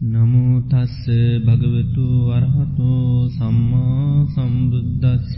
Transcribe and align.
නමුතස්ස 0.00 1.10
භගවතු 1.42 2.06
වරහතෝ 2.24 3.26
සම්මා 3.28 4.26
සම්බුද්ධස්ස 4.26 5.34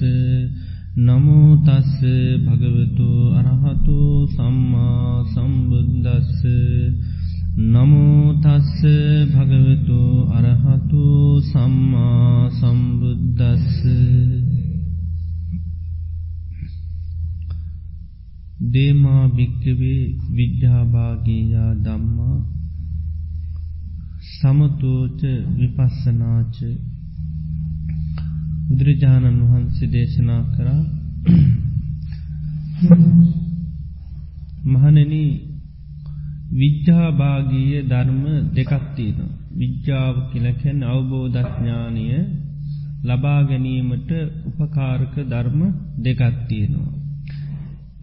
නමුතස්ස 0.99 1.97
භගවතු 2.45 3.09
අරහතු 3.33 4.29
සම්මා 4.29 5.25
සම්බුද්ධස්ස 5.25 6.45
නමුතස්ස 7.57 8.85
භගවතු 9.33 10.29
අරහතු 10.31 11.05
සම්මා 11.43 12.51
සම්බුද්ධස්ස 12.51 13.81
දේමා 18.69 19.25
භික්කවේ 19.31 20.01
විද්‍යාභාගීයා 20.31 21.75
දම්මා 21.83 22.60
සමතෝච 24.41 25.21
විපස්සනාච. 25.57 26.57
බුදුරජාණන් 28.67 29.41
වහන්සේ 29.43 29.89
දේශනා 29.89 30.43
කරා. 30.53 30.83
මහනෙන 34.67 35.13
විද්‍යාභාගීය 36.53 37.83
ධර්ම 37.85 38.25
දෙකක්තියන 38.55 39.19
විද්‍යාව 39.55 40.17
කියලකැන් 40.31 40.81
අවබෝධඥානය 40.85 42.07
ලබා 43.05 43.41
ගැනීමට 43.45 44.11
උපකාරක 44.49 45.15
ධර්ම 45.27 45.61
දෙකත්තියෙනවා. 45.99 46.93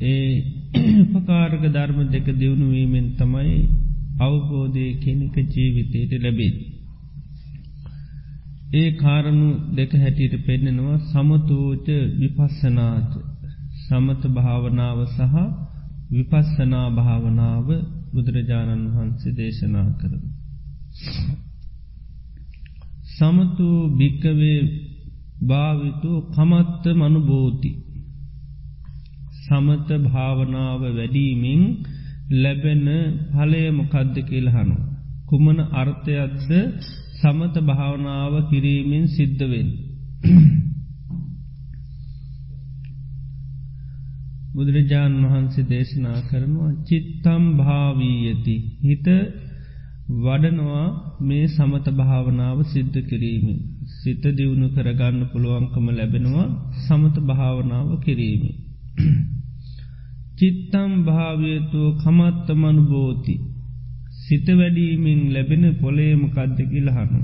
ඒ 0.04 0.32
උපකාරක 1.16 1.64
ධර්ම 1.70 2.00
දෙක 2.12 2.28
දියුණුවීමෙන් 2.36 3.08
තමයි 3.16 3.58
අවබෝධය 4.18 4.86
කෙනෙක 4.96 5.36
ජීවිතයට 5.48 6.12
ලැබේ. 6.18 6.54
ඒ 8.74 8.90
කාරණු 8.94 9.50
දෙක 9.76 9.92
හැටියට 9.94 10.36
පෙන්නෙනවා 10.46 10.98
සමතෝච 11.04 11.88
විපස්සනාච 12.20 13.12
සමත 13.80 14.24
භාවනාව 14.30 15.00
සහ 15.08 15.36
විපස්සනා 16.12 16.88
භාවනාව 16.92 17.68
බුදුරජාණන් 18.14 18.84
වහන්සේ 18.90 19.34
දේශනා 19.34 19.90
කරන. 20.00 20.24
සමතු 23.10 23.68
භික්කවේ 23.98 24.60
භාවිතු 25.42 26.12
කමත්ත 26.30 26.84
මනුබෝති 26.96 27.72
සමත 29.42 29.90
භාවනාව 30.06 30.82
වැඩීමෙන් 30.90 31.64
ලැබෙන 32.34 32.86
පලයමොකද්ද 33.32 34.16
කියලහනු. 34.24 34.76
කුමන 35.26 35.60
අර්ථයක්ද 35.74 36.52
සමත 37.14 37.56
භාවනාව 37.62 38.34
කිරීමෙන් 38.50 39.06
සිද්ධවෙන්. 39.08 39.70
බුදුරජාණන් 44.54 45.24
වහන්සේ 45.24 45.66
දේශනා 45.66 46.20
කරනවා 46.30 46.72
චිත්තම් 46.88 47.44
භාවීයති 47.58 48.56
හිත 48.82 49.08
වඩනවා 50.18 50.88
මේ 51.22 51.46
සමත 51.48 51.88
භාවනාව 51.94 52.58
සිද්ධ 52.66 52.98
කිරීම. 53.04 53.48
සිත 53.94 54.24
දියුණු 54.38 54.68
කරගන්න 54.70 55.22
පුළුවන්කම 55.32 55.86
ලැබෙනවා 55.92 56.48
සමත 56.80 57.16
භාවනාව 57.22 57.90
කිරීම. 58.02 58.44
චිත්තම් 60.38 60.92
භාවයතු 61.06 61.82
කමත්තමනු 61.98 62.82
බෝති 62.84 63.36
සිත 64.20 64.48
වැඩීමෙන් 64.52 65.22
ලැබෙන 65.34 65.64
පොලේම 65.76 66.22
කද්දකිලහනු. 66.30 67.20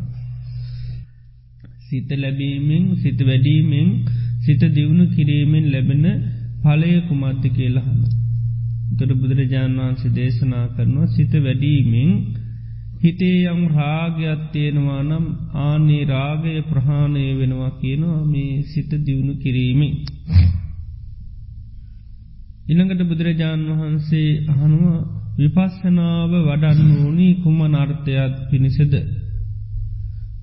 සිත 1.86 2.10
ලැබීමෙන් 2.14 2.84
සිත 2.96 3.20
වැඩීමෙන් 3.20 3.90
සිත 4.40 4.62
දියුණු 4.76 5.06
කිරීමෙන් 5.10 5.66
ලැබෙන 5.72 6.06
පලය 6.62 6.92
කුමද්ද 7.02 7.44
කියලහනු. 7.50 8.08
තොට 8.98 9.12
බුදුරජාණන් 9.14 9.80
වහන්සේ 9.80 10.12
දේශනා 10.12 10.66
කරනවා 10.70 11.08
සිත 11.08 11.34
වැඩීමෙන් 11.38 12.12
හිතේ 13.02 13.40
යම් 13.48 13.62
රාගයක් 13.70 14.42
තියෙනවා 14.52 15.02
නම් 15.04 15.26
ආනේ 15.62 16.04
රාගය 16.06 16.56
ප්‍රහාණය 16.64 17.26
වෙනවා 17.40 17.72
කියනවා 17.82 18.22
මේ 18.26 18.54
සිත 18.64 18.92
දියුණු 19.06 19.34
කිරීමෙන්. 19.36 19.94
ඉළඟට 22.64 23.02
බුදුරජාණන් 23.04 23.72
වහන්සේ 23.72 24.30
අහනුව 24.50 24.84
විපස්සනාව 25.38 26.32
වඩන්න 26.42 26.92
ඕනී 26.98 27.34
කුම 27.38 27.58
නර්ථයක් 27.66 28.36
පිණිසද. 28.50 28.94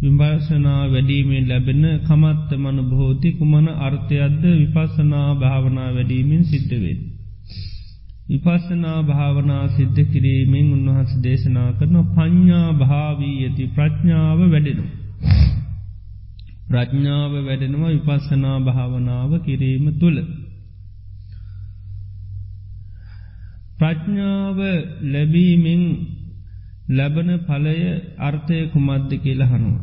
විභාසනා 0.01 0.83
වැඩීමෙන් 0.87 1.49
ලැබෙන 1.49 1.85
කමත්ත 2.01 2.51
මන 2.55 2.79
බෝති 2.91 3.31
කුමන 3.33 3.67
අර්ථයක්ද 3.79 4.43
විපස්සනා 4.53 5.29
භාවනා 5.35 5.89
වැඩීමෙන් 5.91 6.45
සිද්ධවෙන්. 6.45 7.01
විපස්සනා 8.29 8.99
භාවනා 9.05 9.65
සිද්ධ 9.71 10.01
කිරීමෙන් 10.13 10.69
උන්වහස 10.73 11.13
දේශනා 11.23 11.71
කරන 11.73 11.97
පඤ්ඥා 12.11 12.69
භාවී 12.75 13.37
ඇති 13.41 13.71
ප්‍රඥාව 13.71 14.41
වැඩෙනු. 14.47 14.85
ප්‍රඥාව 16.69 17.33
වැඩෙනවා 17.41 17.97
විපස්සනා 17.97 18.59
භාවනාව 18.61 19.33
කිරීම 19.41 19.87
තුළ. 19.99 20.19
ප්‍රඥාව 23.81 24.59
ලැබීමෙන් 25.05 25.83
ලැබන 26.89 27.31
පලය 27.41 27.79
අර්ථය 28.21 28.59
කුමද්ද 28.73 29.11
කියලහනුව. 29.23 29.77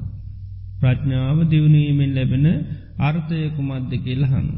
ප්‍රඥාව 0.81 1.37
දියුණීමෙන් 1.49 2.11
ලැබෙන 2.13 2.45
අර්ථය 2.99 3.39
කුමද්ද 3.55 3.91
කියලහනු. 4.03 4.55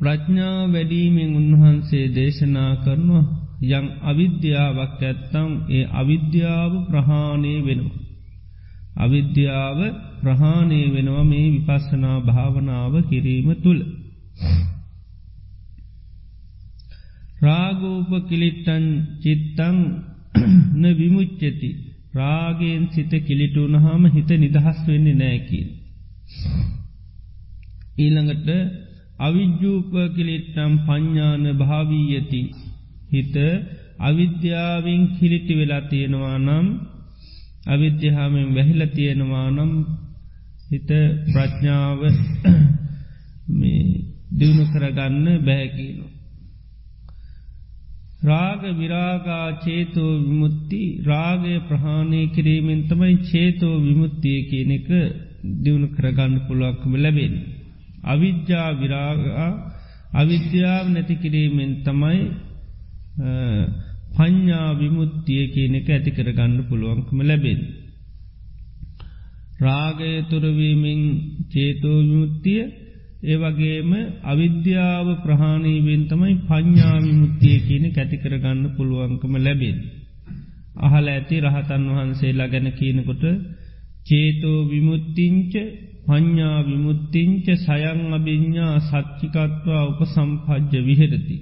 ප්‍රඥා 0.00 0.60
වැඩීමෙන් 0.66 1.30
උන්වහන්සේ 1.36 2.06
දේශනා 2.08 2.72
කරනවා 2.76 3.24
යං 3.70 3.86
අවිද්‍යාවක් 4.02 5.00
ඇත්තම් 5.00 5.50
ඒ 5.68 5.84
අවිද්‍යාව 5.92 6.72
ප්‍රහාණය 6.88 7.54
වෙනවා. 7.66 8.00
අවිද්‍යාව 8.96 9.78
ප්‍රහාණය 10.20 10.80
වෙනවා 10.94 11.24
මේ 11.24 11.46
විපස්සනා 11.50 12.18
භාවනාව 12.20 12.94
කිරීම 13.10 13.48
තුළ. 13.62 13.80
රාගෝප 17.40 18.10
කිලිට්ටන් 18.28 18.84
චිත්තං 19.22 19.76
න 20.74 20.82
විමුච්චති 20.94 21.70
රාගයෙන් 22.14 22.84
සිත 22.88 23.12
කිලිටුුණ 23.20 23.76
හාම 23.76 24.02
හිත 24.06 24.30
නිදහස් 24.36 24.78
වෙන්නේ 24.86 25.16
නෑකින්. 25.16 25.68
ඊළඟට 27.98 28.48
අවිද්‍යූප 29.18 29.92
කිලිට්ටම් 30.16 30.72
පඤ්ඥාන 30.86 31.44
භාවීයති 31.58 32.42
හිත 33.10 33.36
අවිද්‍යාවෙන් 34.00 35.02
කිලිටි 35.16 35.54
වෙලා 35.56 35.82
තියෙනවා 35.82 36.38
නම් 36.38 36.66
අවිද්‍යහාමෙන් 37.66 38.48
වැහිල 38.54 38.82
තියෙනවා 38.88 39.48
නම් 39.50 39.72
හිත 40.70 40.90
ප්‍රඥාව 41.26 42.00
දියුණු 44.38 44.64
කරගන්න 44.72 45.26
බැහැකිනවා. 45.40 46.09
රාග 48.22 48.62
විරාගා 48.74 49.46
චේතෝ 49.60 50.12
විමුත්ති 50.20 50.80
රාගය 51.02 51.54
ප්‍රහාණය 51.68 52.20
කිරීමෙන් 52.28 52.80
තමයි 52.88 53.16
චේතෝ 53.22 53.74
විමුත්තිය 53.78 54.40
කියන 54.44 54.72
එක 54.72 54.88
දියුණු 55.62 55.88
කරගන්න 55.88 56.34
පුළුවක්කම 56.46 56.92
ලැබෙන. 56.96 57.34
අවිද්‍යා 58.04 58.68
විරාගා 58.74 59.48
අවිද්‍යාව 60.12 60.86
නැති 60.88 61.14
කිරීමෙන් 61.16 61.72
තමයි 61.82 62.20
පඤ්ඥා 64.14 64.68
විමුත්තිය 64.74 65.44
කියන 65.48 65.74
එක 65.74 65.88
ඇති 65.88 66.10
කරගන්න 66.10 66.66
පුළුවන්කම 66.68 67.18
ලැබෙන. 67.22 67.60
රාගය 69.60 70.12
තුරවීමෙන් 70.30 71.00
චේතෝ 71.48 71.98
විමුත්තිය 72.00 72.62
ඒවගේම 73.22 73.90
අවිද්‍යාව 74.24 75.06
ප්‍රහාණීවෙන් 75.22 76.02
තමයි 76.08 76.34
පඤ්ඥාවිමුත්තිය 76.42 77.58
කියන 77.60 77.84
කැතිකරගන්න 77.90 78.62
පුළුවන්කම 78.76 79.34
ලැබෙන්. 79.38 79.78
අහල 80.78 81.06
ඇති 81.06 81.36
රහතන් 81.40 81.84
වහන්සේලා 81.88 82.48
ගැන 82.48 82.68
කියනකොට 82.72 83.24
චේතෝ 84.06 84.58
විමුත්තිංච 84.66 85.52
පඤ්ඥා 86.06 86.58
විමුත්තිංච 86.62 87.46
සයං 87.58 88.00
අභිඤ්ඥා 88.10 88.74
සච්චිකත්වා 88.82 89.82
උප 89.84 90.00
සම්පජ්ජ 90.06 90.72
විහෙරති. 90.80 91.36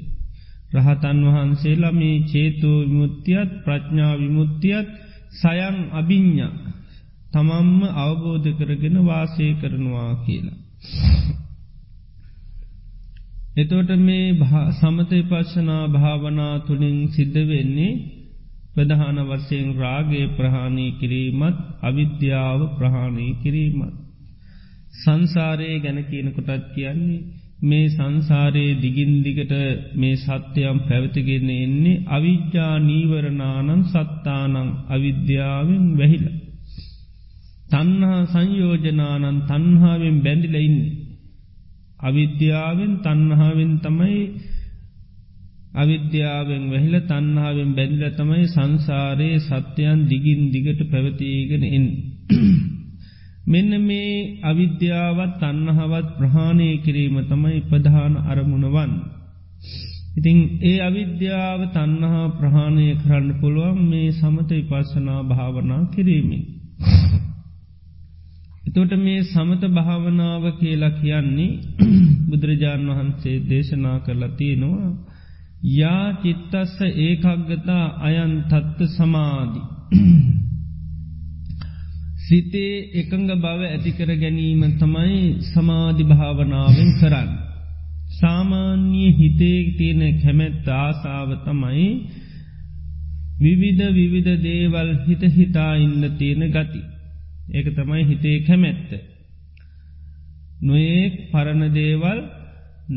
රහතන් 0.75 1.19
වහන්සේලා 1.27 1.93
මේ 1.93 2.17
චේතෝ 2.25 2.79
විමුත්තියත් 2.83 3.51
ප්‍රඥා 3.65 4.15
විමුත්තියත් 4.17 4.89
සයං 5.33 5.77
අභිඤ්ඥා 5.93 6.55
තමම්ම 7.33 7.81
අවබෝධ 7.97 8.49
කරගෙන 8.59 8.97
වාසය 9.07 9.47
කරනවා 9.61 10.13
කියලා. 10.25 10.59
එතෝට 13.59 13.91
මේ 13.99 14.27
සමත 14.73 15.13
පශනා 15.25 15.85
භාවනා 15.89 16.55
තුළින් 16.61 16.99
සිද්ධ 17.09 17.41
වෙන්නේ 17.47 17.93
ප්‍රධාන 18.75 19.19
වස්සයෙන් 19.23 19.69
රාගේ 19.77 20.27
ප්‍රහාණය 20.37 20.87
කිරීමත් 21.01 21.57
අවිද්‍යාව 21.83 22.61
ප්‍රහාණය 22.77 23.27
කිරීමත්. 23.43 23.95
සංසාරයේ 24.95 25.79
ගැන 25.79 25.99
කියනකොටත් 26.05 26.65
කියන්නේ 26.75 27.25
මේ 27.63 27.87
සංසාරයේ 27.89 28.75
දිගින්දිගට 28.77 29.55
මේ 29.95 30.17
සත්‍යයම් 30.19 30.79
පැවතිගෙන 30.81 31.51
එන්නේ 31.57 32.03
අවිද්‍යා 32.09 32.75
නීවරණානන් 32.81 33.83
සත්තානං 33.87 34.57
අවිද්‍යාවෙන් 34.89 35.85
වැහිල. 35.99 36.27
තන්හා 37.71 38.21
සංයෝජනානන් 38.27 39.39
තන්හාාවෙන් 39.43 40.17
බැඳිලඉන්නේ. 40.21 40.98
අවිද්‍යාවෙන් 42.00 42.95
තන්නහාාවෙන් 42.99 43.75
තමයි 43.81 44.21
අවිද්‍යාවෙන් 45.75 46.65
වැහිල 46.71 46.95
තන්නාවෙන් 47.03 47.71
බැඳිල 47.75 48.05
තමයි 48.11 48.47
සංසාරයේ 48.47 49.39
සත්‍යයන් 49.41 50.00
දිගින් 50.09 50.43
දිගට 50.53 50.81
පැවතිීගෙන 50.91 51.65
එන්. 51.69 51.87
මෙන්න 53.47 53.73
මේ 53.81 54.41
අවිද්‍යාවත් 54.43 55.33
තන්නහවත් 55.41 56.09
ප්‍රහාණය 56.19 56.69
කිරීම 56.79 57.17
තමයි 57.25 57.61
ප්‍රධාන 57.62 58.15
අරමුණවන්. 58.25 58.93
ඉතිං 60.19 60.39
ඒ 60.62 60.79
අවිද්‍යාව 60.81 61.61
තන්නහා 61.71 62.27
ප්‍රහාණය 62.31 62.89
කරන්න 62.97 63.29
පුළුවන් 63.41 63.79
මේ 63.91 64.09
සමත 64.12 64.50
විපස්සනා 64.50 65.21
භාවනා 65.25 65.83
කිරීමෙන්. 65.93 66.43
එතොට 68.79 68.97
මේ 68.97 69.25
සමත 69.25 69.71
භාවනාව 69.71 70.59
කියලා 70.59 70.93
කියන්නේ 70.93 71.59
බුදුරජාණන් 72.29 72.91
වහන්සේ 72.91 73.43
දේශනා 73.49 74.01
කරලා 74.01 74.33
තියෙනවා 74.33 74.91
යා 75.73 76.17
චිත්තස්ස 76.17 76.81
ඒකක්ගතා 76.99 78.01
අයන් 78.01 78.45
තත්ත 78.45 78.89
සමාධි. 78.89 79.61
සිතේ 82.25 82.91
එකඟ 82.95 83.37
බව 83.37 83.67
ඇතිකර 83.67 84.17
ගැනීම 84.17 84.75
තමයි 84.75 85.45
සමාධි 85.45 86.05
භාවනාවෙන් 86.05 87.01
කරන්න. 87.01 87.29
සාමාන්‍ය 88.11 89.15
හිතේ 89.15 89.73
තියෙන 89.73 90.21
කැමැත්ත 90.21 90.69
ආසාව 90.77 91.29
තමයි 91.47 92.07
විවිධ 93.41 93.93
විවිධ 93.93 94.41
දේවල් 94.41 95.05
හිත 95.05 95.33
හිතා 95.33 95.79
ඉන්න 95.79 96.19
තියෙන 96.19 96.51
ගති. 96.51 96.98
ඒක 97.49 97.67
තමයි 97.75 98.05
හිතේ 98.05 98.39
කැමැත්ත. 98.41 98.91
නොඒක් 100.61 101.15
පරණ 101.33 101.73
දේවල් 101.73 102.19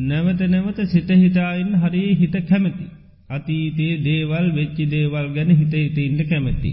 නැවත 0.03 0.41
නැවත 0.47 0.79
සිත 0.87 1.09
හිතායින් 1.15 1.71
හරි 1.75 2.03
හිත 2.15 2.35
කැමැති. 2.43 2.85
අතීතයේ 3.29 4.03
දේවල් 4.03 4.45
වෙච්චි 4.51 4.85
දේවල් 4.87 5.27
ගැන 5.33 5.49
හිත 5.51 5.73
හිත 5.75 5.97
ඉන්න 5.99 6.19
කැමැති. 6.25 6.71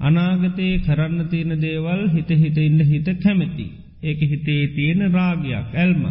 අනාගතයේ 0.00 0.78
කරන්න 0.80 1.28
තියෙන 1.28 1.60
දේවල් 1.60 2.00
හිත 2.08 2.30
හිත 2.34 2.58
ඉන්න 2.58 2.80
හිත 2.82 3.08
කැමැති. 3.18 3.66
ඒක 4.02 4.20
හිතේ 4.22 4.62
තියෙන 4.68 5.00
රාගයක් 5.10 5.74
ඇල්ම. 5.74 6.02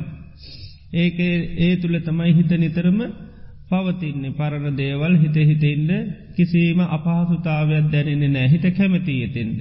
ඒක 0.93 1.19
ඒ 1.59 1.75
තුළ 1.77 1.97
තමයි 1.99 2.33
හිත 2.33 2.51
නිතරම 2.55 2.99
පවතින්නේ 3.69 4.33
පරණ 4.33 4.75
දේවල් 4.75 5.13
හිත 5.17 5.37
හිතෙන්ද 5.43 5.89
කිසිීම 6.35 6.79
අපහසුතාවයක් 6.89 7.91
දැනෙන 7.91 8.31
නෑ 8.31 8.47
හිත 8.47 8.65
කැමැතිය 8.73 9.27
තිෙන්ද. 9.29 9.59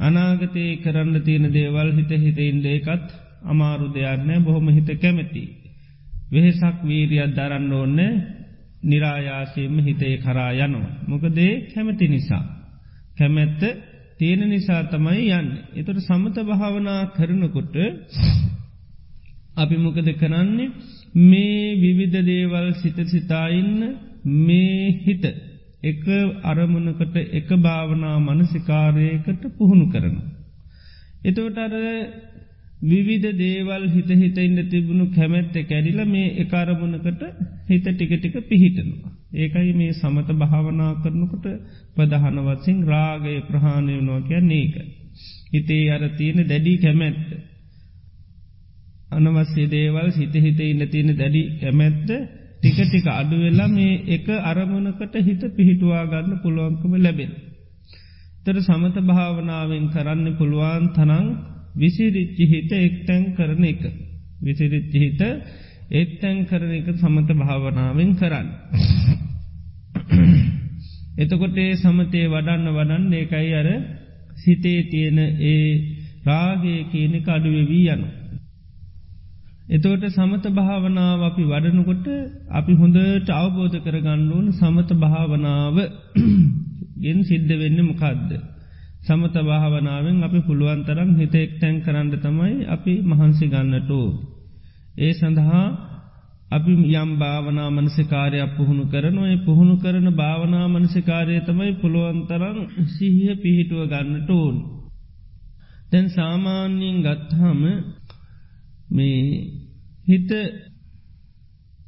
අනාගතයේ 0.00 0.72
කරන්න 0.76 1.16
තියෙන 1.22 1.46
දේවල් 1.50 1.88
හිත 1.92 2.12
හිතෙන්ද 2.18 2.64
එකත් 2.68 3.08
අමාරු 3.44 3.86
දෙයක්නෑ 3.90 4.40
බොහොම 4.40 4.68
හිත 4.70 4.90
කැමැති. 4.96 5.44
වෙහෙසක් 6.30 6.76
වීරියක් 6.82 7.30
දරන්න 7.30 7.72
ඕන්න 7.72 7.98
නිරායාසයෙන්ම 8.82 9.76
හිතේ 9.80 10.14
කරා 10.18 10.52
යනවා. 10.56 10.96
මොකදේ 11.06 11.52
කැමැති 11.66 12.06
නිසා. 12.08 12.44
කැමැත්ත 13.18 13.62
තියෙන 14.18 14.42
නිසා 14.46 14.82
තමයි 14.84 15.26
යන්න. 15.32 15.48
එතට 15.74 15.98
සමත 16.00 16.36
භාවනා 16.42 17.02
කරනකොට 17.10 17.74
අපි 19.54 19.76
මොකද 19.76 20.08
කරන්නේ 20.14 20.72
මේ 21.22 21.76
විවිධ 21.76 22.18
දේවල් 22.22 22.66
සිත 22.74 22.98
සිතාඉන්න 23.06 23.80
මේ 24.24 24.84
හිත 24.98 25.24
එක 25.82 26.04
අරමුණකට 26.44 27.16
එක 27.32 27.48
භාවනා 27.58 28.16
මනසිකාරයකට 28.20 29.42
පුහුණු 29.56 29.86
කරන. 29.88 30.16
එතවට 31.22 31.58
අර 31.58 31.74
විවිධ 32.82 33.28
දේවල් 33.34 33.84
හිත 33.88 34.10
හිත 34.12 34.38
ඉන්න 34.38 34.58
තිබුණු 34.66 35.06
කැමැත්ත 35.10 35.54
කැඩිල 35.64 36.00
මේ 36.06 36.34
එකරමුණකට 36.38 37.22
හිත 37.66 37.84
ටික 37.86 38.12
ටික 38.14 38.36
පිහිටනවා. 38.44 39.12
ඒකයි 39.34 39.72
මේ 39.72 39.92
සමත 39.92 40.28
භාවනා 40.34 40.92
කරනකොට 41.02 41.46
ප්‍රධානවත්සිං 41.94 42.78
රාගය 42.84 43.36
ප්‍රහාණය 43.42 43.94
වනවා 43.96 44.20
කියන්නේ 44.22 44.60
ඒක. 44.60 44.76
හිතේ 45.52 45.84
අර 45.90 46.02
තියෙන 46.10 46.40
දැඩී 46.46 46.78
කැමැත්ත. 46.78 47.28
අනවස්සේ 49.10 49.66
දේවල් 49.68 50.08
සිත 50.10 50.34
හිත 50.36 50.60
ඉන්න 50.62 50.88
තියෙන 50.88 51.16
දැඩි 51.16 51.42
කැමැත්ත 51.60 52.08
ටික 52.60 52.78
ටික 52.80 53.06
අඩුවෙලා 53.10 53.68
මේ 53.68 53.92
එක 54.08 54.26
අරමුණකට 54.42 55.14
හිත 55.18 55.42
පිහිටුවා 55.50 56.04
ගන්න 56.06 56.40
පුළුවන්කම 56.42 56.92
ලැබෙන. 56.98 57.30
තර 58.44 58.56
සමත 58.60 58.96
භාවනාවෙන් 59.02 59.86
කරන්න 59.88 60.26
පුළුවන් 60.36 60.84
තනං 60.92 61.26
විසිරිච්චි 61.74 62.44
හිත 62.46 62.70
එක්තැන් 62.78 63.22
කරන 63.32 63.64
එක. 63.64 63.82
විසිරිච්චි 64.40 64.98
හිත 64.98 65.20
එත්තැන් 65.92 66.38
කරන 66.46 66.72
එක 66.72 66.88
සමත 66.94 67.28
භාවනාවෙන් 67.34 68.10
කරන්න. 68.14 68.48
එතකොට 71.16 71.56
ඒ 71.58 71.72
සමතේ 71.76 72.26
වඩන්න 72.28 72.66
වඩන්න 72.70 73.12
ඒකයි 73.14 73.52
අර 73.54 73.68
සිතේ 74.36 74.80
තියෙන 74.84 75.18
ඒ 75.18 75.64
රාගේ 76.24 76.80
කියනෙ 76.86 77.20
අඩුවවී 77.26 77.86
යනු. 77.88 78.08
එතෝට 79.70 80.04
සමත 80.08 80.44
භාවනාව 80.50 81.20
අපි 81.22 81.42
වඩනකොට 81.44 82.06
අපි 82.50 82.72
හොඳට 82.74 83.28
අවබෝධ 83.32 83.76
කරගණ්ඩුවන් 83.78 84.46
සමත 84.52 84.90
භාවනාව 84.96 85.76
ගෙන් 87.02 87.18
සිද්ධ 87.22 87.52
වෙන්න 87.54 87.78
මොකක්ද. 87.82 88.30
සමත 89.02 89.36
භාවනාවෙන් 89.42 90.16
අපි 90.20 90.40
පුළුවන්තරම් 90.40 91.10
හිත 91.16 91.34
එක්තැන් 91.36 91.76
කරන්න 91.80 92.10
තමයි 92.16 92.66
අපි 92.68 92.94
මහන්සි 93.02 93.46
ගන්නටෝ. 93.46 94.08
ඒ 94.96 95.12
සඳහා 95.12 95.64
අපි 96.50 96.72
යම් 96.94 97.10
භාවනා 97.16 97.70
මනසිකාරයක් 97.70 98.50
පුහුණු 98.56 98.84
කරනවා 98.86 99.36
පුහුණු 99.40 99.74
කරන 99.76 100.08
භාවනා 100.14 100.66
මනසිකාරය 100.68 101.36
තමයි 101.42 101.72
පුළුවන්තරම් 101.80 102.58
සිහිය 102.88 103.32
පිහිටුව 103.36 103.82
ගන්නට 103.86 104.30
ඕන්. 104.32 104.56
තැන් 105.90 106.06
සාමාන්‍යයෙන් 106.10 106.98
ගත්හම 107.00 107.60
මේ 108.90 109.24
හිත 110.06 110.30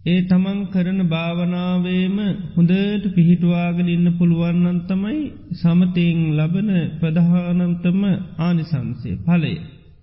ඒ 0.04 0.20
තමන් 0.22 0.60
කරන 0.66 1.00
භාවනාවේම 1.06 2.16
හොඳට 2.54 3.04
පිහිටවාගෙන 3.12 3.88
ඉන්න 3.88 4.08
පුළුවන්නන් 4.14 4.78
තමයි 4.84 5.20
සමතයෙන් 5.54 6.20
ලබන 6.36 6.70
ප්‍රධානන්තම 6.98 8.00
ආනිසංසය 8.38 9.10
පලය 9.20 9.52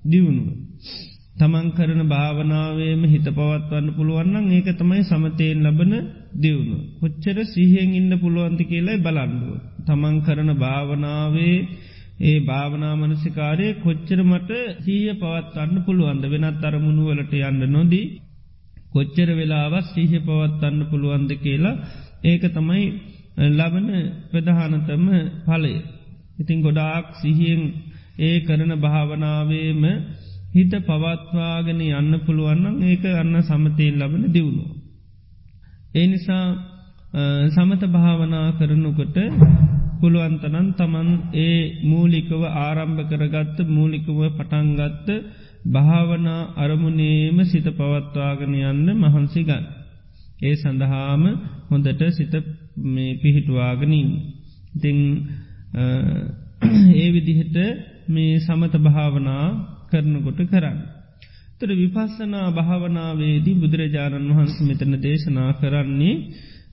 දියුණුව. 0.04 0.48
තමන් 1.36 1.68
කරන 1.72 2.02
භාවනාවේම 2.08 3.02
හිත 3.06 3.28
පවත්වන්න 3.30 3.88
පුළුවන්නන් 3.92 4.48
ඒක 4.52 4.70
තමයි 4.74 5.02
සමතයෙන් 5.04 5.60
ලබන 5.66 5.94
දියුණු. 6.36 6.78
කොච්චර 7.00 7.38
සිහෙන් 7.46 7.92
ඉන්න 7.94 8.12
පුළුවන්ති 8.18 8.64
කියලයි 8.66 8.98
බලන්ඩුව. 9.00 9.54
තමන් 9.86 10.16
කරන 10.22 10.50
භාවනාවේ 10.58 11.58
ඒ 12.20 12.40
භාවනා 12.42 12.96
මනසිකාරය 12.96 13.68
කොච්චර 13.80 14.20
මට 14.24 14.52
සීය 14.80 15.12
පවත්වන්න 15.16 15.84
පුළුවන්ද 15.86 16.24
වෙනත් 16.28 16.64
අරමුණුවලට 16.64 17.34
යන්න 17.42 17.62
නොදී 17.70 18.08
කොච්චර 18.92 19.30
වෙලාවත් 19.34 19.86
සීහ 19.90 20.12
පවත්වන්න 20.20 20.82
පුළුවන්ද 20.90 21.32
කියලා 21.38 21.76
ඒක 22.24 22.44
තමයි 22.50 22.86
ලබන 23.50 23.88
ප්‍රධානතම 24.30 25.06
පලය. 25.46 25.76
ඉතිං 26.38 26.60
ගොඩාක් 26.60 27.06
සිහියෙන් 27.16 27.64
ඒ 28.20 28.38
කරන 28.42 28.72
භාවනාවේම 28.78 29.84
හිත 30.54 30.74
පවත්වාගෙන 30.82 31.80
යන්න 31.92 32.14
පුළුවන්නම් 32.26 32.76
ඒක 32.84 33.04
අන්න 33.14 33.36
සමතයෙන් 33.44 33.96
ලබන 33.98 34.24
දියුණු. 34.30 34.66
ඒ 35.92 36.08
නිසා 36.08 36.46
සමත 37.50 37.84
භාවනා 37.88 38.48
කරනකොට 38.54 39.18
පුළුවන්තනන් 40.00 40.68
තමන් 40.74 41.10
ඒ 41.40 41.60
මූලිකව 41.84 42.42
ආරම්භ 42.58 43.02
කරගත්ත 43.10 43.58
මූලිකව 43.70 44.20
පටන්ගත්ත 44.30 45.08
භාවනා 45.66 46.42
අරමුණේම 46.56 47.38
සිත 47.46 47.68
පවත්වාගෙන 47.72 48.54
යන්න 48.64 48.88
මහන්සිගන්. 48.96 49.66
ඒ 50.40 50.56
සඳහාම 50.56 51.24
හොඳට 51.70 52.02
සිත 52.12 52.34
පිහිටවාගෙනින්. 53.22 54.10
ඉතිං 54.76 55.00
ඒ 56.94 57.10
විදිහට 57.10 57.58
මේ 58.08 58.40
සමත 58.40 58.74
භාවනා 58.80 59.46
කරනකොට 59.90 60.40
කරන්න. 60.46 60.80
තර 61.60 61.72
විපස්සනා 61.74 62.48
භාවනාවේදී 62.52 63.56
බුදුරජාණන් 63.56 64.30
වහන්ස 64.30 64.56
මෙතන 64.62 64.94
දේශනා 64.98 65.52
කරන්නේ 65.54 66.16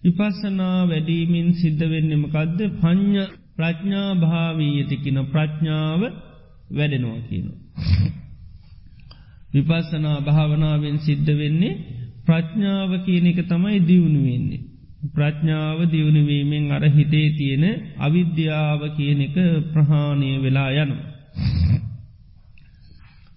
විපස්සනා 0.06 0.78
වැඩීමෙන් 0.86 1.48
සිද්ධ 1.54 1.84
වෙන්නමකදද 1.84 2.60
පඥ්ඥ 2.76 3.22
ප්‍රඥා 3.56 4.10
භාවීයතිකින 4.16 5.18
ප්‍රඥාව 5.26 6.02
වැඩෙනවා 6.70 7.20
කියන. 7.28 7.46
විපස්සනා 9.54 10.18
භාවනාවෙන් 10.20 10.98
සිද්ධ 10.98 11.30
වෙන්නේ 11.32 11.78
ප්‍රඥාව 12.26 12.90
කියන 13.04 13.26
එක 13.26 13.40
තමයි 13.44 13.78
දියුණු 13.82 14.20
වෙන්නේ. 14.22 14.62
ප්‍රඥාව 15.14 15.78
දියුණුවීමෙන් 15.90 16.64
අර 16.72 16.84
හිතේ 16.88 17.28
තියෙන 17.30 17.64
අවිද්‍යාව 17.98 18.80
කියන 18.96 19.20
එක 19.20 19.36
ප්‍රහාණය 19.72 20.30
වෙලා 20.42 20.70
යනු. 20.76 20.96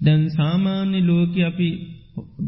දැන් 0.02 0.24
සාමාන්‍ය 0.30 1.00
ලෝක 1.02 1.34
අපි 1.44 1.70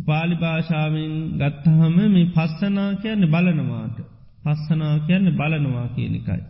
පාලි 0.06 0.36
භාෂාවෙන් 0.36 1.14
ගත්තහම 1.38 1.98
මේ 2.08 2.32
පස්සනා 2.36 2.92
කියන්න 2.96 3.24
බලනවාට 3.26 4.11
පස්සනා 4.44 4.96
කියන්න 5.02 5.28
බලනවා 5.32 5.88
කියනකයි. 5.90 6.42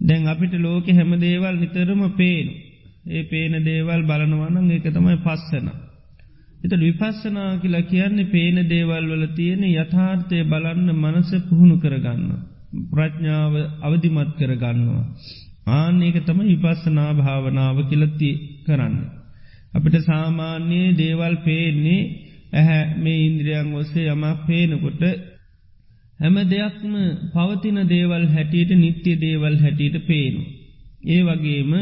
දැන් 0.00 0.26
අපිට 0.26 0.54
ලෝක 0.56 0.86
හැම 0.88 1.12
දේවල් 1.18 1.56
නිතරම 1.56 2.02
පේනු. 2.12 2.52
ඒ 3.08 3.22
පේන 3.24 3.54
දේවල් 3.64 4.02
බලනවනං 4.02 4.70
ඒක 4.70 4.86
තමයි 4.88 5.16
පස්සනා. 5.18 5.78
එත 6.60 6.72
විපස්සනා 6.76 7.50
කියලා 7.56 7.82
කියන්නේ 7.84 8.24
පේන 8.26 8.56
දේවල් 8.68 9.04
වල 9.06 9.24
තියෙන 9.34 9.62
යථාර්ථය 9.66 10.38
බලන්න 10.44 10.88
මනස 10.94 11.30
පුහුණු 11.48 11.76
කරගන්න. 11.78 12.30
ප්‍රඥාව 12.90 13.54
අවධිමත් 13.80 14.32
කරගන්නවා. 14.38 15.04
ආන්නේක 15.70 16.16
තම 16.20 16.40
විපස්සනා 16.44 17.10
භාවනාව 17.14 17.78
කියලති 17.90 18.30
කරන්න. 18.66 18.96
අපිට 19.74 19.96
සාමාන්‍යයේ 20.02 20.96
දේවල් 20.96 21.34
පේන්නේ 21.44 22.00
ඇහැ 22.52 22.82
මේ 22.96 23.18
ඉන්ද්‍රියන් 23.20 23.68
ඔස්සේ 23.74 24.08
යමක් 24.08 24.38
පේනකොට 24.46 25.02
හැම 26.20 26.36
දෙයක්ම 26.46 26.94
පවතින 27.32 27.78
දේවල් 27.88 28.24
හැටියට 28.26 28.70
නිත්‍ය 28.74 29.12
දේවල් 29.16 29.56
හැටියට 29.56 29.96
පේනු. 30.06 30.42
ඒ 31.04 31.20
වගේම 31.22 31.72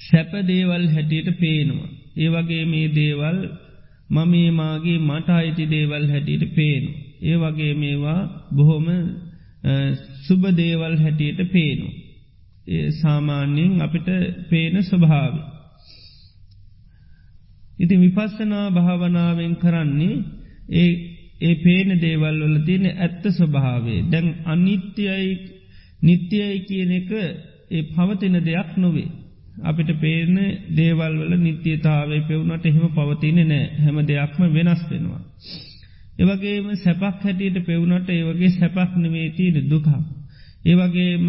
සැප 0.00 0.32
දේවල් 0.46 0.84
හැටියට 0.88 1.28
පේනවා. 1.40 1.88
ඒ 2.16 2.28
වගේ 2.28 2.64
මේ 2.64 2.88
දේවල් 2.94 3.38
මමේ 4.10 4.50
මාගේ 4.50 4.98
මට 5.00 5.28
අයිති 5.30 5.64
දේවල් 5.66 6.04
හැටියට 6.08 6.44
පේනු. 6.54 6.90
ඒ 7.22 7.36
වගේ 7.36 7.74
මේවා 7.74 8.20
බොහොම 8.56 8.86
සුබ 10.24 10.42
දේවල් 10.56 10.94
හැටියට 10.96 11.40
පේනු. 11.52 11.88
ඒ 12.66 12.90
සාමාන්‍යයෙන් 12.92 13.82
අපිට 13.82 14.08
පේන 14.50 14.74
ස්වභාව. 14.82 15.34
ඉති 17.78 17.94
විපස්සනා 17.96 18.66
භාවනාවෙන් 18.70 19.54
කරන්නේ 19.56 20.16
ඒ 20.72 20.90
ඒ 21.38 21.54
පේන 21.56 21.90
දේවල් 22.00 22.36
වල 22.42 22.58
තියෙන 22.64 22.86
ඇත්ත 22.96 23.24
ස්වභාවේ 23.30 24.00
දැන් 24.10 24.28
අනිත්‍යයි 24.44 25.30
නිත්‍යයි 26.00 26.58
කියන 26.62 26.92
එක 26.92 27.10
ඒ 27.70 27.82
පවතින 27.86 28.36
දෙයක් 28.40 28.70
නොවේ. 28.76 29.08
අපිට 29.60 29.90
පේන 29.96 30.34
දේවල් 30.70 31.14
වල 31.20 31.34
නිත්‍යතාවේ 31.38 32.22
පෙවුණට 32.22 32.64
එහෙම 32.64 32.86
පවතින 32.90 33.38
නෑ 33.44 33.64
හැම 33.76 33.98
දෙයක්ම 34.02 34.42
වෙනස් 34.48 34.82
වෙනවා. 34.90 35.22
ඒවගේම 36.18 36.68
සැපක් 36.76 37.22
හැටියට 37.22 37.58
පෙවුණට 37.66 38.08
ඒවගේ 38.08 38.50
සැපක් 38.50 38.92
නෙවේතිීන 38.96 39.70
දුකා. 39.70 40.02
ඒවගේම 40.64 41.26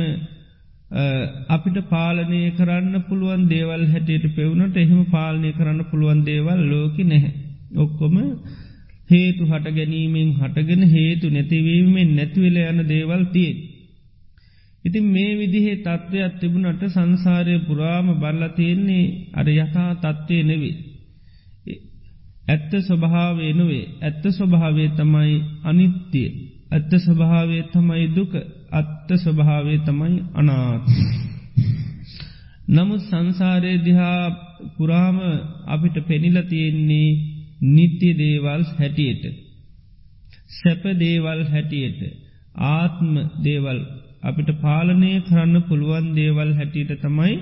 අපිට 1.49 1.77
පාලනය 1.87 2.39
කරන්න 2.51 3.03
පුළුවන් 3.03 3.43
දේවල් 3.47 3.83
හැටියට 3.87 4.25
පෙවුණට 4.35 4.77
එහෙම 4.77 5.05
පාලනය 5.07 5.49
කරන්න 5.53 5.85
පුළුවන් 5.85 6.25
දේවල් 6.25 6.59
ලෝක 6.65 6.97
නැහැ. 7.03 7.33
ඔක්කොම 7.75 8.15
හේතු 9.09 9.43
හට 9.45 9.67
ගැනීමෙන් 9.71 10.29
හටගෙන 10.35 10.83
හේතු 10.87 11.27
නැතිවීමෙන් 11.29 12.09
නැතිවෙල 12.15 12.57
යන 12.63 12.79
දේවල් 12.87 13.23
තියෙන්. 13.27 13.57
ඉතින් 14.85 15.05
මේ 15.05 15.31
විදිහේ 15.35 15.77
තත්ත්වයක් 15.77 16.33
තිබුණට 16.39 16.83
සංසාරය 16.87 17.55
පුරාම 17.61 18.07
බල්ල 18.15 18.43
තියෙන්නේ 18.55 19.05
අර 19.33 19.47
යකා 19.49 19.91
තත්ත්වය 19.95 20.37
නෙවේ. 20.43 20.75
ඇත්ත 22.47 22.71
ස්වභාවේ 22.79 23.53
නොවේ 23.53 23.85
ඇත්ත 24.01 24.23
ස්වභාවේ 24.29 24.89
තමයි 24.91 25.35
අනිත්‍යය 25.63 26.29
ඇත්ත 26.71 26.91
ස්වභාවේ 26.97 27.63
තමයි 27.65 28.05
දුක 28.09 28.33
අත්ත 28.71 29.09
ස්වභාවේ 29.15 29.79
තමයි 29.79 30.15
අනාත්. 30.33 30.83
නමුත් 32.67 33.01
සංසාරය 33.01 33.73
දිහා 33.79 34.23
පුරාම 34.75 35.17
අපිට 35.65 35.97
පෙනිල 36.07 36.37
තියෙන්නේ 36.43 37.38
නිත්‍ය 37.67 38.09
දේවල් 38.15 38.61
හැටියට. 38.71 39.23
සැප 40.49 40.83
දේවල් 40.97 41.41
හැටියට. 41.45 42.01
ආත්ම 42.69 43.13
දේවල් 43.43 43.79
අපිට 44.21 44.49
පාලනය 44.61 45.11
කරන්න 45.21 45.55
පුළුවන් 45.61 46.05
දේවල් 46.15 46.51
හැටියට 46.53 47.01
තමයි 47.01 47.33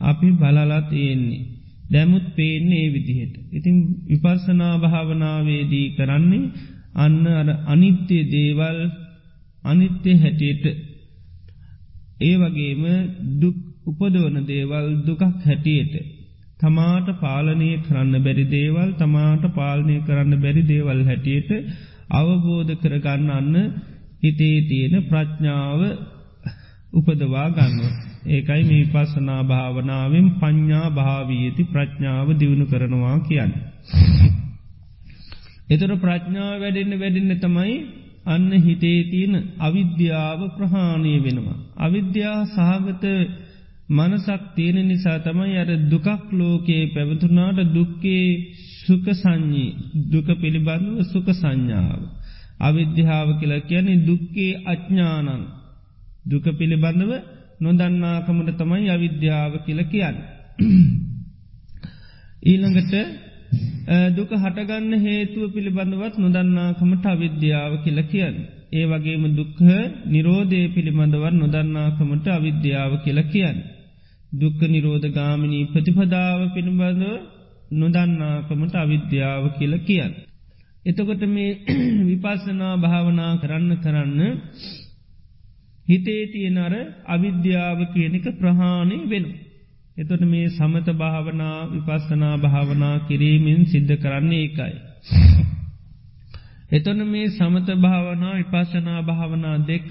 අපි 0.00 0.28
බලලා 0.32 0.80
තියෙන්නේ. 0.82 1.46
දැමුත් 1.90 2.26
පේන්නේ 2.36 2.84
ඒ 2.84 2.92
විදිහට. 2.92 3.34
ඉතින් 3.52 3.76
විපර්සනා 4.08 4.74
භාවනාවේදී 4.78 5.86
කරන්නේ 5.90 6.52
අන්න 6.94 7.26
අර 7.32 7.48
අනිත්‍ය 7.66 8.18
දේවල් 8.30 8.78
අනිත්‍ය 9.62 10.10
හැටියට 10.14 10.64
ඒ 12.20 12.34
වගේම 12.36 12.82
දුක් 13.40 13.56
උපදවන 13.86 14.36
දේවල් 14.46 14.86
දුකක් 15.06 15.22
හැටියට 15.42 15.94
තමාට 16.64 17.08
පාලනය 17.20 17.70
කරන්න 17.80 18.14
බැරි 18.20 18.44
දේවල් 18.50 18.90
තමාට 18.96 19.44
පාලනය 19.54 19.96
කරන්න 20.02 20.40
බැරි 20.40 20.62
දේවල් 20.66 21.00
හැටියට 21.04 21.50
අවබෝධ 22.12 22.74
කරගන්න 22.78 23.30
අන්න 23.32 23.54
හිතේ 24.22 24.58
තියෙන 24.64 24.94
ප්‍රඥාව 25.04 25.80
උපදවා 26.92 27.48
ගන්න. 27.50 27.80
ඒකයි 28.26 28.62
මේ 28.64 28.84
පස්සනා 28.86 29.42
භාවනාවෙන් 29.44 30.28
පඤ්ඥා 30.36 30.88
භාවීති 30.90 31.62
ප්‍රඥාව 31.66 32.28
දියුණු 32.34 32.66
කරනවා 32.66 33.18
කියන්න. 33.22 33.52
එතර 35.68 35.92
ප්‍රඥාව 35.96 36.54
වැඩෙන්න්න 36.58 37.00
වැඩෙන්න්න 37.00 37.40
තමයි 37.40 37.74
අන්න 38.26 38.50
හිතේ 38.58 39.00
තියෙන 39.04 39.34
අවිද්‍යාව 39.60 40.40
ප්‍රහාණය 40.56 41.14
වෙනවා. 41.18 41.58
අවිද්‍යා 41.78 42.38
සහගත 42.46 43.04
මනසක් 43.88 44.42
තියෙන 44.54 44.88
නිසා 44.88 45.18
තමයි 45.20 45.56
අර 45.56 45.70
දුකක් 45.84 46.06
ලෝකයේ 46.32 46.84
පැවතුනාට 46.88 47.58
දුක්කේ 47.70 48.26
සුක 48.78 49.06
සංඥී 49.12 49.76
දුක 50.10 50.28
පිළිබඳව 50.40 51.02
සුක 51.04 51.28
සංඥාව. 51.30 52.00
අවිද්‍යාව 52.60 53.28
කියලා 53.40 53.60
කියන්නේ 53.62 54.04
දුක්කේ 54.06 54.52
අඥ්ඥානන් 54.64 55.42
දුක 56.24 56.44
පිළිබඳව 56.50 57.12
නොදන්නාකමට 57.60 58.56
තමයි 58.58 58.88
අවිද්‍යාව 58.88 59.52
කියල 59.66 59.80
කියන්න. 59.84 60.16
ඊළඟට 62.42 62.94
දුක 64.10 64.30
හටගන්න 64.34 64.92
හේතුව 64.98 65.52
පිළිබඳවත් 65.52 66.14
නොදන්නාකමට 66.18 67.04
අවිද්‍යාව 67.06 67.72
කියල 67.84 68.00
කියන්න. 68.04 68.36
ඒ 68.72 68.86
වගේම 68.86 69.24
දුක්හ 69.36 69.60
නිරෝධය 70.06 70.60
පිළිබඳවත් 70.68 71.34
නොදන්නාකමට 71.34 72.26
අවිද්‍යාව 72.28 72.92
කියල 73.04 73.20
කියන්න. 73.26 73.73
දුක්ක 74.34 74.60
නිරෝධ 74.64 75.08
ගාමිණී 75.10 75.64
ප්‍රතිපදාව 75.66 76.40
පිළිබඳව 76.54 77.04
නොදන්නාකමට 77.72 78.74
අවිද්‍යාව 78.76 79.44
කියල 79.56 79.74
කියන්න. 79.80 80.12
එතකොට 80.84 81.22
මේ 81.26 81.50
විපස්සනා 82.08 82.74
භාවනා 82.76 83.32
කරන්න 83.36 83.70
කරන්න 83.76 84.20
හිතේ 85.86 86.22
තියෙනර 86.26 86.74
අවිද්‍යාව 87.06 87.78
කියනක 87.92 88.26
ප්‍රහාණය 88.34 88.98
වෙනු. 89.04 89.30
එතොට 89.96 90.22
මේ 90.24 90.46
සමත 90.50 90.88
භාවනා 90.94 91.58
විපස්සනා 91.68 92.36
භාවනා 92.38 92.96
කිරීමෙන් 93.00 93.62
සිද්ධ 93.66 93.94
කරන්නේ 93.96 94.40
ඒකයි. 94.40 94.74
එතොන 96.70 97.00
මේ 97.06 97.26
සමත 97.30 97.68
භාවනා 97.76 98.34
විපස්සනා 98.36 99.00
භාවනා 99.02 99.56
දෙක 99.62 99.90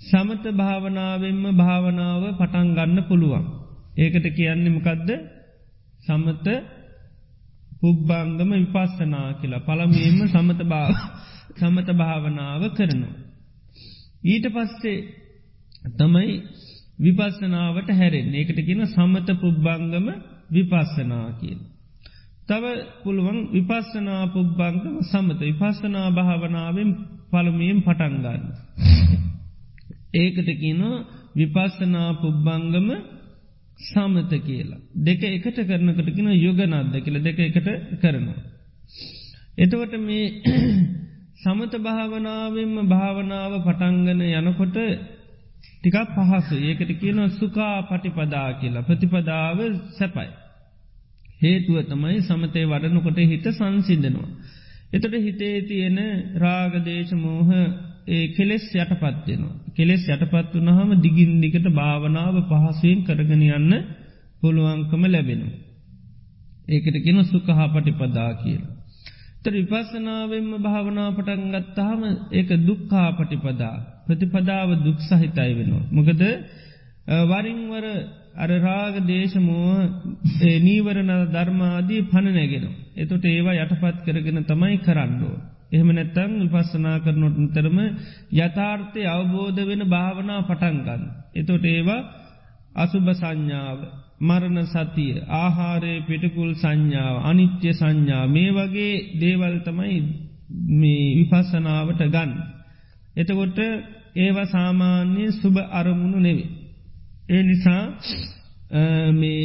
සමත 0.00 0.44
භාවනාවෙන්ම 0.54 1.44
භාවනාව 1.56 2.22
පටන් 2.32 2.68
ගන්න 2.74 2.98
පුළුවන්. 3.04 3.44
ඒකට 3.96 4.26
කියන්නෙමකදද 4.30 5.10
සමත 6.00 6.46
පුබ්බංගම 7.80 8.50
විපස්සනා 8.54 9.28
කියලා 9.34 9.60
පළමයෙන්ම 9.60 10.20
සමත 10.26 10.60
භාව 10.64 10.92
සමත 11.56 11.88
භාවනාව 11.94 12.62
කරනවා. 12.70 13.16
ඊට 14.24 14.46
පස්සේ 14.48 14.98
තමයි 15.94 16.30
විපස්සනාවට 16.98 17.90
හැරෙන් 17.92 18.28
ඒකට 18.34 18.60
කියන 18.60 18.82
සමත 18.86 19.28
පුබ්බංගම 19.36 20.06
විපස්සනා 20.50 21.28
කියල. 21.40 21.60
තව 22.46 22.64
පුළුවන් 23.02 23.38
විපස්සනා 23.52 24.22
පුබ්බංගම 24.28 24.96
සමත 25.02 25.40
විපස්සනා 25.42 26.08
භාවනාවෙන් 26.12 26.90
පළමයෙන් 27.30 27.78
පටන්ගන්න. 27.82 28.42
ඒකට 30.18 30.50
කියන 30.56 30.82
විපස්සනා 31.34 32.10
පුබ්බංගම 32.16 32.88
සමත 33.80 34.32
කියලා. 34.40 34.80
දෙක 35.00 35.22
එකට 35.24 35.58
කරනකට 35.62 36.08
කියෙන 36.08 36.32
යුගනද්ද 36.36 36.94
කියල 37.00 37.20
දෙක 37.22 37.38
එකට 37.40 37.68
කරනවා. 38.00 38.40
එතවට 39.56 39.94
මේ 40.00 40.26
සමත 41.42 41.74
භාවනාවෙන්ම 41.80 42.74
භාවනාව 42.88 43.52
පටංගන 43.60 44.22
යනකොට 44.32 44.78
ටිකක් 45.78 45.98
පහසු 46.14 46.56
ඒකට 46.62 46.92
කියන 46.96 47.20
සුකා 47.32 47.76
පටිපදා 47.84 48.48
කියලා 48.54 48.82
ප්‍රතිපදාව 48.82 49.58
සැපයි. 49.92 50.30
හේතුව 51.40 51.76
තමයි 51.84 52.22
සමතය 52.22 52.64
වඩනකොට 52.66 53.18
හිත 53.24 53.46
සංසිද්ධනවා. 53.50 54.30
එතට 54.90 55.14
හිතේ 55.18 55.56
තියෙන 55.62 55.98
රාගදේශමෝහ 56.36 57.50
ඒ 58.08 58.26
කෙලෙස් 58.30 58.64
යටපත්වෙනවා. 58.74 59.54
කෙලෙස් 59.76 60.02
යටපත් 60.06 60.52
වනහම 60.56 60.90
දිගින් 60.98 61.32
දිකට 61.40 61.66
භාවනාව 61.72 62.36
පහසුවෙන් 62.44 63.00
කරගෙන 63.04 63.42
යන්න 63.50 63.72
පුළුවන්කම 64.42 65.02
ලැබෙනවා. 65.06 65.56
ඒකට 66.68 66.96
කෙන 67.04 67.18
සුකහා 67.26 67.68
පටිපදා 67.68 68.30
කියලා. 68.34 68.74
තර 69.42 69.54
විපස්සනාවෙන්ම 69.56 70.50
භාවනා 70.58 71.10
පටන් 71.10 71.52
ගත්තාහම 71.54 72.02
ඒක 72.30 72.50
දුක්කා 72.60 73.08
පටිපදා 73.12 73.76
ප්‍රතිපදාව 74.06 74.70
දුක් 74.84 74.98
සහිතයි 75.00 75.52
වෙනවා. 75.54 75.84
මොකද 75.90 76.22
වරින්වර 77.26 77.84
අර 78.34 78.50
රාග 78.60 78.94
දේශමෝහ 79.04 79.78
නීවරණ 80.60 81.12
ධර්මාදී 81.28 82.02
පණ 82.04 82.34
නැගෙන. 82.34 82.66
එතොට 82.96 83.24
ඒවා 83.26 83.56
යටපත් 83.56 83.96
කරගෙන 84.04 84.38
තමයි 84.44 84.76
කරන්නෝ. 84.78 85.36
එහෙම 85.70 85.88
නැත්තං 85.90 86.32
විපස්සනා 86.44 86.98
කරනොට 86.98 87.36
තරම 87.54 87.78
යථාර්ථය 88.36 89.02
අවබෝධ 89.06 89.60
වෙන 89.66 89.82
භාවනා 89.86 90.40
පටන්ගන්න. 90.42 91.02
එතොට 91.34 91.64
ඒවා 91.66 92.00
අසුභ 92.74 93.10
සංඥාව 93.12 93.78
මරණ 94.20 94.66
සතිය 94.66 95.12
ආහාරය 95.34 95.94
පිටකුල් 96.02 96.52
සංඥාව 96.54 97.16
අනිත්‍ය 97.22 97.70
සංඥා 97.72 98.24
මේ 98.26 98.50
වගේ 98.50 98.94
දේවල් 99.20 99.56
තමයි 99.60 99.98
මේ 100.72 101.14
විපස්සනාවට 101.18 102.02
ගන්න. 102.06 102.32
එතකොට 103.16 103.58
ඒවා 104.16 104.46
සාමාන්‍ය 104.46 105.24
සුභ 105.32 105.58
අරමුණු 105.70 106.18
නෙවේ. 106.18 106.50
ඒ 107.28 107.42
නිසා 107.42 107.84
මේ 109.12 109.42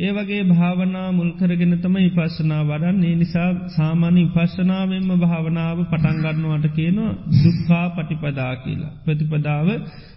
ඒ 0.00 0.12
වගේ 0.12 0.42
භාවනා 0.44 1.08
මුල්කරගෙන 1.12 1.74
තම 1.78 1.96
ඉපස්සනා 2.00 2.60
වඩන් 2.62 3.02
ඒ 3.04 3.16
නිසා 3.16 3.48
සාමාන්‍ය 3.68 4.22
පශ්නාවෙන්ම 4.26 5.10
භාවනාව 5.18 5.78
පටන්ගන්නවාට 5.84 6.66
කියනවා 6.74 7.12
දුක්කා 7.36 7.86
පටිපදා 7.90 8.54
කියලා. 8.56 8.92
ප්‍රතිපදාව 9.04 9.68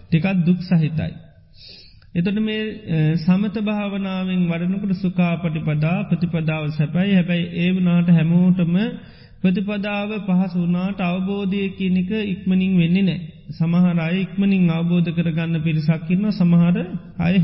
ටිකත් 0.04 0.38
දුක් 0.46 0.60
සහිතයි. 0.62 1.12
එතොට 2.14 2.38
මේ 2.40 2.62
සමත 3.16 3.56
භාවනාවෙන් 3.62 4.42
වඩනකට 4.48 4.94
සුකා 4.96 5.34
පටිපදා 5.36 5.98
ප්‍රතිපදාව 6.04 6.64
සැපයි 6.70 7.12
හැබැයි 7.12 7.46
ඒ 7.56 7.70
වනාට 7.72 8.08
හැමෝටම 8.08 8.74
ප්‍රතිපදාව 9.42 10.10
පහස 10.26 10.54
වනාට 10.56 11.00
අවබෝධය 11.02 11.62
කියනික 11.70 12.10
ඉක්මනින් 12.24 12.74
වෙන්නේ 12.78 13.02
නෑ. 13.02 13.20
සමහරය 13.50 14.14
ඉක්මනින් 14.20 14.70
අවබෝධ 14.70 15.10
කරගන්න 15.10 15.56
පිරිසක්කින්න 15.60 16.24
සමහර 16.32 16.76
අය 17.18 17.34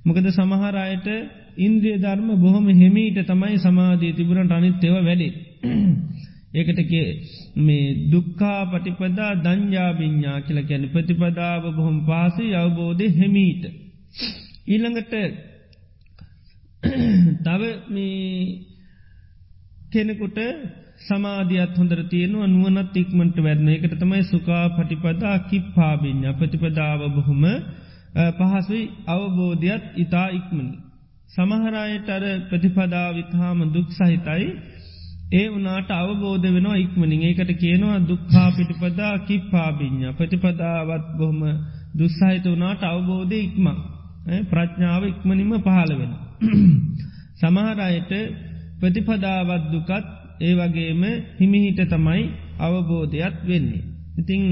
හෙමීට. 0.00 0.06
මොකද 0.06 0.26
සමහරයට 0.30 1.08
ඉන්ද්‍රිය 1.56 1.98
ධර්ම 1.98 2.28
බොහොම 2.36 2.66
හෙමීට 2.68 3.18
තමයි 3.26 3.58
සමාධී 3.58 4.12
තිබුණට 4.12 4.52
අනිත්තෙව 4.52 4.94
වැඩේ. 5.00 5.32
ඒකට 6.54 6.80
මේ 7.56 8.10
දුක්කා 8.10 8.66
පටිපදා 8.66 9.32
දංජාබිඤ්ඥා 9.36 10.40
කියල 10.40 10.60
කැන 10.62 10.88
ප්‍රතිපදාව 10.88 11.62
බොහොම 11.76 12.06
පාසි 12.06 12.54
අවබෝධය 12.54 13.06
හෙමීට. 13.18 13.64
ඊළඟට 14.66 15.14
තව 17.44 17.62
කෙනෙකුට 19.90 20.38
සමාධියත් 21.00 21.76
හොඳර 21.76 22.00
තියෙනවා 22.04 22.46
නුවනත් 22.46 22.96
ඉක්මට 22.96 23.36
වැරන 23.38 23.68
එකට 23.68 23.94
තමයි 23.98 24.22
සුකා 24.22 24.64
පටිපදා 24.68 25.38
කිප්පාබිඤ්ඥ 25.50 26.32
ප්‍රතිපදාව 26.32 27.00
බොහොම 27.08 27.44
පහසුයි 28.36 28.82
අවබෝධයත් 29.06 29.84
ඉතා 29.96 30.28
ඉක්මනි. 30.30 30.74
සමහරයට 31.30 32.08
අර 32.08 32.24
ප්‍රතිපදාවිත්හාම 32.50 33.58
දුක් 33.70 33.88
සහිතයි 33.92 34.46
ඒ 35.32 35.46
වනාට 35.48 35.90
අවබෝධ 35.92 36.46
වෙනවා 36.46 36.76
ඉක්මනින් 36.76 37.22
ඒකට 37.22 37.50
කියනවා 37.56 37.98
දුක්හා 38.04 38.48
පිටිපදා 38.50 39.14
කිප්පාබිඤ්ඥ 39.20 40.08
ප්‍රතිපදාවත් 40.12 41.04
බොහොම 41.18 41.40
දුස්සහිත 41.94 42.44
වනාට 42.46 42.82
අවබෝධය 42.84 43.38
ඉක්මක් 43.40 43.78
ප්‍රඥාව 44.48 45.02
ඉක්මනින්ම 45.04 45.52
පහළ 45.58 45.92
වෙන. 45.92 46.12
සමහරයට 47.40 48.12
ප්‍රතිපදාවත් 48.80 49.64
දුකත් 49.70 50.06
ඒ 50.40 50.54
වගේම 50.54 51.02
හිමිහිට 51.38 51.80
තමයි 51.86 52.22
අවබෝධයක් 52.60 53.36
වෙන්නේ. 53.44 53.82
ඉතිං 54.16 54.42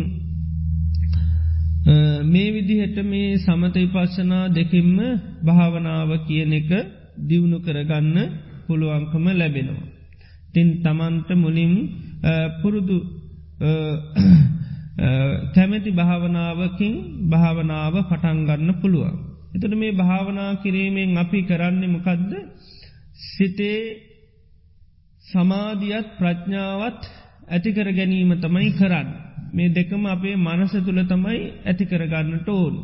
මේ 2.25 2.53
විදිහට 2.53 2.97
මේ 3.05 3.39
සමත 3.39 3.75
විපස්සනා 3.77 4.49
දෙකින්ම 4.51 4.99
භාවනාව 5.43 6.11
කියන 6.27 6.53
එක 6.53 6.71
දියුණු 7.19 7.59
කරගන්න 7.59 8.17
පුළුවන්කම 8.67 9.25
ලැබෙනවා. 9.31 9.89
තින් 10.55 10.69
තමන්ට 10.83 11.29
මුලින් 11.35 11.75
පුරුදු 12.63 12.99
කැමැති 15.55 15.91
භාවනාවකින් 15.93 16.95
භාවනාව 17.31 17.95
පටන්ගන්න 18.03 18.71
පුළුවන්. 18.75 19.17
එතට 19.55 19.75
මේ 19.75 19.93
භාවනා 19.95 20.51
කිරීමෙන් 20.57 21.17
අපි 21.17 21.39
කරන්නේ 21.43 21.89
මොකදද 21.89 22.33
සිතේ 23.27 23.83
සමාධියත් 25.25 26.09
ප්‍රඥාවත් 26.19 27.03
ඇතිකර 27.49 27.89
ගැනීම 27.93 28.31
තමයි 28.37 28.71
කරන්න. 28.73 29.09
මේ 29.53 29.69
දෙකම 29.69 30.05
අපේ 30.07 30.37
මනස 30.39 30.73
තුළ 30.79 31.01
තමයි 31.05 31.41
ඇතිකරගන්නට 31.65 32.49
ඕන්. 32.51 32.75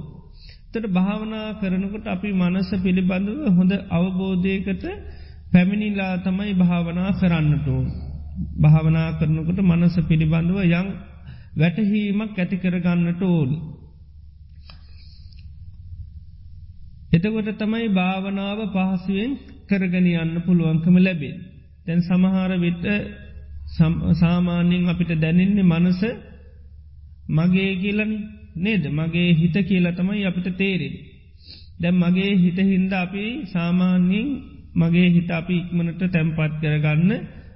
තට 0.72 0.86
භාවනා 0.90 1.48
කරනකොට 1.54 2.06
අපි 2.06 2.28
මනස 2.34 2.70
පිළිබඳව 2.82 3.40
හොඳ 3.56 3.72
අවබෝධයකට 3.90 4.84
පැමිණිලා 5.52 6.14
තමයි 6.18 6.52
භාවනා 6.54 7.10
කරන්නට 7.12 7.66
ඕන්. 7.68 7.86
භාවනා 8.60 9.08
කරනකොට 9.18 9.60
මනස 9.62 9.96
පිළිබඳව 10.08 10.58
යං 10.72 10.88
වැටහීමක් 11.56 12.36
ඇතිකරගන්නට 12.36 13.22
ඕන්. 13.24 13.50
එතකොට 17.12 17.50
තමයි 17.56 17.88
භාවනාව 17.90 18.58
පහසුවෙන් 18.68 19.32
කරගනි 19.68 20.12
යන්න 20.16 20.36
පුළුවන්කම 20.46 20.96
ලැබේ. 20.98 21.36
තැන් 21.84 22.00
සමහර 22.02 22.52
විට 22.58 22.84
සාමාන්‍යෙන් 24.14 24.88
අපිට 24.88 25.12
දැනෙන්නේ 25.16 25.64
මනස 25.64 26.00
මගේ 27.28 27.76
කියලනි 27.76 28.18
නේද 28.56 28.84
මගේ 28.90 29.34
හිත 29.34 29.56
කියලා 29.62 29.92
තමයි 29.92 30.26
අපිට 30.26 30.48
තේරෙන්. 30.56 30.94
දැම් 31.80 31.96
මගේ 31.96 32.32
හිත 32.36 32.58
හින්ද 32.62 32.92
අපි 32.94 33.24
සාමාන්‍යයෙන් 33.46 34.28
මගේ 34.74 35.08
හිත 35.10 35.30
අපි 35.30 35.56
ඉක්මනට 35.56 36.02
තැම්පත් 36.12 36.54
කරගන්න 36.60 37.12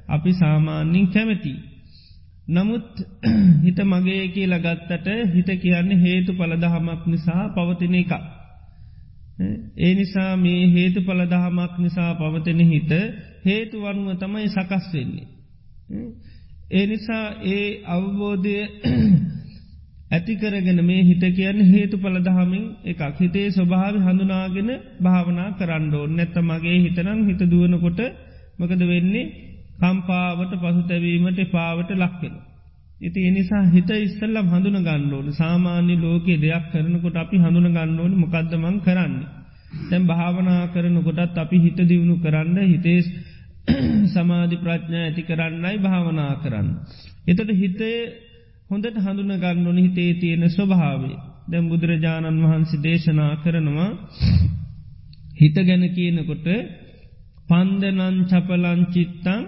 අපි 0.09 0.31
සාමාන්‍යින් 0.33 1.07
කැමැති. 1.09 1.54
නමුත් 2.48 2.88
හිත 3.64 3.78
මගේ 3.85 4.28
කියලා 4.28 4.59
ගත්තට 4.59 5.09
හිත 5.35 5.48
කියන්නේ 5.61 6.02
හේතු 6.02 6.33
පලදහමක් 6.33 7.02
නිසා 7.07 7.42
පවතින 7.48 7.94
එක. 7.94 8.12
ඒ 9.76 9.94
නිසා 9.94 10.37
මේ 10.37 10.62
හේතු 10.72 11.00
පලදහමක් 11.02 11.74
නිසා 11.78 12.12
පවතින 12.14 12.61
හිත 12.66 12.92
හේතු 13.44 13.76
වනුව 13.81 14.18
තමයි 14.18 14.48
සකස් 14.48 14.87
වෙන්නේ. 14.92 15.28
ඒ 16.70 16.87
නිසා 16.87 17.26
ඒ 17.46 17.66
අවබෝධය 17.87 18.57
ඇතිකරගෙන 20.11 20.81
මේ 20.83 21.03
හිත 21.03 21.25
කියන්න 21.33 21.59
හේතු 21.66 21.97
පලදහමින් 21.99 22.64
එකක් 22.85 23.03
හිතේ 23.18 23.49
ස්වභාව 23.51 23.94
හඳුනාගෙන 24.01 24.71
භාවනා 25.01 25.49
කරන්නඩෝ 25.53 26.05
නැත්ත 26.11 26.37
මගේ 26.42 26.77
හිතනම් 26.79 27.18
හිත 27.29 27.42
දුවනකොට 27.47 28.01
මකද 28.59 28.83
වෙන්නේ 28.87 29.31
කම්පාවට 29.79 30.53
පසුතැවීමට 30.57 31.40
පාවට 31.49 31.90
ලක්කෙන. 31.94 32.35
ඉති 33.01 33.21
එනිසා 33.23 33.64
හිත 33.66 33.90
ඉස්සල්ලම් 33.99 34.47
හඳුන 34.49 34.79
ගන්නඩෝන 34.81 35.29
සාමාන්‍ය 35.33 35.94
ලෝකයේ 35.97 36.38
දෙයක් 36.38 36.64
කරනකොට 36.73 37.16
අපි 37.16 37.37
හඳුන 37.38 37.68
ගන්නඩෝන 37.68 38.14
මොකක්දමං 38.16 38.77
කරන්නේ. 38.81 39.29
තැම් 39.88 40.05
භාවනා 40.07 40.62
කරනකොටත් 40.68 41.37
අපි 41.37 41.57
හිත 41.59 41.79
දියුණු 41.83 42.16
කරන්න 42.18 42.59
හිතේ 42.64 43.01
සමාධි 44.12 44.57
ප්‍රඥා 44.59 45.05
ඇති 45.05 45.23
කරන්නයි 45.25 45.77
භාවනා 45.79 46.33
කරන්න. 46.37 46.68
එතට 47.27 47.51
හිතේ 47.55 48.01
හොඳට 48.70 48.96
හඳුන 48.98 49.33
ගන්නනොන 49.37 49.78
හිතේ 49.78 50.12
තියෙන 50.14 50.44
ස්වභාවේ 50.48 51.16
දැම් 51.50 51.64
බුදුරජාණන් 51.68 52.42
වහන්සේ 52.42 52.83
දේශනා 52.83 53.33
කරනවා 53.37 53.90
හිත 55.37 55.57
ගැන 55.62 55.85
කියනකොට 55.90 56.46
පන්දනන් 57.48 58.16
චපලංචිත්තං 58.26 59.42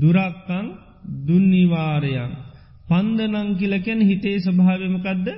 දුරක්කං 0.00 0.66
දුන්නිවාරයන් 1.26 2.32
පන්දනං 2.88 3.48
කියලකැන 3.56 4.00
හිතේ 4.02 4.36
ස්වභාවමකදද 4.40 5.28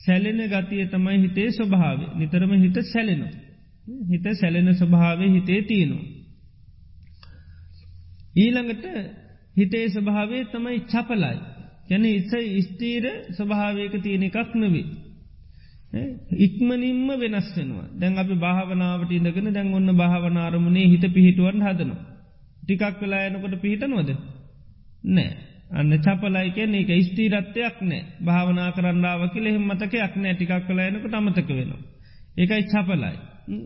සැලෙන 0.00 0.40
ගතිය 0.46 0.84
තමයි 0.88 1.18
හිතේ 1.18 1.48
ස්වභාව 1.52 2.00
නිතරම 2.14 2.52
හිත 2.58 2.76
සැලෙන 2.86 3.22
හිත 4.08 4.26
සැලෙන 4.34 4.68
ස්වභාවය 4.74 5.26
හිතේ 5.30 5.60
තියෙනවා. 5.62 6.06
ඊළඟට 8.34 8.84
හිතේ 9.60 9.86
ස්වභාවේ 9.90 10.42
තමයි 10.46 10.80
චපලයි. 10.86 11.36
යැන 11.88 12.04
ඉස 12.06 12.32
ස්තීර 12.66 13.04
ස්වභාවයක 13.32 13.94
තියෙන 13.98 14.22
එකක් 14.24 14.54
නෙවේ. 14.56 14.86
ඉක්මනින්ම 16.38 17.08
වෙනස් 17.16 17.48
වෙනවා 17.52 17.86
දැන් 17.94 18.18
අපි 18.18 18.34
භාවනාවට 18.36 19.10
ඉඳගෙන 19.12 19.48
දැන් 19.50 19.74
ඔන්න 19.74 19.90
භාවනාරමුණේ 19.94 20.86
හිත 20.86 21.04
පිහිටුවන් 21.08 21.62
හදනවා. 21.62 22.02
ටිකක් 22.62 23.00
වෙලා 23.00 23.26
යනකොට 23.26 23.54
පිහිටනවද. 23.58 24.10
නෑ. 25.06 25.30
අන්න 25.72 25.92
චපලයි 25.98 26.48
කියන 26.50 26.74
එක 26.74 26.90
ස්තීරත්වයක් 27.06 27.76
නෑ 27.82 28.02
භාවනා 28.20 28.70
කරන්නාව 28.72 29.22
කියල 29.32 29.46
එහෙම 29.46 29.64
මතකයක් 29.66 30.14
නෑ 30.16 30.34
ටිකක් 30.34 30.54
කලා 30.66 30.88
යනකට 30.88 31.14
අමතක 31.14 31.50
වෙනවා. 31.50 31.82
ඒකයි 32.36 32.62
චපලයි. 32.66 33.16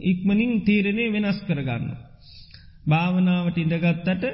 ඉක්මනින් 0.02 0.52
තීරණය 0.62 1.04
වෙනස් 1.12 1.38
කරගන්න. 1.46 1.86
භාවනාවට 2.86 3.56
ඉඳගත්තට 3.58 4.24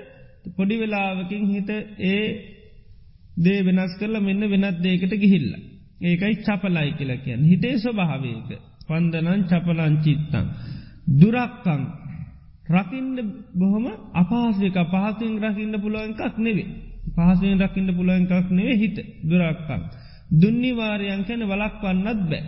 පොඩි 0.49 0.77
වෙලාවකින් 0.77 1.45
හිත 1.49 1.71
ඒ 2.07 2.25
දේ 3.37 3.61
වෙනස් 3.63 3.93
කරලා 3.99 4.21
මෙන්න 4.21 4.43
වෙනත් 4.45 4.79
දේකට 4.81 5.13
ගිහිල්ල. 5.15 5.51
ඒකයි 6.01 6.35
චපලයි 6.39 6.91
කියල 6.93 7.13
කියන්න 7.19 7.43
හිතේ 7.45 7.75
ස්වභාවයක 7.79 8.51
පන්දනන් 8.87 9.41
චපලංචිත්තං. 9.45 10.47
දුරක්කං 11.15 11.83
රකින්න 12.69 13.17
බොහොම 13.55 13.87
අපහසක 14.15 14.77
පහසුවෙන් 14.85 15.37
රකින්න 15.45 15.75
පුළුවන් 15.77 16.13
එකක් 16.17 16.37
නෙවේ. 16.39 16.69
පහසුවෙන් 17.15 17.59
රකින්න 17.61 17.91
පුළුවන් 17.93 18.25
එකක් 18.29 18.49
නෙවේ 18.51 18.77
හිත 18.77 18.97
දුරක්කං. 19.25 19.83
දුන්නිවාරයන් 20.33 21.23
කැන 21.25 21.43
වලක් 21.45 21.75
වන්නත් 21.83 22.21
බෑ. 22.25 22.45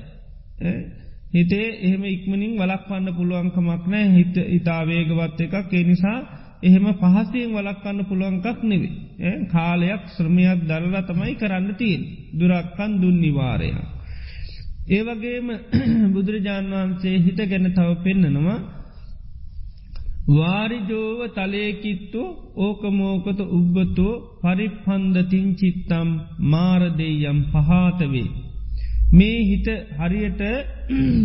හිතේ 1.32 1.68
එහෙම 1.80 2.04
ඉක්මනින් 2.06 2.52
වලක්වන්න 2.56 3.14
පුළුවන්කමක් 3.14 3.84
නෑ 3.86 4.06
හිත 4.10 4.36
ඉතාවේගවත් 4.50 5.40
එකක් 5.42 5.72
ඒ 5.72 5.84
නිසා 5.84 6.18
එහෙම 6.62 6.86
පහසයෙන් 6.94 7.50
වලක්වන්න 7.52 7.98
පුළුවන්කක් 8.04 8.58
නෙවේ. 8.64 8.92
කාලයක් 9.48 10.02
ශ්‍රමයක් 10.08 10.60
දරලා 10.64 11.02
තමයි 11.04 11.34
කරන්න 11.36 11.68
තියෙන් 11.76 12.02
දුරක්කන් 12.34 12.92
දුන්නිවාරයක්. 13.00 13.78
ඒවගේම 14.88 15.48
බුදුරජාණන් 16.14 16.72
වහන්සේ 16.72 17.16
හිත 17.18 17.40
ගැන 17.44 17.66
තව 17.70 17.88
පෙන්නනවා 18.04 18.58
වාරිජෝව 20.28 21.20
තලේකිත්තු 21.30 22.22
ඕකමෝකත 22.58 23.40
උබ්බතෝ 23.50 24.14
පරිප්හන්දතින් 24.42 25.48
චිත්තම් 25.54 26.08
මාරදෙයම් 26.46 27.38
පහාතවේ. 27.46 28.28
මේ 29.12 29.38
හිත 29.44 29.68
හරියට 29.98 30.42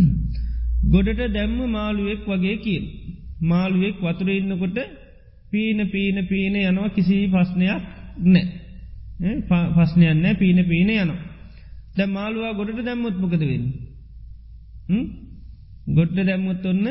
ගොඩට 0.93 1.21
දැම්ම 1.29 1.59
මාළුවෙක් 1.69 2.21
වගේ 2.27 2.57
කියල්. 2.57 2.85
මාළුවෙක් 3.41 3.97
වතුර 4.01 4.29
ඉන්නකොට 4.31 4.77
පීන 5.51 5.79
පීන 5.87 6.17
පීන 6.27 6.55
යනවා 6.61 6.89
කිසි 6.89 7.17
පස්්නයක් 7.27 7.83
නෑ 8.25 8.45
පස්්නයන්න 9.19 10.35
පීන 10.35 10.59
පීන 10.65 10.89
යනවා. 10.91 11.21
ද 11.95 11.99
මාළුවා 12.07 12.53
ගොඩට 12.53 12.83
දැම්මුත්මකද 12.83 13.43
වෙන්න. 13.43 13.65
ගොඩ්ඩ 15.89 16.19
දැම්මුත් 16.21 16.65
ඔන්න 16.65 16.85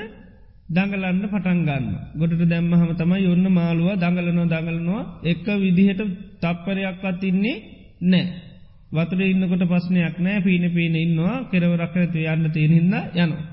දඟලන්න 0.68 1.22
පටන්ගන්න 1.24 1.86
ගොඩට 2.14 2.42
දැම්ම 2.44 2.72
හම 2.72 2.90
තමයි 2.94 3.26
ඔන්න 3.26 3.46
මාළුව 3.50 3.92
දඟලනවා 3.96 4.50
දඟලනවා 4.52 5.02
එක 5.24 5.46
විදිහට 5.56 6.02
තප්පරයක්වත් 6.40 7.22
ඉන්නේ 7.24 7.62
නෑ. 8.02 8.26
වතුර 8.90 9.20
ඉන්නකොට 9.22 9.64
පස්්නයක් 9.64 10.16
නෑ 10.18 10.40
පීන 10.40 10.64
පීන 10.70 10.96
ඉන්නවා 10.96 11.36
කෙරවරක්කරතු 11.50 12.18
යන්න 12.24 12.50
තියෙනහින්න 12.50 12.94
යනවා. 13.14 13.44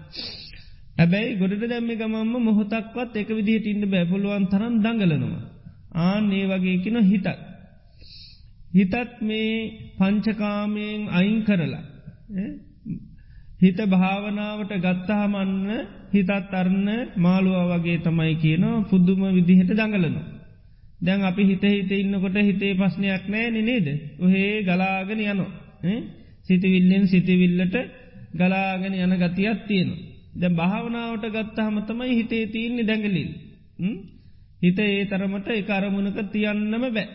ඇබැයි 0.94 1.38
ගොඩට 1.38 1.64
දැම්ම 1.64 1.90
ගමම්ම 1.92 2.34
මොහොතක්වත් 2.42 3.16
එක 3.16 3.30
විදිහට 3.30 3.66
ඉන්න 3.66 3.84
බැපුළුවන් 3.88 4.46
තරන් 4.48 4.76
දඟලනවා. 4.80 5.44
ආන් 6.02 6.26
ඒ 6.32 6.46
වගේ 6.48 6.78
කින 6.78 6.98
හිතත්. 7.04 7.28
හිතත් 8.72 8.94
මේ 9.22 9.50
පංචකාමයෙන් 9.98 11.02
අයින් 11.10 11.40
කරලා. 11.44 11.84
හිත 13.62 13.80
භාවනාවට 13.88 14.74
ගත්තහමන්න 14.78 15.68
හිතත් 16.12 16.32
අරන්න 16.54 16.88
මාළුව 17.18 17.74
වගේ 17.74 17.98
තමයි 18.00 18.36
කියනවා 18.36 18.86
පුද්දුම 18.86 19.22
විදිහට 19.32 19.72
දඟලනවා. 19.72 20.28
දැන් 21.02 21.22
අපි 21.24 21.44
හිත 21.44 21.64
හිත 21.66 21.92
ඉන්නකොට 21.94 22.38
හිතේ 22.40 22.74
පස්්නයක් 22.76 23.24
නෑ 23.28 23.62
නේද. 23.62 23.88
ඔහේ 24.20 24.64
ගලාගෙන 24.64 25.20
යනො. 25.26 25.46
සිතිවිල්ලෙන් 26.44 27.04
සිතිවිල්ලට 27.08 27.76
ගලාගෙන 28.34 28.94
යන 28.96 29.14
ගතියක් 29.20 29.60
තියෙනවා. 29.68 30.13
දැ 30.34 30.50
භාවනාවට 30.52 31.26
ගත්තහම 31.30 31.76
තමයි 31.84 32.16
හිතේ 32.16 32.46
තියන්නේ 32.48 32.88
දැඟලිල්. 32.88 33.30
හිත 34.62 34.80
ඒ 34.80 35.06
තරමට 35.06 35.48
එක 35.52 35.70
අරමුණක 35.70 36.18
තියන්නම 36.32 36.86
බෑ. 36.90 37.08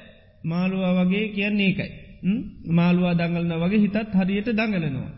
මාළුවා 0.45 0.93
වගේ 0.99 1.25
කියන්නේ 1.29 1.67
ඒකයි. 1.67 1.91
මාළුවා 2.71 3.15
දඟලන 3.15 3.55
වගේ 3.57 3.81
හිතත් 3.81 3.99
හරියට 4.15 4.49
දඟලනවා. 4.53 5.11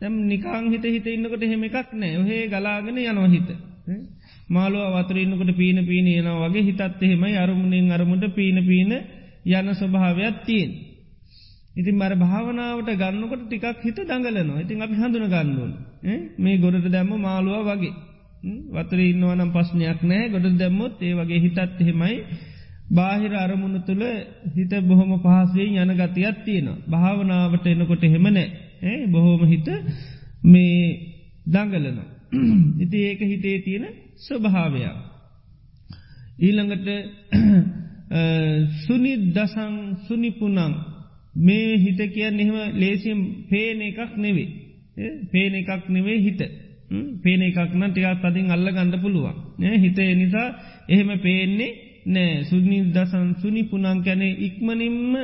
තැම් 0.00 0.14
නිකාං 0.24 0.70
හිත 0.70 0.84
හිත 0.86 1.06
ඉන්නකට 1.08 1.42
හෙම 1.44 1.64
එකක් 1.64 1.92
නෑ 1.94 2.18
ඔහේ 2.18 2.42
ගලාගෙන 2.48 2.98
යනවා 3.00 3.28
හිත. 3.28 3.48
මාළුව 4.48 4.96
වතරන්නකට 4.96 5.56
පීන 5.56 5.78
පීන 5.86 6.06
යනවා 6.14 6.42
වගේ 6.44 6.62
හිතත් 6.62 6.80
එහෙමයි 7.00 7.36
අරමුණෙන් 7.36 7.92
අරමුට 7.92 8.24
පීන 8.34 8.58
පීන 8.64 8.92
යන 9.46 9.74
ස්වභාවයක් 9.74 10.44
තියෙන්. 10.46 10.70
ඉතින් 11.76 11.96
මර 11.96 12.12
භාවනාවට 12.16 12.90
ගන්නකොට 12.94 13.42
ටිකක් 13.44 13.80
හිත 13.82 13.98
දඟලනවා 14.02 14.60
ඉතින් 14.60 14.82
අපි 14.82 14.94
හඳුන 14.94 15.26
ගන්නුවන් 15.28 15.72
මේ 16.38 16.56
ගොඩට 16.58 16.88
දැම්ම 16.88 17.12
මාළුව 17.20 17.68
වගේ. 17.68 17.94
වතර 18.70 19.00
ඉන්නවනම් 19.02 19.50
පස්්නයක් 19.52 20.00
නෑ 20.02 20.30
ගොඩ 20.30 20.46
දැම්මොත් 20.54 20.96
ඒ 21.00 21.14
වගේ 21.14 21.40
හිතත් 21.40 21.58
එහෙමයි 21.58 22.16
බාහිර 22.90 23.32
අරමුණ 23.34 23.76
තුළ 23.82 24.04
හිත 24.54 24.72
බොහොම 24.82 25.12
පහසේ 25.18 25.68
යන 25.76 25.92
ගතියක් 25.94 26.36
තියෙනවා. 26.40 26.82
භාවනාවට 26.86 27.66
එනකොට 27.66 28.02
හෙමනෑ 28.04 28.46
ඒ 28.82 29.06
බොහෝම 29.08 29.42
හිත 29.44 29.68
මේ 30.44 30.80
දංගලනවා. 31.46 32.08
ඉති 32.84 32.96
ඒක 33.00 33.20
හිතේ 33.22 33.56
තියෙන 33.60 33.84
ස්වභාවයක්. 34.18 34.96
ඊළඟට 36.38 36.88
සුනි 38.84 39.12
දසං 39.28 39.74
සුනිපුනං 40.04 40.58
මේ 41.38 41.78
හිත 41.78 42.00
කියන්න 42.08 42.40
එහෙම 42.40 42.56
ලේසිම් 42.74 43.20
පේන 43.48 43.80
එකක් 43.82 44.16
නෙවේ. 44.16 44.48
පේන 45.30 45.54
එකක් 45.54 45.88
නෙවේ 45.88 46.18
හිත. 46.18 46.40
පේන 47.22 47.42
එකක් 47.42 47.72
නම් 47.72 47.90
ටිකක් 47.90 48.22
තදින් 48.22 48.50
අල්ල 48.50 48.68
ගණඩ 48.68 49.02
පුළුවන්. 49.02 49.36
හිත 49.76 49.98
නිසා 50.14 50.48
එහෙම 50.88 51.10
පේන්නේ 51.20 51.72
නෑ 52.06 52.44
සුනි 52.44 52.78
දසන් 52.90 53.28
සුනි 53.40 53.62
පුනං 53.64 54.02
කැනේ 54.02 54.38
ඉක්මනින්ම 54.40 55.14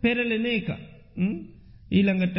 පෙරලෙන 0.00 0.46
එක. 0.48 0.68
ඊළඟට 1.90 2.36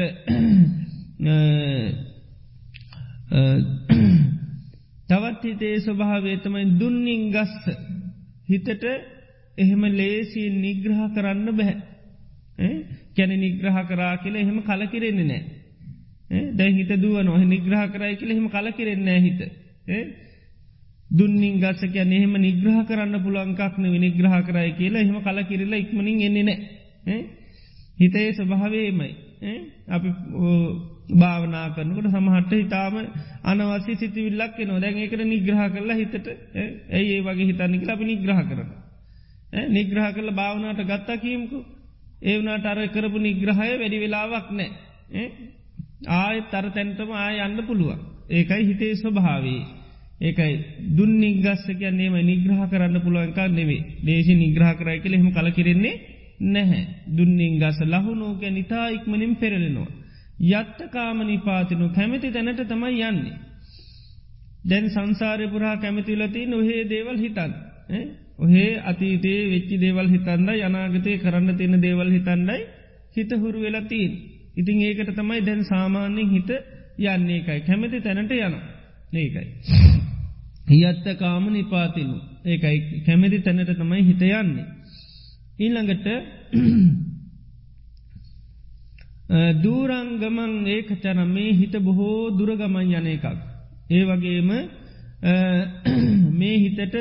තවත් 5.09 5.43
හිතේ 5.43 5.75
ස්වභාවේතමයි 5.79 6.65
දුන්නින් 6.79 7.23
ගස්ස 7.31 7.65
හිතට 8.47 8.83
එහෙම 9.57 9.83
ලේසි 9.91 10.43
නිග්‍රහ 10.55 11.01
කරන්න 11.15 11.47
බැහැ 11.51 12.69
කැන 13.19 13.35
නිග්‍රහ 13.37 13.77
කරා 13.85 14.13
කියල 14.17 14.35
එහෙම 14.37 14.57
කලකිරෙන්නේ 14.63 15.27
නෑ 15.27 16.41
දැ 16.53 16.71
හිත 16.71 16.91
දුව 16.97 17.21
නොහ 17.23 17.37
නිග්‍රහ 17.47 17.85
කරයි 17.89 18.15
කියල 18.15 18.31
එහෙම 18.31 18.49
කලකිරෙන්නේ 18.49 19.19
හිත. 19.21 19.39
දුන්නින් 21.11 21.59
ගස්ස 21.59 21.81
කියැන 21.87 22.13
එහෙම 22.13 22.33
නිග්‍රහ 22.39 22.79
කරන්න 22.85 23.15
පුළන්කක්න 23.19 23.83
විනිග්‍රහ 23.87 24.35
කරයි 24.43 24.71
කියලා 24.73 25.01
එහෙම 25.01 25.17
කලකිරලා 25.21 25.79
ඉක්මනින් 25.79 26.21
එන්නේ 26.21 26.43
නෑ 26.43 27.17
හිතේ 27.97 28.27
ස්වභාවේමයි 28.33 29.11
අපි 29.89 30.09
භාවනා 31.13 31.65
කරනකට 31.71 32.09
සමහට 32.09 32.53
හිතාම 32.53 32.95
අනවසි 33.43 33.95
සිතිවිල්ලක් 33.95 34.59
නො 34.63 34.77
දැන් 34.77 34.97
ඒකට 34.97 35.25
නිග්‍රහ 35.25 35.63
කරලා 35.69 35.97
හිතට 35.97 36.29
ඇයි 36.91 37.13
ඒ 37.13 37.21
වගේ 37.21 37.49
හිතන්නක 37.49 37.89
අපි 37.89 38.05
නිග්‍රහ 38.05 38.41
කරන. 38.43 38.69
නිග්‍රහ 39.69 40.07
කරල 40.13 40.31
භාවනාට 40.33 40.81
ගත්තා 40.83 41.17
කියීමකු. 41.17 41.59
ඒවනාට 42.21 42.65
අර 42.65 42.79
කරපු 42.87 43.19
නිග්‍රහය 43.19 43.71
වැඩි 43.73 43.99
වෙලාවක් 43.99 44.47
නෑ. 44.51 44.69
ආය 46.17 46.37
තර 46.51 46.65
තැන්ටම 46.69 47.11
ආය 47.13 47.35
යන්න 47.39 47.65
පුළුවන්. 47.65 47.99
ඒකයි 48.29 48.63
හිතේ 48.65 48.93
ස්වභාවේ. 48.95 49.61
ඒකයි 50.21 50.53
දුන් 50.95 51.11
නිගස්ස 51.17 51.65
කියන්නේම 51.71 52.15
නිග්‍රහ 52.23 52.61
කරන්න 52.69 53.01
පුළුවන්කා 53.01 53.47
නෙවේ 53.49 53.81
දේශ 54.05 54.31
නිග්‍රහ 54.35 54.71
කරයි 54.75 54.99
කළෙහෙම 54.99 55.31
කල 55.31 55.49
කිරෙන්නේ 55.51 56.01
නැහැ. 56.41 56.83
දුන්නින් 57.09 57.59
ගස 57.59 57.79
ලහුණෝක 57.83 58.41
නිතා 58.49 58.87
ඉක්මනින් 58.89 59.35
පෙරලෙනවා. 59.35 59.91
යත්තකාම 60.39 61.19
නිපාතිනු 61.21 61.89
කැමති 61.89 62.31
තැනට 62.31 62.61
තමයි 62.65 63.01
යන්නේ. 63.01 63.37
දැන් 64.63 64.89
සංසාරය 64.89 65.47
පුරා 65.47 65.77
කැමතිලති 65.77 66.45
නොහේ 66.45 66.83
දේවල් 66.85 67.17
හිතන්. 67.17 67.51
ඔහේ 68.39 68.81
අතීතේ 68.81 69.49
වෙච්චි 69.49 69.77
දේවල් 69.77 70.07
හිතන්ද 70.07 70.49
යනාගතය 70.57 71.17
කරන්න 71.17 71.55
තියෙන 71.55 71.81
දේවල් 71.81 72.09
හිතන්ඩයි 72.09 72.65
හිත 73.15 73.33
හුරු 73.33 73.61
වෙලතිීන්. 73.61 74.11
ඉතින් 74.55 74.81
ඒකට 74.81 75.13
තමයි 75.13 75.41
දැන් 75.41 75.65
සාමාන්‍යෙන් 75.65 76.29
හිත 76.29 76.49
යන්නේ 76.99 77.37
එකයි 77.37 77.61
කැමති 77.61 78.01
තැනට 78.01 78.31
යන 78.33 78.55
ඒකයි. 79.13 79.47
යත්ත 80.81 81.17
කාම 81.17 81.49
නිපාතිනු 81.49 82.21
ඒකයි 82.45 83.01
කැමති 83.05 83.39
තැනට 83.39 83.73
තමයි 83.73 84.03
හිත 84.03 84.23
යන්නේ. 84.23 84.65
ඊළඟට 85.59 86.07
දූරංගමන් 89.63 90.67
ඒකචන 90.67 91.27
මේ 91.27 91.53
හිත 91.53 91.79
බොහෝ 91.79 92.31
දුරගමන් 92.31 92.93
යන 92.93 93.07
එකක්. 93.07 93.25
ඒ 93.89 94.05
වගේම 94.05 94.69
මේ 96.33 96.59
හිතට 96.59 96.95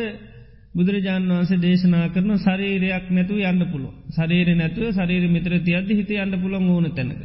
බුදුරජාණන් 0.74 1.30
වන්සේ 1.30 1.58
දේශනා 1.58 2.06
කරන 2.08 2.30
ශරීරයක් 2.38 3.06
නැතු 3.10 3.40
යන්න 3.42 3.62
පුළුව 3.66 3.92
ශරීර 4.10 4.48
නැතුව 4.54 4.92
ශරීර 4.92 5.24
මිත්‍ර 5.28 5.52
තියද 5.60 5.90
හිත 5.90 6.10
යන්න 6.16 6.34
පුළන් 6.36 6.68
ඕන 6.68 6.88
තැනක. 6.92 7.20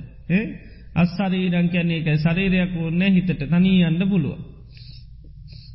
අස් 0.96 1.10
ශරීරං 1.14 1.70
කියන්නේ 1.70 2.02
එක 2.02 2.10
ශරීරයක් 2.18 2.76
ඕන්න 2.78 3.02
හිතට. 3.10 3.40
තනී 3.46 3.80
යන්න 3.84 4.04
පුළුව. 4.06 4.38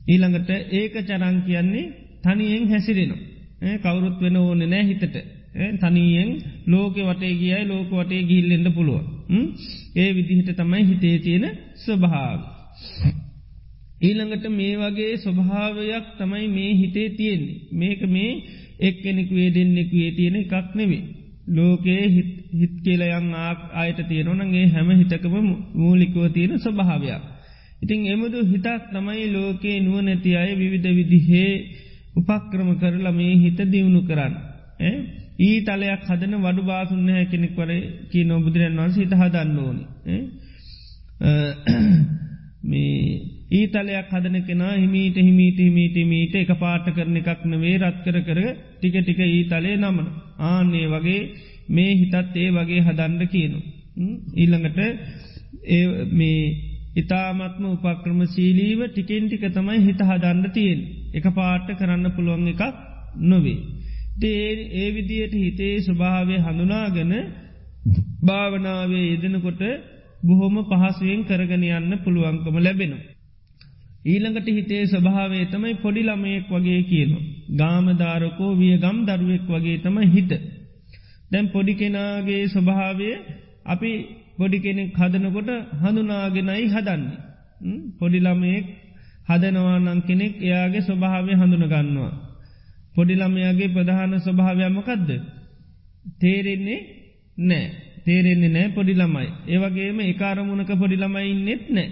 ඊළඟට 0.07 0.51
ඒක 0.73 0.95
චරං 1.03 1.43
කියන්නේ 1.43 1.91
තනියෙන් 2.23 2.65
හැසිරෙනවා. 2.69 3.21
කවුරුත් 3.79 4.17
වෙන 4.21 4.37
ඕන 4.39 4.65
නෑ 4.67 4.85
හිතට. 4.85 5.19
තනියෙන් 5.77 6.31
ලෝක 6.67 6.97
වටේ 7.03 7.35
ගියයි 7.35 7.65
ලෝක 7.67 7.91
වටේ 7.93 8.23
ගිල්ලෙන්ට 8.25 8.75
පුළුව 8.75 9.03
ඒ 9.97 10.11
විදිහට 10.15 10.51
තමයි 10.55 10.85
හිතේ 10.85 11.19
තියෙන 11.19 11.45
ස්වභාව 11.77 12.41
ඊළඟට 13.99 14.45
මේ 14.51 14.75
වගේ 14.77 15.13
ස්වභාවයක් 15.19 16.07
තමයි 16.19 16.47
මේ 16.49 16.73
හිතේ 16.75 17.09
තියෙන්නේ. 17.11 17.61
මේක 17.73 18.03
මේ 18.09 18.33
එක්කෙනෙක් 18.81 19.31
වේ 19.31 19.51
දෙන්නෙක් 19.51 19.91
වේ 19.93 20.11
තියෙන 20.13 20.37
එකක් 20.37 20.69
නෙවේ 20.75 21.05
ලෝකයේ 21.49 22.05
හිත් 22.53 22.75
කියලයන් 22.85 23.29
ආක් 23.37 23.61
අයට 23.75 24.01
තියෙනවනගේ 24.09 24.67
හැම 24.69 24.89
හිතකම 24.93 25.35
මූලිකව 25.75 26.17
තියෙන 26.29 26.53
ස්වභාවයක්. 26.59 27.23
ඉතිං 27.83 28.01
එමුදු 28.07 28.39
හිතක් 28.45 28.83
තමයි 28.93 29.27
ලෝකයේ 29.33 29.81
නුව 29.81 29.97
නැති 30.01 30.31
අය 30.37 30.51
විවිධ 30.55 30.91
විදිහේ 30.93 31.53
උපක්‍රම 32.17 32.71
කරලා 32.77 33.13
මේ 33.13 33.35
හිත 33.37 33.59
දියුණු 33.67 34.01
කරන්න. 34.03 34.35
ඊ 35.39 35.59
තලයක් 35.63 36.03
හදන 36.05 36.35
වඩු 36.39 36.63
බාසුන්න 36.63 37.11
කෙනෙක් 37.31 37.55
වර 37.57 37.71
කී 38.11 38.25
නොබුදුරන් 38.25 38.79
වන්ස 38.79 38.97
හිත 38.97 39.13
හදන්න 39.15 39.59
ඕනි. 39.59 39.85
මේ 43.49 43.59
ඊතලයක් 43.59 44.11
හදන 44.11 44.37
කෙනා 44.43 44.75
හිමීට 44.75 45.17
හිමීට 45.19 45.59
හිමීට 45.59 45.97
මීට 46.05 46.35
එක 46.37 46.51
පාට 46.57 46.87
කරන 46.91 47.17
එකක් 47.17 47.45
නවේ 47.47 47.77
රත් 47.79 48.05
කර 48.05 48.19
කර 48.23 48.41
ටික 48.75 48.97
ටික 48.97 49.21
ඊතලේ 49.21 49.77
නමන. 49.77 50.07
ආන්නේ 50.41 50.87
වගේ 50.87 51.21
මේ 51.69 51.93
හිතත් 51.95 52.15
ඒ 52.37 52.51
වගේ 52.53 52.81
හදන්ඩ 52.83 53.23
කියනු. 53.27 53.59
ඊළඟට 54.35 54.79
මේ 56.13 56.41
ඉතාමත්ම 56.95 57.65
උපක්‍රම 57.67 58.21
සීලීව 58.27 58.81
ටිකෙන් 58.87 59.25
ටික 59.27 59.45
තමයි 59.51 59.81
හිත 59.81 60.01
හදන්න 60.03 60.53
තියෙන් 60.53 60.81
එක 61.15 61.27
පාට 61.33 61.69
කරන්න 61.73 62.15
පුළුවන් 62.15 62.49
එකක් 62.49 62.63
නොවේ. 63.23 63.59
ඒ 64.23 64.51
ඒ 64.75 64.89
විදියට 64.93 65.35
හිතේ 65.35 65.75
ස්වභාවය 65.81 66.37
හඳුනාගන 66.39 67.13
භාවනාවේ 68.23 69.05
යෙදෙනකොට 69.07 69.63
බොහොම 70.23 70.57
පහසුවෙන් 70.65 71.23
කරගෙන 71.25 71.65
යන්න 71.71 71.93
පුළුවන්කම 71.99 72.57
ලැබෙනවා. 72.59 73.08
ඊළඟට 73.99 74.49
හිතේ 74.49 74.83
ස්වභාවේ 74.87 75.45
තමයි 75.45 75.75
පොඩි 75.75 76.03
ළමයෙක් 76.03 76.47
වගේ 76.49 76.83
කියනවා. 76.83 77.25
ගාමධාරකෝ 77.57 78.53
විය 78.57 78.75
ගම් 78.77 78.99
දරුවෙක් 79.05 79.45
වගේ 79.47 79.79
තම 79.79 79.97
හිත. 80.07 80.33
දැම් 81.31 81.47
පොඩි 81.49 81.73
කෙනාගේ 81.75 82.43
ස්වභාවය 82.49 83.09
අපි 83.65 83.91
පොඩි 84.39 84.59
කෙනෙක් 84.61 84.91
හදනකොට 84.95 85.51
හඳුනාගෙනයි 85.81 86.67
හදන්නේ. 86.67 87.19
පොඩිළමයෙක් 87.99 88.67
හදනවානං 89.29 90.03
කෙනෙක් 90.03 90.35
එයාගේ 90.39 90.83
ස්වභාවය 90.83 91.33
හඳුනගන්නවා. 91.35 92.13
පොඩිළමයාගේ 92.95 93.69
ප්‍රධාන 93.69 94.15
ස්වභාවයමකදද. 94.21 95.11
තේරෙන්නේ 96.21 96.81
නෑ 97.39 97.67
තේරෙන්නේ 98.05 98.49
නෑ 98.49 98.69
පොඩිළමයි. 98.71 99.29
ඒවගේම 99.47 99.99
එකකාරමුණක 100.03 100.71
පොඩිළමයි 100.75 101.35
නෙත් 101.41 101.65
නෑ. 101.69 101.89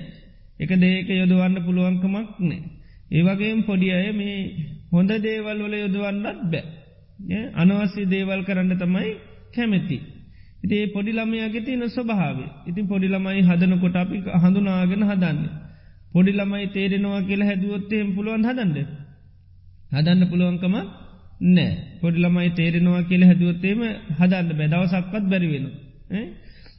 එක 0.58 0.70
දේක 0.76 1.08
යොදවන්න 1.10 1.56
පුළුවන්කමක් 1.62 2.28
නෑ. 2.40 2.58
ඒවගේම 3.10 3.58
පොඩි 3.62 3.88
අය 3.92 4.12
මේ 4.12 4.36
හොඳ 4.90 5.10
දේවල් 5.20 5.58
වල 5.58 5.74
යොදවන්නත් 5.76 6.40
බෑ. 6.46 6.64
අනවස්්‍ය 7.54 8.02
දේවල් 8.06 8.40
කරන්න 8.44 8.72
තමයි 8.76 9.10
කැමැති. 9.54 9.98
ඉතිේ 10.64 10.86
පොඩිළමයාගේ 10.88 11.62
තියෙන 11.62 11.84
ස්වභාව 11.88 12.38
ඉතින් 12.66 12.86
පොඩිළමයි 12.86 13.42
හදනකොට 13.42 13.96
අපි 13.96 14.16
හඳුනාගෙන 14.36 15.02
හදන්න. 15.04 15.38
පොඩිළමයි 16.12 16.66
තේරෙනවා 16.68 17.20
කියලා 17.22 17.46
හැදුවොත්තේම 17.46 18.06
පුළුවන් 18.14 18.44
හදන්ද. 18.44 18.78
හදන්න 19.92 20.22
පුළුවන්කම 20.26 20.74
නෑ 21.48 21.72
පොඩිළමයි 22.00 22.50
තේරෙනවා 22.52 23.02
කියල 23.02 23.22
හැදුවත්තේම 23.24 23.80
හදන්න 24.18 24.48
බැදවසක්වත් 24.54 25.24
බැරිවෙන. 25.24 25.66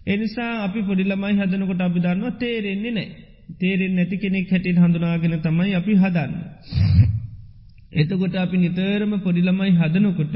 එනිසා 0.07 0.51
අපි 0.63 0.79
පොඩිළමයි 0.81 1.33
හදනකොට 1.35 1.81
අපි 1.81 1.99
දන්නවා 1.99 2.37
තේරෙන්නේ 2.37 2.91
නෑ. 2.91 3.26
තේරෙන් 3.49 3.93
නැති 3.95 4.17
කෙනෙක් 4.17 4.49
හැටින් 4.49 4.77
හඳුනාගෙන 4.77 5.35
තමයි 5.41 5.75
අපි 5.75 5.93
හදන්න. 5.95 6.33
එතකොට 7.93 8.35
අපි 8.35 8.57
නිතරම 8.57 9.13
පොඩිළමයි 9.19 9.71
හදනකොට 9.73 10.35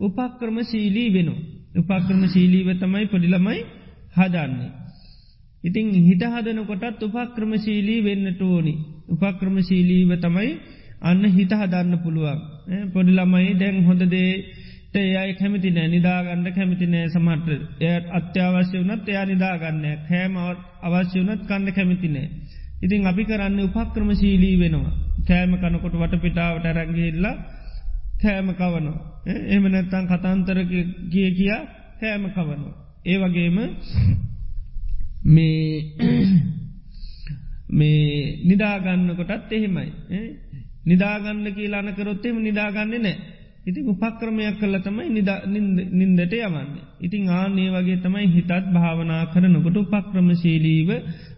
උපක්‍රම 0.00 0.58
සීලී 0.62 1.10
වෙනවා. 1.10 1.40
උපක්‍රම 1.74 2.22
ශීලීව 2.26 2.68
තමයි 2.76 3.06
පොඩිළමයි 3.06 3.60
හදන්නේ. 4.14 4.70
ඉතිං 5.64 5.86
හිත 6.02 6.22
හදන 6.24 6.58
කොටත් 6.64 7.02
උපක්‍රම 7.02 7.52
ශීලී 7.58 8.00
වෙන්නට 8.00 8.40
ඕනි. 8.42 8.74
උපක්‍රම 9.08 9.56
ශීලීව 9.62 10.10
තමයි 10.18 10.50
අන්න 11.02 11.24
හිත 11.28 11.52
හදන්න 11.52 11.98
පුළුවන්. 11.98 12.40
පොඩිළමයි 12.92 13.52
දැන් 13.54 13.84
හොඳදේ 13.84 14.30
එයයි 14.94 15.32
කැමති 15.34 15.70
නෑ 15.70 15.88
නිදාගන්න 15.88 16.46
කැමති 16.52 16.86
නෑ 16.86 17.08
සමට 17.08 17.48
එය 17.80 17.96
අත්‍යවශ්‍ය 18.10 18.76
වනත් 18.80 19.08
එයා 19.08 19.24
නිදාගන්න 19.24 19.82
කෑම 20.08 20.36
අවශ්‍ය 20.82 21.18
වනත් 21.20 21.42
කන්න 21.48 21.68
කැමති 21.72 22.08
නෑ. 22.08 22.28
ඉතින් 22.76 23.06
අපි 23.06 23.24
කරන්න 23.24 23.60
උපක්‍රම 23.60 24.10
ශීලී 24.12 24.56
වෙනවා. 24.58 24.92
කෑම 25.26 25.52
කනකොට 25.56 25.94
වට 25.94 26.22
පිටාවට 26.22 26.66
රැගිල්ලා 26.70 27.36
කෑම 28.20 28.48
කවනවා. 28.52 28.98
එම 29.48 29.64
නැත්තන් 29.64 30.06
කතන්තර 30.06 30.58
කිය 31.10 31.30
කියා 31.32 31.62
කෑම 32.00 32.24
කවනවා. 32.30 32.74
ඒ 33.04 33.18
වගේම 33.18 33.56
මේ 35.26 35.66
මේ 37.78 38.04
නිදාගන්න 38.44 39.08
කොටත් 39.18 39.52
එහෙමයි. 39.52 39.88
නිදාගන්න 40.86 41.46
කියලා 41.52 41.82
අනකරොත්තෙම 41.82 42.36
නිදාගන්නේ 42.40 42.98
නෑ. 42.98 43.16
ඉතින් 43.66 43.88
උපක්‍රමයක් 43.88 44.58
කල්ල 44.58 44.76
තමයි 44.78 45.08
නින්දට 45.92 46.34
යවන්න. 46.34 46.68
ඉතිං 47.00 47.24
ආනේ 47.30 47.72
වගේ 47.72 47.98
තමයි 47.98 48.26
හිතත් 48.28 48.52
භාවනා 48.70 49.22
කරනකොට 49.26 49.76
උපක්‍රමශීලීව 49.78 50.90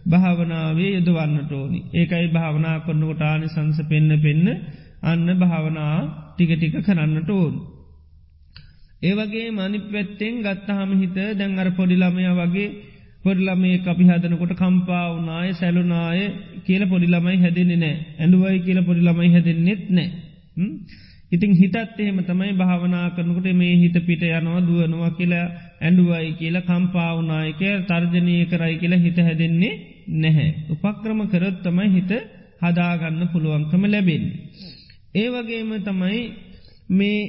භාවනාවේ 0.05 0.91
යොදවන්නට 0.95 1.51
ඕනි. 1.51 1.79
ඒකයි 1.91 2.27
භාවනා 2.29 2.77
කරනකොට 2.81 3.21
ආනි 3.23 3.47
සංස 3.47 3.79
පෙන්න්න 3.83 4.11
පෙන්න්න 4.19 4.47
අන්න 5.03 5.27
භාවනා 5.35 5.97
ටිකටික 6.29 6.75
කරන්නට 6.81 7.29
ඕන්. 7.31 7.55
ඒවගේ 9.01 9.49
මනි 9.51 9.79
පැත්තෙන් 9.87 10.35
ගත්තහම 10.41 10.91
හිත 11.01 11.17
දැන් 11.33 11.59
අර 11.59 11.69
පොඩිළමය 11.71 12.29
වගේ 12.35 12.69
පොඩිළමේ 13.23 13.81
අපි 13.85 14.03
හදනකොට 14.05 14.53
කම්පා 14.53 15.05
වනාය 15.15 15.49
සැලුනාය 15.55 16.21
කියල 16.65 16.83
පොඩිළමයි 16.85 17.37
හැදෙන්නේ 17.39 17.77
නෑ 17.77 17.95
ඇඩුවයි 18.19 18.59
කියල 18.59 18.79
පොඩිළමයි 18.83 19.29
හැදෙන්නෙත් 19.31 19.83
නෑ. 19.89 20.09
ඉතින් 21.31 21.51
හිතත් 21.53 21.75
එහෙම 21.75 22.19
තමයි 22.21 22.53
භාවනා 22.53 23.07
කරනකොට 23.11 23.47
මේ 23.53 23.75
හිත 23.75 23.97
පිට 24.01 24.23
යනවා 24.23 24.61
දුවනවා 24.61 25.11
කියලා 25.11 25.45
ඇඩුවයි 25.79 26.31
කියලා 26.33 26.63
කම්පාවනායක 26.63 27.61
තර්ජනය 27.87 28.35
කරයි 28.45 28.75
කියලා 28.77 28.99
හිත 28.99 29.17
හැදෙන්නේ 29.19 29.73
නැහැ. 30.15 30.49
උපක්‍රම 30.69 31.19
කරොත් 31.27 31.57
තමයි 31.61 31.89
හිත 31.91 32.11
හදාගන්න 32.59 33.21
පුළුවන්කම 33.27 33.83
ලැබෙන්නේ. 33.85 34.37
ඒ 35.13 35.27
වගේම 35.29 35.71
තමයි 35.81 36.19
මේ 36.91 37.19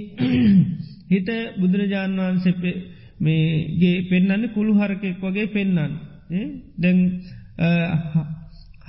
හිත 1.12 1.28
බුදුරජාණන් 1.58 2.20
වහන්සේ 2.20 2.74
මේගේ 3.18 3.96
පෙන්න්න 4.04 4.48
කුළු 4.50 4.72
හරකෙක් 4.74 5.20
වගේ 5.22 5.46
පෙන්න්නන් 5.48 5.92
දැන් 6.78 6.98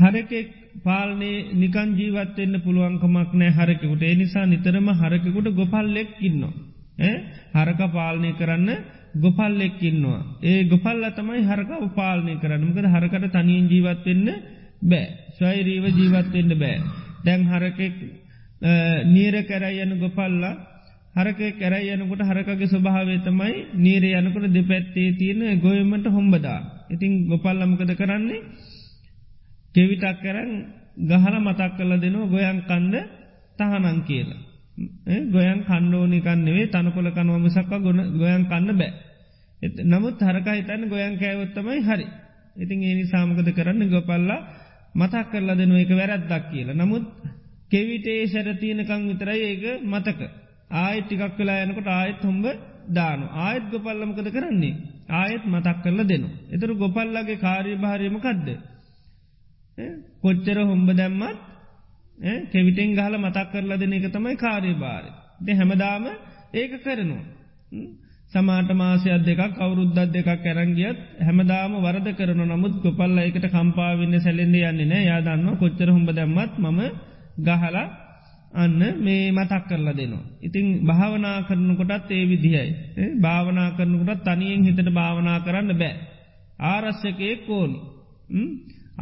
හරකෙක් 0.01 0.49
පාලනේ 0.83 1.37
නිකන් 1.53 1.89
ජීවත්වෙන්න 1.97 2.55
පුළුවන්කමක් 2.61 3.31
නෑ 3.33 3.51
හරකෙකුට 3.51 4.03
එනිසා 4.05 4.45
නිතරම 4.45 4.87
හරකෙකුට 4.95 5.47
ගොපල්ලෙක් 5.53 6.11
ඉන්නවා. 6.21 6.53
හරක 7.55 7.81
පාලනය 7.89 8.31
කරන්න 8.33 8.69
ගොපල්ලෙක් 9.15 9.77
ඉන්නවා. 9.81 10.21
ඒ 10.41 10.63
ගොපල්ල 10.65 11.03
තමයි 11.11 11.43
හරකාව 11.43 11.83
පාලනය 11.95 12.33
කරන්නමකද 12.37 12.87
හරකට 12.87 13.31
තනියෙන් 13.33 13.67
ජීවත්වෙන්න 13.67 14.27
බෑ 14.83 15.05
ස්වයිරීව 15.37 15.85
ජීවත්වෙන්න 15.91 16.51
බෑ. 16.55 16.77
දැන් 17.25 17.41
හරකෙක් 17.45 17.95
නීර 19.07 19.35
කැරයි 19.43 19.81
යන 19.83 19.93
ගොපල්ලා 19.99 20.53
හරක 21.13 21.39
කැරයි 21.59 21.93
යනකොට 21.93 22.21
හරකගේ 22.23 22.67
ස්වභාවේ 22.67 23.19
තමයි 23.19 23.55
නීර 23.77 24.03
යනකොට 24.11 24.45
දෙපැත්තේ 24.49 25.09
තියෙන 25.13 25.59
ගොයමට 25.59 26.05
හොම්බදා. 26.07 26.59
ඉතිං 26.89 27.27
ගොපල්ලමකද 27.27 27.91
කරන්නේ 27.97 28.45
කෙවිටක් 29.75 30.21
කරන් 30.21 30.51
ගහල 31.01 31.35
මතක් 31.39 31.71
කල 31.77 31.91
දෙනවා 31.97 32.27
ගොයන් 32.27 32.59
කන්ද 32.63 32.95
තහනං 33.57 33.99
කියලා. 34.03 34.41
ගොයන් 35.29 35.59
කණ්ඩෝනිකන්නෙවේ 35.63 36.67
තනකොල 36.67 37.07
කනුවම 37.11 37.45
සක්ක 37.49 37.71
ගොන 37.79 37.99
ගොයන් 38.13 38.43
කන්න 38.45 38.69
බෑ. 38.73 38.91
නමුත් 39.85 40.17
හරකා 40.21 40.55
හිතන්න 40.55 40.83
ගොයන් 40.87 41.15
කෑවොත්තමයි 41.17 41.81
හරි. 41.81 42.07
ඉතින් 42.55 42.79
ඒනි 42.81 43.05
සාමකද 43.05 43.47
කරන්න 43.51 43.89
ගොපල්ලා 43.89 44.39
මතක් 44.95 45.25
කරලා 45.31 45.55
දෙනුව 45.55 45.77
එක 45.77 45.91
වැරැද්දක් 45.91 46.43
කියලා. 46.51 46.75
නමුත් 46.75 47.05
කෙවිටේ 47.71 48.27
සැරතියනකං 48.27 49.01
විතරයි 49.09 49.41
ඒක 49.43 49.63
මතක. 49.83 50.19
ආයත් 50.75 51.05
ටිකක් 51.05 51.37
වෙලා 51.37 51.63
යනකොට 51.63 51.87
ආයත් 51.89 52.21
හොම්බ 52.21 52.45
දානු. 52.89 53.25
ආයත් 53.37 53.65
ගොපල්ලමකද 53.71 54.27
කරන්නේ. 54.29 54.75
ආයත් 55.11 55.43
මතක් 55.45 55.77
කරලා 55.83 56.05
දෙනු. 56.05 56.27
එතුරු 56.49 56.73
ගොපල්ලගේ 56.75 57.37
කාරී 57.37 57.77
භාරයමකක්ද. 57.77 58.47
කොච්චර 60.21 60.57
හොම්බ 60.63 60.89
දැම්මත් 60.93 61.39
කෙවිටෙන් 62.47 62.93
ගහල 62.93 63.15
මතක් 63.17 63.47
කරලා 63.51 63.77
දෙන 63.77 63.93
එක 63.93 64.07
තමයි 64.09 64.35
කාරී 64.37 64.75
භාරය. 64.75 65.09
දෙ 65.39 65.51
හැමදාම 65.53 66.05
ඒක 66.53 66.73
කරනවා. 66.79 67.23
සමාට 68.31 68.69
මාසයක් 68.73 69.23
දෙකක් 69.23 69.41
කවුරුද්දත් 69.55 69.97
දෙකක් 70.09 70.29
ඇරංගියත් 70.29 70.99
හැමදාම 71.19 71.73
වරද 71.77 72.07
කරන 72.13 72.41
නමුත් 72.43 72.75
ගොපල්ල 72.81 73.17
එකට 73.19 73.45
කම්පාවෙන්න 73.47 74.15
සැලෙන්ඩ 74.19 74.55
යන්නේ 74.61 74.85
නෑ 74.85 75.03
යාදන්න 75.03 75.57
කොච්චර 75.57 75.89
හොඹ 75.89 76.09
දැම්මත් 76.11 76.53
මම 76.59 76.79
ගහලා 77.39 77.85
අන්න 78.53 78.79
මේ 78.97 79.31
මතක් 79.31 79.63
කරලා 79.65 79.93
දෙනවා. 79.93 80.23
ඉතිං 80.41 80.67
භාවනා 80.81 81.37
කරනකොටත් 81.43 82.11
ඒ 82.11 82.23
විදිහයි. 82.25 82.69
භාවනා 83.19 83.69
කරනකොටත් 83.71 84.23
තනියෙන් 84.25 84.63
හිතට 84.63 84.89
භාවනා 84.91 85.39
කරන්න 85.39 85.71
බෑ. 85.75 85.95
ආරශ්‍යකයෙක් 86.63 87.49
ඕනි. 87.49 87.77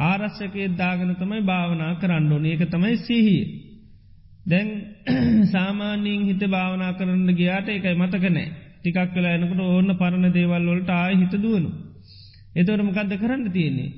ආරශ්‍යකයේ 0.02 0.75
දාගන 0.75 1.15
තමයි 1.15 1.41
භාවනා 1.43 1.93
කරන්න 1.95 2.32
ඕන 2.32 2.45
ඒක 2.45 2.63
තමයි 2.67 2.97
සිහිය. 2.99 3.43
දැන් 4.45 4.69
සාමාන්‍යීන් 5.54 6.25
හිත 6.25 6.43
භාවනා 6.47 6.93
කරන්න 6.93 7.30
ගියාට 7.34 7.69
එකයි 7.69 7.95
මතකනෑ. 7.95 8.47
ටිකක් 8.80 9.13
කලා 9.13 9.34
එනකට 9.34 9.60
ඕන්න 9.62 9.95
පරණ 9.95 10.34
දේවල් 10.34 10.67
වලට 10.67 10.89
ආය 10.91 11.15
හිත 11.15 11.34
දුවනු. 11.38 11.69
එතවට 12.56 12.84
මකක්ද 12.84 13.13
කරන්න 13.17 13.52
තියෙන්නේ. 13.52 13.91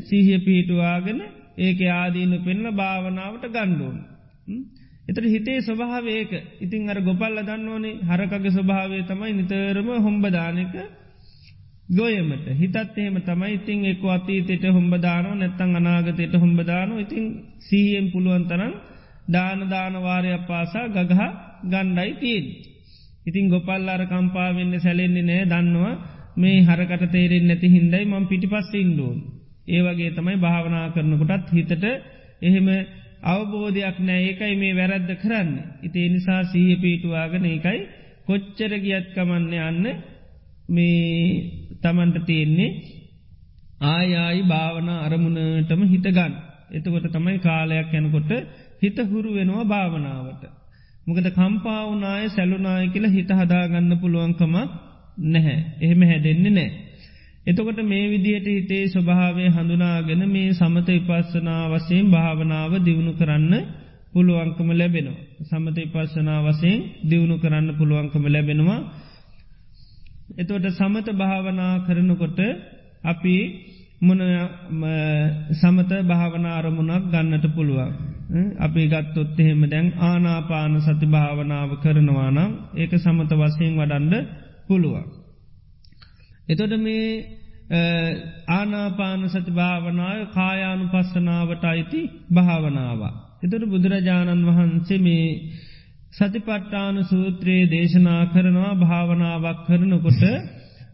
සීහිය 0.00 0.38
පිහිටුවාගෙන 0.38 1.20
ඒක 1.58 1.80
ආදීනු 1.92 2.38
පෙන්ල 2.40 2.66
භාවනාවට 2.72 3.46
ගණ්ඩුවන්. 3.48 3.98
එතට 5.04 5.24
හිතේ 5.26 5.60
ස්වභාවේක 5.60 6.32
ඉතින් 6.60 6.88
අර 6.88 7.00
ගොපල්ල 7.00 7.40
දන්නවනේ 7.40 8.00
හරකගේ 8.02 8.50
ස්වභාවය 8.50 9.00
තමයි 9.04 9.32
නිතරම 9.34 9.88
හොම්බදානක 10.00 10.74
ගොයමට 11.88 12.46
හිතත් 12.50 12.76
එහෙම 12.76 13.16
තමයි 13.20 13.54
ඉතින් 13.54 13.84
එක් 13.84 14.02
අතීතයට 14.06 14.64
හොම්බදානෝ 14.68 15.34
නැත්තං 15.34 15.76
අනාගතයට 15.76 16.34
හොම්බදානෝ 16.34 16.98
ඉතින් 16.98 17.24
සීහෙන් 17.60 18.06
පුළුවන් 18.10 18.44
තරන් 18.44 18.72
දානදානවාරයක් 19.28 20.46
පාසා 20.46 20.88
ගගහ 20.88 21.22
ගණ්ඩයි 21.64 22.12
තියෙන්. 22.14 22.46
ඉතින් 23.26 23.48
ගොපල් 23.48 23.88
අර 23.88 24.02
කම්පාවෙන්න 24.06 24.80
සැලෙන්නේ 24.80 25.22
නෑ 25.22 25.44
දන්නවා 25.44 25.94
මේ 26.36 26.58
හරකට 26.62 27.04
තේරෙන් 27.12 27.46
නැති 27.48 27.68
හින්දයි 27.68 28.04
මං 28.04 28.26
පිටි 28.26 28.46
පස්ස 28.46 28.74
ඉන්ඩුවන්. 28.74 29.18
ඒවගේ 29.68 30.10
තමයි 30.10 30.36
භාවනා 30.36 30.86
කරනකොටත් 30.90 31.52
හිතට 31.52 31.84
එහෙම 32.42 32.68
අවබෝධයක් 33.24 33.98
නෑ 34.00 34.20
ඒකයි 34.22 34.54
මේ 34.56 34.74
වැරද්ද 34.74 35.10
කරන්න. 35.16 35.50
ඉතිේ 35.82 36.08
නිසා 36.08 36.42
සීහ 36.44 36.80
පීටුවාගන 36.80 37.44
ඒකයි 37.44 37.80
කොච්චර 38.26 38.72
ගියත් 38.78 39.06
කමන්න 39.14 39.52
යන්න 39.62 40.13
මේ 40.68 41.78
තමන්ට 41.82 42.26
තියෙන්නේ 42.26 42.70
ආයායි 43.82 44.42
භාවනා 44.42 44.98
අරමුණටම 45.00 45.80
හිතගන්න. 45.84 46.32
එතකොට 46.70 47.06
තමයි 47.08 47.38
කාලයක් 47.38 47.88
යැනකොට 47.92 48.30
හිත 48.82 48.98
හුරු 49.04 49.28
වෙනවා 49.34 49.64
භාවනාවට. 49.64 50.42
මොකද 51.06 51.26
කම්පාවනාය 51.30 52.24
සැලුනාය 52.28 52.86
කියල 52.88 53.06
හිත 53.08 53.30
හදාගන්න 53.30 53.92
පුළුවන්කමක් 54.00 54.56
නැහැ. 55.26 55.58
එහෙම 55.80 56.00
හැදෙන්නේ 56.02 56.50
නෑ. 56.50 56.70
එතකොට 57.46 57.78
මේ 57.82 58.04
විදිහට 58.08 58.46
හිතේ 58.48 58.84
ස්වභාවය 58.86 59.44
හඳුනාගෙන 59.48 60.22
මේ 60.26 60.48
සමත 60.52 60.88
ඉපස්සනා 60.90 61.62
වසයෙන් 61.68 62.06
භාවනාව 62.10 62.72
දියුණු 62.80 63.12
කරන්න 63.12 63.52
පුළුවන්කම 64.12 64.68
ලැබෙනවා. 64.72 65.20
සමත 65.42 65.76
ඉපස්සනා 65.78 66.40
වසයෙන් 66.42 66.78
දියුණු 67.04 67.36
කරන්න 67.38 67.68
පුළුවන්කම 67.78 68.24
ලැබෙනවා. 68.26 68.80
එතොට 70.32 70.66
සමත 70.70 71.08
භාවනා 71.12 71.74
කරනකොට 71.86 72.38
අපි 73.04 73.36
මොන 74.00 74.20
සමත 75.52 75.92
භාවනා 76.02 76.54
අරමුණක් 76.54 77.04
ගන්නට 77.10 77.46
පුළුවන්. 77.54 77.92
අපි 78.58 78.82
ගත්තොත් 78.88 79.38
එහෙම 79.38 79.62
දැන් 79.64 79.86
ආනාපාන 80.00 80.74
සති 80.80 81.06
භාවනාව 81.06 81.70
කරනවා 81.82 82.30
නම් 82.30 82.52
ඒක 82.74 82.92
සමත 82.96 83.30
වසයෙන් 83.32 83.74
වඩන්ඩ 83.76 84.14
පුළුවන්. 84.68 85.06
එතොට 86.48 86.74
මේ 86.78 87.08
ආනාපාන 88.48 89.20
සති 89.28 89.50
භාවනාව 89.50 90.20
කායානු 90.32 90.84
පස්සනාවට 90.88 91.64
අයිති 91.64 92.00
භාවනාව. 92.30 93.00
එතොට 93.42 93.64
බුදුරජාණන් 93.64 94.46
වහන්සේ 94.46 94.98
මේ 94.98 95.28
සතිපට්ටාන 96.14 96.96
සූත්‍රයේ 97.04 97.70
දේශනා 97.70 98.22
කරනවා 98.26 98.74
භාවනාවක් 98.76 99.58
කරනකොට 99.66 100.22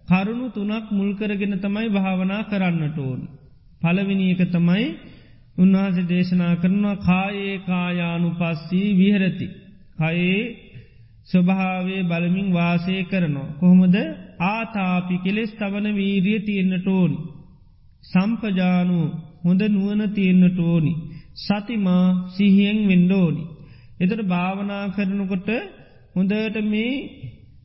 කරුණු 0.08 0.46
තුනක් 0.50 0.86
මුල්කරගෙන 0.90 1.54
තමයි 1.58 1.88
භාවනා 1.88 2.42
කරන්නට 2.44 2.98
ඕන්. 2.98 3.20
පලවිනි 3.82 4.26
එක 4.32 4.42
තමයි 4.48 4.86
උන්වහස 5.58 5.96
දේශනා 6.08 6.54
කරනවා 6.56 7.02
කායේ 7.02 7.56
කායානු 7.60 8.28
පස්සී 8.32 8.88
විහරති. 8.96 9.46
කයේ 9.98 10.40
ස්වභාවේ 11.28 12.02
බලමින් 12.02 12.48
වාසය 12.50 12.94
කරනවා. 13.04 13.52
කොහොමද 13.60 13.96
ආතාපි 14.46 15.14
කෙලෙස් 15.18 15.50
තවන 15.52 15.86
වීරිය 15.94 16.40
තියෙන්න්නට 16.40 16.86
ඕනි. 16.88 17.18
සම්පජානු 18.04 18.98
හොඳ 19.44 19.62
නුවන 19.68 20.02
තියෙන්න්නට 20.10 20.58
ඕනි. 20.62 20.92
සතිමා 21.36 22.06
සිහියෙන් 22.28 22.78
වෙන්ඩෝනි. 22.88 23.42
එතට 24.00 24.22
භාවනා 24.26 24.84
කරනකොට 24.90 25.50
හොඳට 26.14 26.56
මේ 26.64 26.94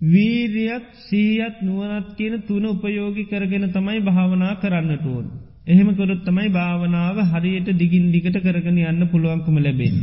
වීරියත් 0.04 0.88
සීයත් 1.02 1.58
නුවනත් 1.62 2.10
කියන 2.18 2.36
තුන 2.42 2.66
උපයෝගි 2.66 3.24
කරගෙන 3.26 3.66
තමයි 3.72 4.00
භාවනා 4.02 4.54
කරන්නට 4.56 5.06
ඕන්. 5.06 5.26
එහෙම 5.68 5.90
කොරොත් 5.96 6.22
තමයි 6.26 6.50
භාවනාව 6.52 7.18
හරියට 7.26 7.70
දිගින් 7.74 8.12
දිගට 8.12 8.38
කරගෙන 8.38 8.78
යන්න 8.84 9.08
පුළුවන්කම 9.08 9.58
ලැබෙන්. 9.58 9.96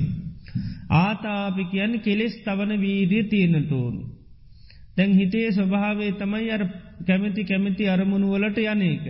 ආතාපි 0.98 1.64
කියන්න 1.64 1.94
කෙලෙස් 2.00 2.34
තවන 2.44 2.72
වීරිය 2.80 3.24
තියෙනට 3.24 3.72
ඕනු. 3.72 4.02
දැන් 4.96 5.12
හිතේ 5.12 5.48
ස්වභාවේ 5.50 6.12
තමයි 6.12 6.50
අර 6.50 6.62
කැමති 7.06 7.44
කැමති 7.44 7.88
අරමුණු 7.88 8.32
වලට 8.32 8.58
යනක. 8.66 9.04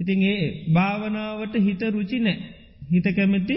ඉතින් 0.00 0.20
ඒ 0.24 0.44
භාවනාවට 0.72 1.54
හිත 1.58 1.82
රුචි 1.90 2.18
නෑ. 2.18 2.38
හිත 2.90 3.06
කැමති 3.16 3.56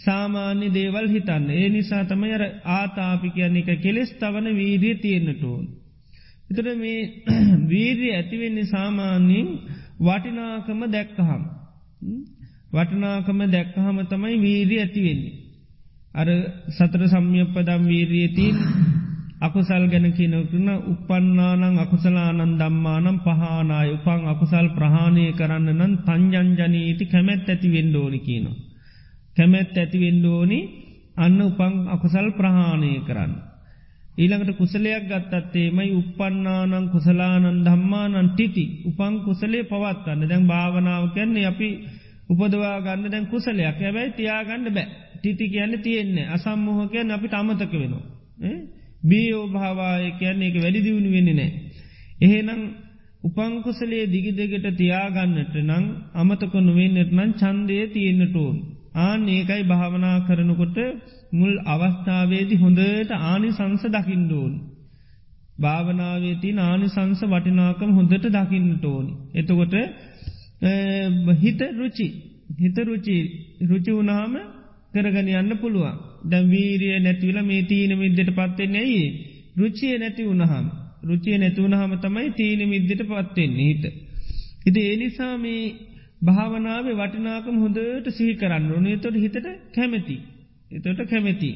සාමාන්‍ය 0.00 0.66
දේවල් 0.70 1.06
හිතන්න. 1.08 1.50
ඒ 1.52 1.68
නිසා 1.68 2.04
තමයි 2.04 2.32
අර 2.32 2.44
ආතාපි 2.72 3.28
කියන්නේ 3.30 3.64
එක 3.66 3.82
කෙලෙස් 3.82 4.10
තවන 4.14 4.46
වීරිය 4.54 4.94
තියෙන්න්නට 4.96 5.42
ඕන්. 5.44 5.64
එතට 6.50 6.68
මේ 6.76 7.00
වීරිය 7.72 8.12
ඇතිවෙන්නේ 8.12 8.66
සාමාන්‍යයෙන් 8.66 9.48
වටිනාකම 10.00 10.80
දැක්කහම්. 10.88 11.42
වටනාකම 12.72 13.40
දැක්කහම 13.48 13.98
තමයි 14.06 14.36
වීරිය 14.38 14.80
ඇතිවෙන්නේ. 14.80 15.34
අර 16.14 16.28
සතර 16.70 17.02
සම්යපදම් 17.06 17.82
වීරියතින් 17.86 18.56
අකුසල් 19.40 19.84
ගැන 19.88 20.06
කියනකරන 20.12 20.68
උපන්නානං 20.86 21.78
අකුසලානන් 21.78 22.56
දම්මානම් 22.56 23.18
පහනාය 23.20 23.88
උපන් 23.92 24.26
අකුසල් 24.28 24.66
ප්‍රහාණය 24.70 25.26
කරන්න 25.32 25.70
නම් 25.76 25.92
තංජංජනීති 26.06 27.04
කැමැත් 27.06 27.48
ඇති 27.48 27.68
වෙන්ඩෝනි 27.68 28.20
කියනවා. 28.20 28.69
කැමැත් 29.36 29.76
ඇති 29.76 29.98
වෙන්ඩෝනි 29.98 30.58
අන්න 31.16 31.38
උපං 31.42 31.74
අකුසල් 31.88 32.28
ප්‍රහාණය 32.32 32.90
කරන්න. 33.02 33.32
ඊළඟට 34.16 34.56
කුසලයක් 34.56 35.04
ගත්තත්තේමයි 35.06 35.90
උපන්නානං 35.92 36.86
කුසලානන් 36.88 37.46
ධම්මානන් 37.64 38.30
ටිති 38.30 38.64
උපං 38.84 39.14
කුසලේ 39.24 39.62
පවත්වන්න 39.64 40.28
දැන් 40.28 40.44
භාවනාව 40.46 41.04
කැන්නේ 41.14 41.46
අපි 41.46 41.68
උපදවා 42.28 42.76
ගන්න 42.80 43.06
දැන් 43.08 43.26
කුසලයක් 43.26 43.78
ඇබැයි 43.78 44.12
තියාගන්න 44.12 44.66
බෑ 44.70 44.88
ටිටි 45.14 45.46
කියන්න 45.48 45.74
තියෙන්නේ 45.78 46.26
අසම්මෝහකයන් 46.28 47.10
අපිට 47.10 47.34
අමතක 47.34 47.72
වෙනවා. 47.74 48.04
බියෝ 49.02 49.46
භාවාය 49.48 50.10
කියන්නේ 50.12 50.48
එක 50.48 50.56
වැඩි 50.56 50.80
දියුණු 50.80 51.10
වෙන්නේ 51.10 51.34
නෑ. 51.34 51.50
එහෙනම් 52.20 52.60
උපංකුසලේ 53.22 54.04
දිගි 54.06 54.32
දෙකට 54.32 54.66
තියාගන්නට 54.76 55.54
නං 55.60 55.86
අමතක 56.14 56.54
නොවෙන්නට 56.58 57.10
නම් 57.10 57.32
චන්දය 57.34 57.76
තියෙන්න්නට 57.88 58.36
ඕන්. 58.36 58.56
ආන 58.92 59.28
ඒකයි 59.28 59.62
භාවනා 59.62 60.18
කරනකොට 60.20 60.78
මුල් 61.32 61.54
අවස්ථාවේදි 61.66 62.54
හොඳට 62.56 63.10
ආනි 63.22 63.48
සංස 63.50 63.82
දකිින්ඩෝන්. 63.86 64.52
භාවනාවේ 65.58 66.34
තින් 66.34 66.58
ආනි 66.58 66.86
සංස 66.88 67.20
වටිනාකම 67.24 67.90
හොඳට 67.94 68.26
දකින්නට 68.28 68.84
ඕනි. 68.84 69.12
එතකොට 69.34 69.74
හිත 71.38 71.60
රුචි 71.72 72.08
හිත 72.58 72.76
රුචි 72.80 73.16
රුචි 73.62 73.90
වුණාම 73.90 74.34
කරගන 74.92 75.28
යන්න 75.32 75.52
පුළුවන්. 75.56 75.96
දැම් 76.22 76.44
වීරිය 76.48 76.98
නැතිවල 76.98 77.38
මේ 77.42 77.62
තීන 77.62 77.92
මිද්දට 77.96 78.30
පත්වෙන්නේ 78.30 78.82
ඇයි 78.82 79.06
රුචිය 79.56 79.94
නැති 79.98 80.22
වුණහම් 80.22 80.66
රුචිය 81.02 81.36
නැතිවුණහම 81.38 81.92
තමයි 81.98 82.30
තීන 82.32 82.60
මිද්දට 82.68 83.02
පත්වෙන්නේ 83.04 83.68
හිත. 83.70 83.84
ඉති 84.66 84.80
ඒනිසා 84.82 85.34
මේ 85.36 85.62
භාවනාවේ 86.20 86.94
වටිනාකම 86.94 87.56
හොඳට 87.58 88.10
සිහි 88.10 88.34
කරන්න 88.34 88.70
ඕනේ 88.72 88.96
තොට 88.96 89.16
හිතට 89.16 89.46
කැමැති. 89.70 90.16
එතොට 90.70 91.00
කැමැති. 91.06 91.50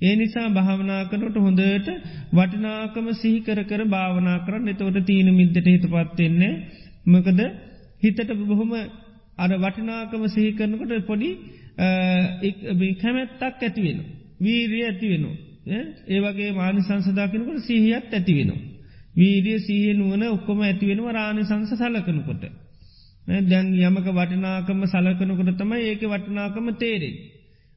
ඒ 0.00 0.14
නිසා 0.16 0.48
භාවනා 0.50 1.02
කරනට 1.04 1.36
හොඳට 1.38 1.88
වටිනාකම 2.32 3.06
සිහිකර 3.14 3.58
කර 3.64 3.82
භාවනා 3.86 4.38
කරන්න 4.38 4.68
එතවට 4.68 5.06
තීන 5.06 5.28
මිද්දට 5.32 5.66
හිත 5.66 5.86
පත්වෙන්නේ 5.86 6.52
මකද 7.06 7.40
හිතට 8.02 8.32
බොහොම 8.42 8.72
අර 9.38 9.50
වටිනාකම 9.58 10.22
සිහිකරනකොට 10.28 11.06
පොඩි 11.06 11.30
කැමැත්තක් 12.96 13.42
ඇතිවෙන. 13.60 13.98
වීරිය 14.40 14.84
ඇතිවෙන. 14.84 15.24
ඒවගේ 16.08 16.50
මානි 16.52 16.80
සංසදාකනකොට 16.82 17.62
සිහියත් 17.62 18.12
ඇතිවෙනවා. 18.12 18.60
වීරිය 19.14 19.58
සීහ 19.60 19.94
නුවන 19.94 20.22
ඔක්කොම 20.28 20.60
ඇතිවෙනවා 20.62 21.12
රාණි 21.12 21.44
සංස 21.44 21.72
සලකනකොට. 21.76 22.44
දැන් 23.26 23.72
යමක 23.80 24.08
වටිනාකම 24.10 24.84
සලකනකොට 24.86 25.56
තම 25.56 25.72
ඒක 25.74 26.02
වටිනාකම 26.04 26.66
තේරෙන්. 26.76 27.16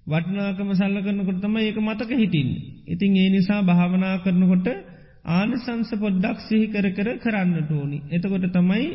වටිනාකම 0.08 0.70
සල්ලකරනකොට 0.74 1.40
තම 1.42 1.56
ඒක 1.58 1.78
මතක 1.78 2.12
හිටින්. 2.14 2.50
ඉතින් 2.86 3.16
ඒ 3.16 3.30
නිසා 3.30 3.62
භාවනා 3.62 4.16
කරනකොට 4.20 4.68
ආන 5.28 5.52
සංස 5.58 5.92
පොඩ්ඩක් 5.96 6.38
සිහි 6.42 6.68
කර 6.68 6.88
කර 6.92 7.10
කරන්නට 7.18 7.72
ඕනි. 7.72 8.00
එතකොට 8.10 8.46
තමයි 8.50 8.86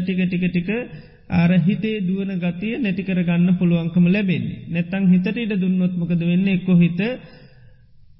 ටික 0.00 0.20
ටික 0.22 0.44
ටික 0.46 0.70
අර 1.30 1.50
හිතේ 1.58 2.00
දුවන 2.00 2.32
ගතිය 2.38 2.78
නැතිකර 2.78 3.20
ගන්න 3.20 3.56
පුළුවන්කම 3.58 4.06
ලැබෙන්නේ. 4.06 4.60
නැත්තං 4.68 5.08
හිතට 5.08 5.36
ඉට 5.36 5.56
දුන්නොත්මකද 5.56 6.20
වෙන්න 6.22 6.48
එක්කො 6.48 6.76
හිත 6.76 7.00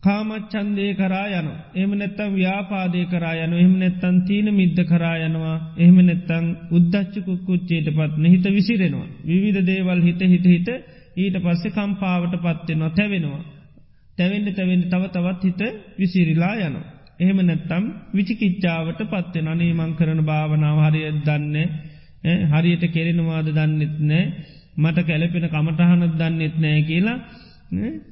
කාමච්චන්දය 0.04 0.86
කරා 0.94 1.26
යන 1.32 1.48
එම 1.74 1.90
නැත්තම් 1.94 2.30
ව්‍යාපාදය 2.34 3.02
කරා 3.06 3.34
යන 3.38 3.52
එහම 3.54 3.74
නැත්තන් 3.78 4.16
තීන 4.26 4.48
මිද්ද 4.52 4.78
කරා 4.84 5.16
යනවා 5.20 5.56
එහෙම 5.76 5.98
නැත්තං 6.02 6.46
උද්දච්ච 6.70 7.14
කුක්කුච්චේට 7.22 7.88
පත්න 7.90 8.24
හිත 8.26 8.46
විසිරෙනවා. 8.50 9.08
විවිධ 9.24 9.60
දේවල් 9.62 10.00
හිත 10.02 10.20
හිත 10.24 10.46
හිත 10.46 10.68
ඊට 11.16 11.36
පස්සෙ 11.38 11.68
කම්පාවට 11.70 12.34
පත්වෙනවා 12.38 12.90
තැවෙනවා. 12.92 13.42
තැවෙන්ඩ 14.18 14.48
තැවෙන්ට 14.52 14.90
තව 14.90 15.02
තවත් 15.10 15.42
හිත 15.44 15.62
විසිරිලා 15.98 16.54
යන. 16.62 16.76
එහෙම 17.18 17.38
නැත්තම් 17.42 17.84
විචිකිච්චාවට 18.12 19.00
පත්වෙන 19.06 19.48
අනේමං 19.48 19.92
කරන 19.94 20.20
භාවනාව 20.22 20.78
හරිය 20.84 21.08
දන්නේ 21.20 21.66
හරියට 22.50 22.84
කෙරෙනවාද 22.88 23.48
දන්නෙත් 23.50 23.96
නෑ 24.02 24.24
මට 24.76 24.98
කැලපෙන 25.02 25.46
කමටහනත් 25.48 26.14
දන්නෙත් 26.16 26.56
නෑ 26.58 26.82
කියලා 26.84 27.18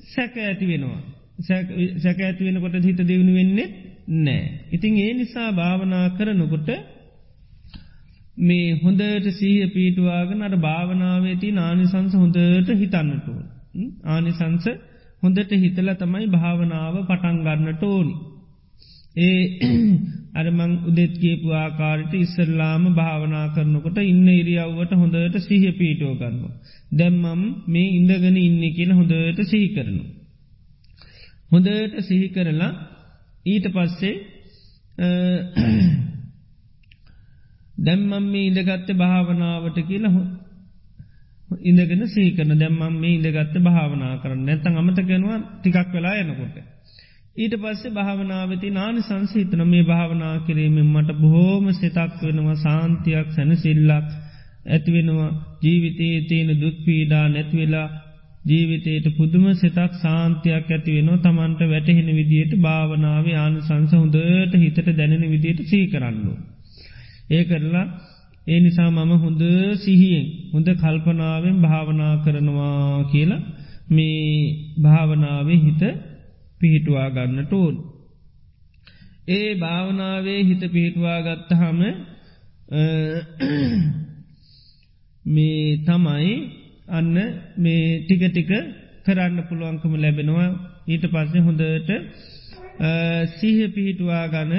සැක 0.07 0.35
ඇති 0.39 0.67
වෙනවා. 0.69 1.03
සැක 1.43 2.19
ඇති 2.21 2.43
වෙනකොට 2.45 2.75
හිත 2.83 3.01
දියුණු 3.03 3.33
වෙන්නේ 3.35 3.69
නෑ. 4.21 4.43
ඉතින් 4.73 4.99
ඒ 4.99 5.13
නිසා 5.15 5.49
භාවනා 5.53 6.07
කරනකොට 6.11 6.69
මේ 8.39 8.69
හොඳට 8.77 9.27
සීහ 9.33 9.67
පීටවාගෙන 9.69 10.43
අට 10.43 10.57
භාවනාවේති 10.59 11.49
ආනිසංස 11.59 12.15
හොඳට 12.15 12.69
හිතන්නට 12.75 13.29
ඕන. 13.29 13.45
ආනිසංස 14.07 14.67
හොඳට 15.23 15.53
හිතල 15.55 15.89
තමයි 15.95 16.27
භාවනාව 16.29 16.95
පටන්ගන්නට 17.05 17.83
ඕනි. 17.85 18.15
ඒ 19.19 19.43
අරමං 20.39 20.73
උදෙත් 20.89 21.15
කියපු 21.19 21.49
ආකාරයට 21.55 22.15
ඉස්සරලාම 22.17 22.85
භාවනා 22.95 23.47
කරනකොට 23.55 23.99
ඉන්න 24.03 24.27
ඉරියව්වට 24.31 24.93
හොඳට 24.95 25.37
සිහ 25.41 25.63
පීටෝ 25.73 26.15
කරන්න. 26.15 26.43
දැම්මම් 26.93 27.43
මේ 27.67 27.89
ඉඳගෙන 27.91 28.37
ඉන්න 28.39 28.63
කියල 28.73 28.93
හොඳට 28.93 29.41
සිහි 29.45 29.69
කරනු. 29.69 30.03
හොඳට 31.53 31.99
සිහි 32.03 32.29
කරලා 32.29 32.73
ඊට 33.47 33.67
පස්සේ 33.71 34.15
දැම්මම් 37.79 38.25
මේ 38.27 38.47
ඉඳගත්ත 38.47 38.89
භාවනාවට 38.97 39.79
කියලා 39.85 40.25
ඉඳගෙන 41.63 42.03
සීකරන 42.09 42.53
දැම්මම් 42.57 42.95
මේ 42.97 43.15
ඉඳගත්ත 43.15 43.57
භාවනා 43.61 44.15
කරන්න 44.19 44.45
නැතන් 44.45 44.77
අමතකෙනවා 44.77 45.39
ටිකක් 45.55 45.89
වෙලා 45.93 46.15
යනකොට. 46.17 46.57
ඊට 47.37 47.55
පස්සේ 47.57 47.93
භාවනාවති 47.93 48.69
නාන 48.71 48.97
සංසහිතන 49.01 49.63
මේ 49.67 49.85
භාවනා 49.85 50.35
කිරීමෙන් 50.41 50.89
මට 50.89 51.11
බොහෝම 51.17 51.67
සිතක් 51.75 52.15
වෙනවා 52.23 52.57
සාන්තියක් 52.59 53.29
සැනසිල්ලක් 53.31 54.09
ඇතිවෙනවා 54.67 55.31
ජීවිතයේ 55.63 56.21
තියෙන 56.23 56.51
දුක්පීඩා 56.61 57.27
නැත්වෙලා 57.29 57.89
ජීවිතයට 58.45 59.07
පුදුම 59.17 59.45
සිතක් 59.55 59.93
සාන්තියක් 59.97 60.69
ඇතිවෙනවා 60.69 61.23
තමන්ට 61.23 61.61
වැටහෙන 61.65 62.09
විදියට 62.13 62.53
භාවනාව 62.59 63.27
ආන 63.35 63.55
සංස 63.61 63.93
හොඳට 63.95 64.55
හිතට 64.57 64.89
දැනෙන 64.93 65.25
විදියට 65.31 65.61
සී 65.65 65.85
කරන්නු. 65.87 66.33
ඒ 67.31 67.45
කරලා 67.45 67.87
ඒ 68.47 68.61
නිසා 68.61 68.91
මම 68.91 69.13
හොඳ 69.17 69.43
සිහියෙන් 69.77 70.27
හොඳ 70.53 70.69
කල්පනාවෙන් 70.75 71.57
භාවනා 71.61 72.15
කරනවා 72.25 73.05
කියලා 73.05 73.43
මේ 73.91 74.31
භාවනාවේ 74.83 75.59
හිත 75.59 75.83
පිහිටුවා 76.61 77.09
ගන්නට 77.11 77.53
ඕන්. 77.53 77.77
ඒ 79.29 79.51
භාවනාවේ 79.55 80.41
හිත 80.45 80.63
පිහිටවා 80.73 81.19
ගත්තහම 81.21 81.81
මේ 85.25 85.67
තමයි 85.79 86.35
අන්න 86.93 87.15
මේ 87.57 87.85
ටික 88.01 88.23
ටික 88.27 88.51
කරන්න 89.05 89.39
පුළුවන්කම 89.49 89.93
ලැබෙනවා 89.97 90.49
ඊට 90.87 91.05
පස්සේ 91.07 91.43
හොඳට 91.43 91.91
සීහ 93.33 93.59
පිහිටුවා 93.69 94.27
ගන 94.29 94.53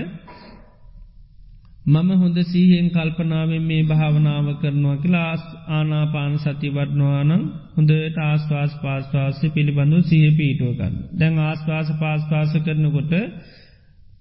මම 1.85 2.09
හොඳ 2.13 2.37
සීහෙන් 2.43 2.87
කල්පනාවෙන් 2.89 3.63
මේ 3.63 3.83
භාවනාව 3.83 4.45
කරනවා 4.55 4.97
කියලා 4.97 5.31
ආනාපාන 5.69 6.35
සති 6.39 6.69
වඩනවානම් 6.69 7.43
හොඳට 7.75 8.17
ආස්වාස් 8.19 8.73
පාස්වාසය 8.77 9.47
පිළිබඳු 9.49 9.97
සහ 10.01 10.13
පීටුවගන්න. 10.37 10.93
දැන් 11.13 11.35
ආස්වාස 11.41 11.89
පාස්වාස 11.99 12.51
කරනකොට 12.57 13.13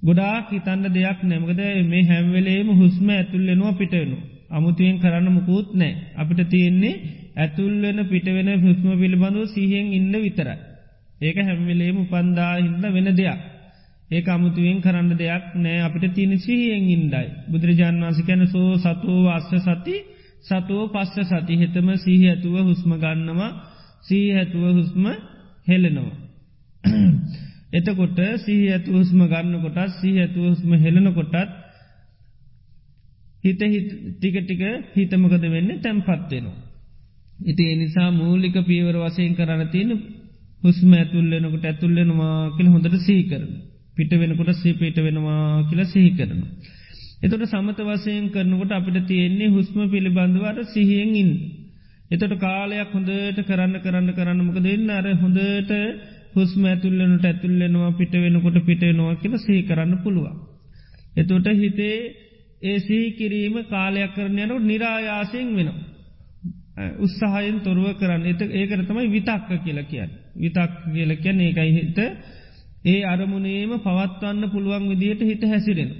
ගොඩාක් 0.02 0.46
හිතන්න 0.50 0.84
දෙයක් 0.90 1.18
නැමකද 1.22 1.60
මේ 1.84 2.02
හැම්වෙලේම 2.04 2.68
හුස්ම 2.74 3.06
ඇතුල්ලෙනවා 3.10 3.74
පිටවෙනු. 3.74 4.16
අමුතුවෙන් 4.52 4.96
කරන්න 4.98 5.28
මුකුත් 5.30 5.68
නෑ. 5.74 5.92
අපිට 6.14 6.40
තියෙන්නේ 6.48 7.00
ඇතුල්වෙන 7.36 7.98
පිටවෙන 8.06 8.48
හුස්ම 8.58 8.88
පිළිබඳු 8.94 9.40
සිහෙන් 9.46 9.86
ඉන්න 9.90 10.14
විතර. 10.16 10.48
ඒක 11.20 11.36
හැම්වෙලේම 11.38 11.96
උපන්දා 11.98 12.54
හින්න 12.56 12.84
වෙන 12.88 13.08
දෙයක්. 13.12 13.40
ඒ 14.10 14.22
අමුතුවෙන් 14.28 14.78
කරන්න 14.80 15.10
දෙයක් 15.14 15.44
නෑ 15.56 15.78
අපිට 15.80 16.04
තියෙන 16.14 16.32
සිහියෙන් 16.38 16.84
ඉන්ඩයි. 16.90 17.28
බුදුරජාන් 17.50 17.96
වන්සිකැන 18.00 18.42
සෝ 18.46 18.70
සතුව 18.76 19.26
අස්ස 19.28 19.50
සති 19.58 19.96
සතුව 20.42 20.80
පස්ස 20.90 21.30
සති 21.30 21.54
හෙතම 21.56 21.88
සීහ 21.96 22.22
ඇතුව 22.24 22.54
හුස්ම 22.62 22.90
ගන්නවා 22.94 23.50
සී 24.02 24.26
ඇතුව 24.32 24.64
හුස්ම 24.72 25.04
හෙලෙනවා. 25.66 26.16
එතකොට 27.72 28.18
සී 28.38 28.62
ඇතු 28.68 28.90
හුස්ම 28.92 29.20
ගන්න 29.22 29.54
කොටත් 29.60 29.92
සී 30.00 30.16
ඇතු 30.18 30.40
හුස්ම 30.44 30.70
හෙලන 30.76 31.08
කොටත් 31.14 31.36
හිත 33.44 33.60
ටික 33.60 34.36
ටික 34.40 34.62
හිතමකද 34.94 35.44
වෙන්න 35.48 35.70
තැම්පත්වෙනවා. 35.80 36.56
ඉති 37.44 37.64
එනිසා 37.68 38.08
මූලික 38.12 38.56
පීවර 38.62 38.96
වසයෙන් 38.98 39.34
කරන්න 39.34 39.68
තියෙන 39.68 39.90
හුස්ම 40.62 40.90
ඇතුල්ලෙනකට 40.92 41.64
ඇතුල්ලෙනවා 41.64 42.36
කියල 42.56 42.68
හොඳට 42.68 42.96
සී 43.00 43.22
කරන. 43.24 43.50
පිට 43.96 44.12
වෙනකොට 44.12 44.50
සීපීට 44.54 44.98
වෙනවා 44.98 45.64
කියලා 45.64 45.86
සිහි 45.86 46.12
කරන. 46.12 46.40
එතොට 47.22 47.44
සමත 47.46 47.80
වසයෙන් 47.82 48.24
කරනකොට 48.30 48.72
අපිට 48.72 48.98
තියෙන්නේ 49.06 49.48
හුස්ම 49.48 49.78
පිළිබඳවට 49.86 50.70
සිහියෙන් 50.72 51.12
ඉන්. 51.16 51.30
එතොට 52.10 52.34
කාලයක් 52.38 52.90
හොඳට 52.90 53.38
කරන්න 53.42 53.74
කරන්න 53.80 54.08
කරන්නමක 54.12 54.58
දෙන්න 54.60 54.88
අර 54.92 55.06
හොඳට 55.16 55.72
හුස්ම 56.34 56.62
ඇතුල්ලනට 56.64 57.24
ඇතුල්ලෙනවා 57.24 57.92
පිට 57.92 58.14
වෙනකොට 58.16 58.58
පිටවෙනවා 58.62 59.14
කියල 59.16 59.34
සිහි 59.38 59.62
කරන්න 59.64 59.94
පුළුවන්. 60.02 60.36
එතොට 61.14 61.46
හිතේ 61.56 61.96
ඒ 62.62 62.78
සිහි 62.80 63.08
කිරීම 63.12 63.56
කාලයක් 63.66 64.12
කරනයනු 64.14 64.54
නිරායාසයෙන් 64.62 65.48
වෙනවා. 65.52 65.80
උත්සාහයෙන් 66.98 67.58
තොරුව 67.60 67.88
කරන්න 67.94 68.26
එත 68.26 68.40
ඒකර 68.50 68.80
තමයි 68.82 69.08
විතක්ක 69.10 69.50
කියලා 69.58 69.84
කියන්න. 69.84 70.10
විතක් 70.36 70.72
කියල 70.86 71.10
කියන්න 71.16 71.40
ඒකයි 71.40 71.72
හිත 71.72 71.98
ඒ 72.84 73.00
අරමුණේම 73.04 73.72
පවත්වන්න 73.78 74.44
පුළුවන් 74.50 74.88
විදියට 74.88 75.22
හිත 75.22 75.42
හැසිරෙන. 75.44 75.90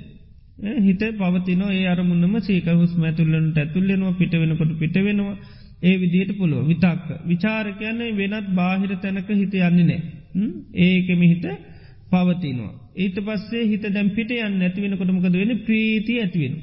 හිත 0.81 1.03
පවතින 1.15 1.63
ඒ 1.71 1.85
අරමුණම 1.87 2.35
සීකහුස් 2.41 2.95
මැතුල්ලනට 2.97 3.59
ඇතුල්ලෙනවා 3.59 4.15
පිට 4.15 4.33
වෙනකොට 4.35 4.73
පිට 4.79 4.97
වෙනවා 5.01 5.37
ඒ 5.83 5.95
විදියට 5.97 6.33
පුළුව 6.39 6.67
විතක්ක. 6.67 7.07
විචාරකයන්නේ 7.25 8.11
වෙනත් 8.15 8.49
බාහිර 8.53 8.93
තැනක 8.99 9.29
හිත 9.33 9.55
යන්නේ 9.61 9.85
නෑ. 9.85 10.01
ඒකෙම 10.81 11.23
හිත 11.25 11.45
පවතිනවා. 12.13 12.73
ඊට 12.97 13.19
පස්සේ 13.19 13.65
හිත 13.67 13.85
දැම් 13.89 14.09
පිට 14.11 14.31
යන්න 14.39 14.63
ඇතිවෙනකොටමකද 14.63 15.35
වෙන 15.35 15.53
ප්‍රීති 15.67 16.21
ඇතිවෙන. 16.21 16.55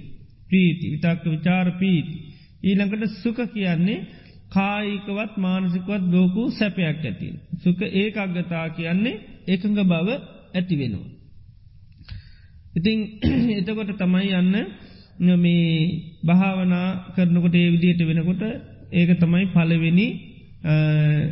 ප්‍රීති 0.49 0.85
විතක්ක 0.93 1.25
විචාර 1.27 1.67
පීති. 1.73 2.15
ඊළඟට 2.63 3.13
සුක 3.15 3.39
කියන්නේ 3.49 4.05
කායිකවත් 4.49 5.37
මානසිකවත් 5.37 6.03
ලෝකු 6.07 6.49
සැපයක් 6.51 6.99
ඇති. 7.01 7.29
සුක 7.59 7.79
ඒ 7.81 8.09
අගතා 8.15 8.65
කියන්නේ 8.71 9.21
එකඟ 9.47 9.79
බව 9.83 10.07
ඇති 10.53 10.75
වෙනවා. 10.75 11.07
ඉතිං 12.75 12.99
එතකොට 13.59 13.91
තමයි 13.97 14.33
යන්න 14.33 14.55
මේ 15.37 15.69
භාවනා 16.25 16.89
කරනකොට 17.15 17.55
ඒ 17.55 17.71
විදියට 17.71 18.01
වෙනකොට 18.01 18.43
ඒක 18.91 19.09
තමයි 19.19 19.45
පලවෙනි 19.47 20.07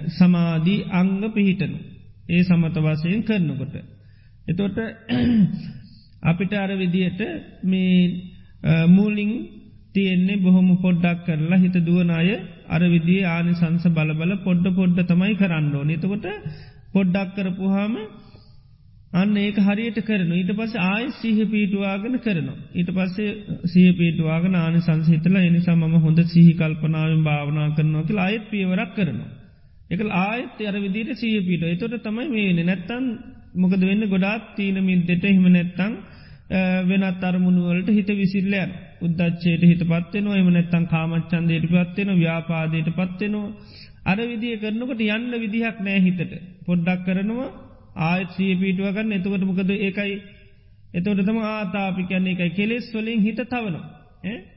සමාධී 0.10 0.86
අංග 0.92 1.22
පිහිටනු. 1.30 1.78
ඒ 2.30 2.44
සමත 2.44 2.76
වසයෙන් 2.78 3.24
කරනකොට. 3.24 3.76
එතොට 4.48 4.78
අපිට 6.30 6.54
අර 6.56 6.72
විදියට 6.76 7.22
මේ 7.64 7.98
මූලිං 8.88 9.32
තියෙන්නේ 9.94 10.40
බොහොම 10.40 10.70
පොඩ්ඩක් 10.78 11.26
කරලා 11.26 11.60
හිත 11.60 11.78
දුවන 11.82 12.12
අය 12.12 12.30
අර 12.68 12.82
විදිේ 12.88 13.28
ආනි 13.28 13.54
සංස 13.56 13.86
බලබල 13.92 14.34
පොඩ්ඩ 14.44 14.76
පොඩ්ඩ 14.76 15.08
තමයි 15.08 15.36
කරන්නෝ 15.36 15.84
නතකොට 15.86 16.26
පොඩ්ඩක් 16.94 17.36
කරපුහාම 17.36 17.94
අන්න 19.14 19.38
ඒක 19.38 19.58
හරියට 19.60 20.00
කරන 20.02 20.32
ඊට 20.34 20.52
පස 20.54 20.74
ආය 20.76 21.06
සහ 21.12 21.40
පීටවාගෙන 21.46 22.20
කරනවා. 22.20 22.58
ඊට 22.74 22.90
පස්සේ 22.90 23.32
සහ 23.66 23.96
පීටවාගෙන 23.96 24.56
ආනි 24.56 24.82
සංසිතල 24.82 25.36
එනිසා 25.38 25.76
මම 25.76 25.96
හොඳ 26.00 26.20
සිහි 26.26 26.54
කල්පනාවෙන් 26.56 27.24
භාවනා 27.24 27.70
කරනවා 27.72 28.04
කියල 28.04 28.20
අයත් 28.20 28.46
පියවරක් 28.52 28.92
කරනවා. 28.96 29.32
එක 29.90 30.00
ආයත් 30.20 30.60
අර 30.64 30.76
විදිට 30.78 31.16
සහ 31.16 31.40
පීට 31.42 31.64
එතොට 31.66 31.98
තමයි 32.02 32.28
මේන 32.30 32.60
නැත්තන් 32.66 33.06
මොකද 33.58 33.82
වෙන්න 33.82 34.04
ගොඩාත් 34.08 34.44
තීන 34.56 34.78
මින්දෙට 34.82 35.24
හිම 35.28 35.48
නැත්තං 35.50 35.94
වෙනත් 36.86 37.24
අරමුණුවලට 37.24 37.90
හිත 37.90 38.10
විසිල්ලයන් 38.16 38.72
උද්දච්චයට 39.02 39.64
හිත 39.64 39.82
පත්වෙනවා 39.84 40.38
එම 40.38 40.50
නැත්තං 40.50 40.86
කාමච්චන්දයට 40.88 41.68
පත්වෙන 41.68 42.12
ව්‍යාපාදයට 42.16 42.90
පත්වෙනවා 42.92 43.48
අර 44.06 44.18
විදිිය 44.24 44.58
කරනකට 44.58 45.02
යන්න 45.08 45.32
විදිහක් 45.36 45.80
නෑ 45.80 46.00
හිතට. 46.00 46.34
පොඩ්ඩක් 46.66 47.04
කරනවා 47.06 47.50
ආයත් 48.04 48.30
සිය 48.32 48.56
පීටුවගන්න 48.56 49.12
එතකට 49.14 49.44
මොකද 49.44 49.72
ඒකයි? 49.78 50.16
එතවට 50.94 51.26
තම 51.26 51.40
ආතාපි 51.46 52.06
කියන්නේ 52.06 52.36
එකයි 52.36 52.50
කෙලෙස් 52.52 52.88
වලින් 52.94 53.22
හිත 53.22 53.42
තවනවා. 53.44 53.86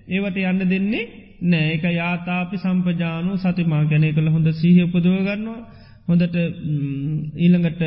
ඒවට 0.09 0.39
යන්න 0.45 0.69
දෙන්නේ 0.69 1.05
නෑ. 1.43 1.75
එක 1.75 1.85
යාතාපි 1.93 2.57
සම්පජානු 2.59 3.39
සතිමා 3.39 3.85
ගැනය 3.87 4.13
කළ 4.13 4.29
හොඳ 4.29 4.49
සීහ 4.55 4.79
උපදුවගන්නවා 4.85 5.61
හොඳට 6.09 6.37
ඊළඟට 7.37 7.83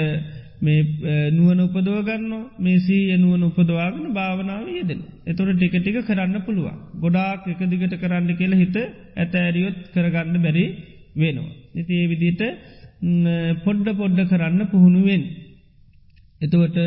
මේ 0.64 0.82
නුවන 1.30 1.59
උපදෝගන්න 1.61 2.32
මේ 2.57 2.80
සී 2.80 3.18
නුවන 3.18 3.43
උපදවාගෙන 3.43 4.05
භාවනාව 4.11 4.68
යෙදෙන. 4.70 4.99
එතොට 5.24 5.51
ටික 5.53 5.76
ටික 5.76 5.97
කරන්න 6.01 6.36
පුළුවන්. 6.41 6.78
ගොඩාක් 6.95 7.47
එක 7.47 7.61
දිගට 7.66 7.95
කරන්න 7.97 8.30
කියල 8.34 8.53
හිත 8.53 8.76
ඇතෑරියොත් 9.16 9.78
කරගන්න 9.93 10.38
බැරි 10.38 10.66
වෙනවා. 11.16 11.53
ඉති 11.74 11.93
ඒ 11.95 12.07
විදිට 12.07 12.41
පොඩ්ඩ 13.64 13.88
පොඩ්ඩ 13.93 14.20
කරන්න 14.26 14.61
පුහුණුවෙන්. 14.68 15.24
එතුවට 16.41 16.78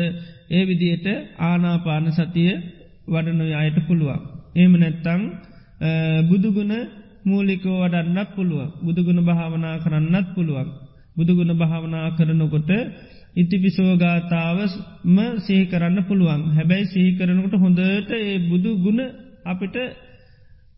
ඒ 0.49 0.63
විදියට 0.65 1.07
ආනාපාන 1.41 2.05
සතිය 2.11 2.51
වඩනො 3.07 3.45
අයට 3.55 3.77
පුළුවන්. 3.87 4.21
ඒම 4.55 4.73
නැත්තං 4.75 5.21
බුදුගුණ 6.29 6.73
මූලිකෝ 7.25 7.77
වඩන්නත් 7.83 8.29
පුළුවන් 8.35 8.69
බුදුගුණ 8.79 9.21
භාවනා 9.21 9.75
කරන්නත් 9.79 10.27
පුළුවන්. 10.35 10.69
බුදුගුණ 11.15 11.53
භාවනා 11.55 12.07
කරනකොට 12.11 12.71
ඉතිපිසෝගාතාවම 13.37 15.17
සිහි 15.39 15.63
කරන්න 15.65 15.97
පුළුවන් 16.03 16.41
හැබැයි 16.51 16.85
සිහි 16.85 17.09
කරනකට 17.17 17.55
හොඳට 17.57 18.11
ඒ 18.17 18.35
බුදු 18.49 18.71
ගුණ 18.77 19.01
අපිට 19.45 19.75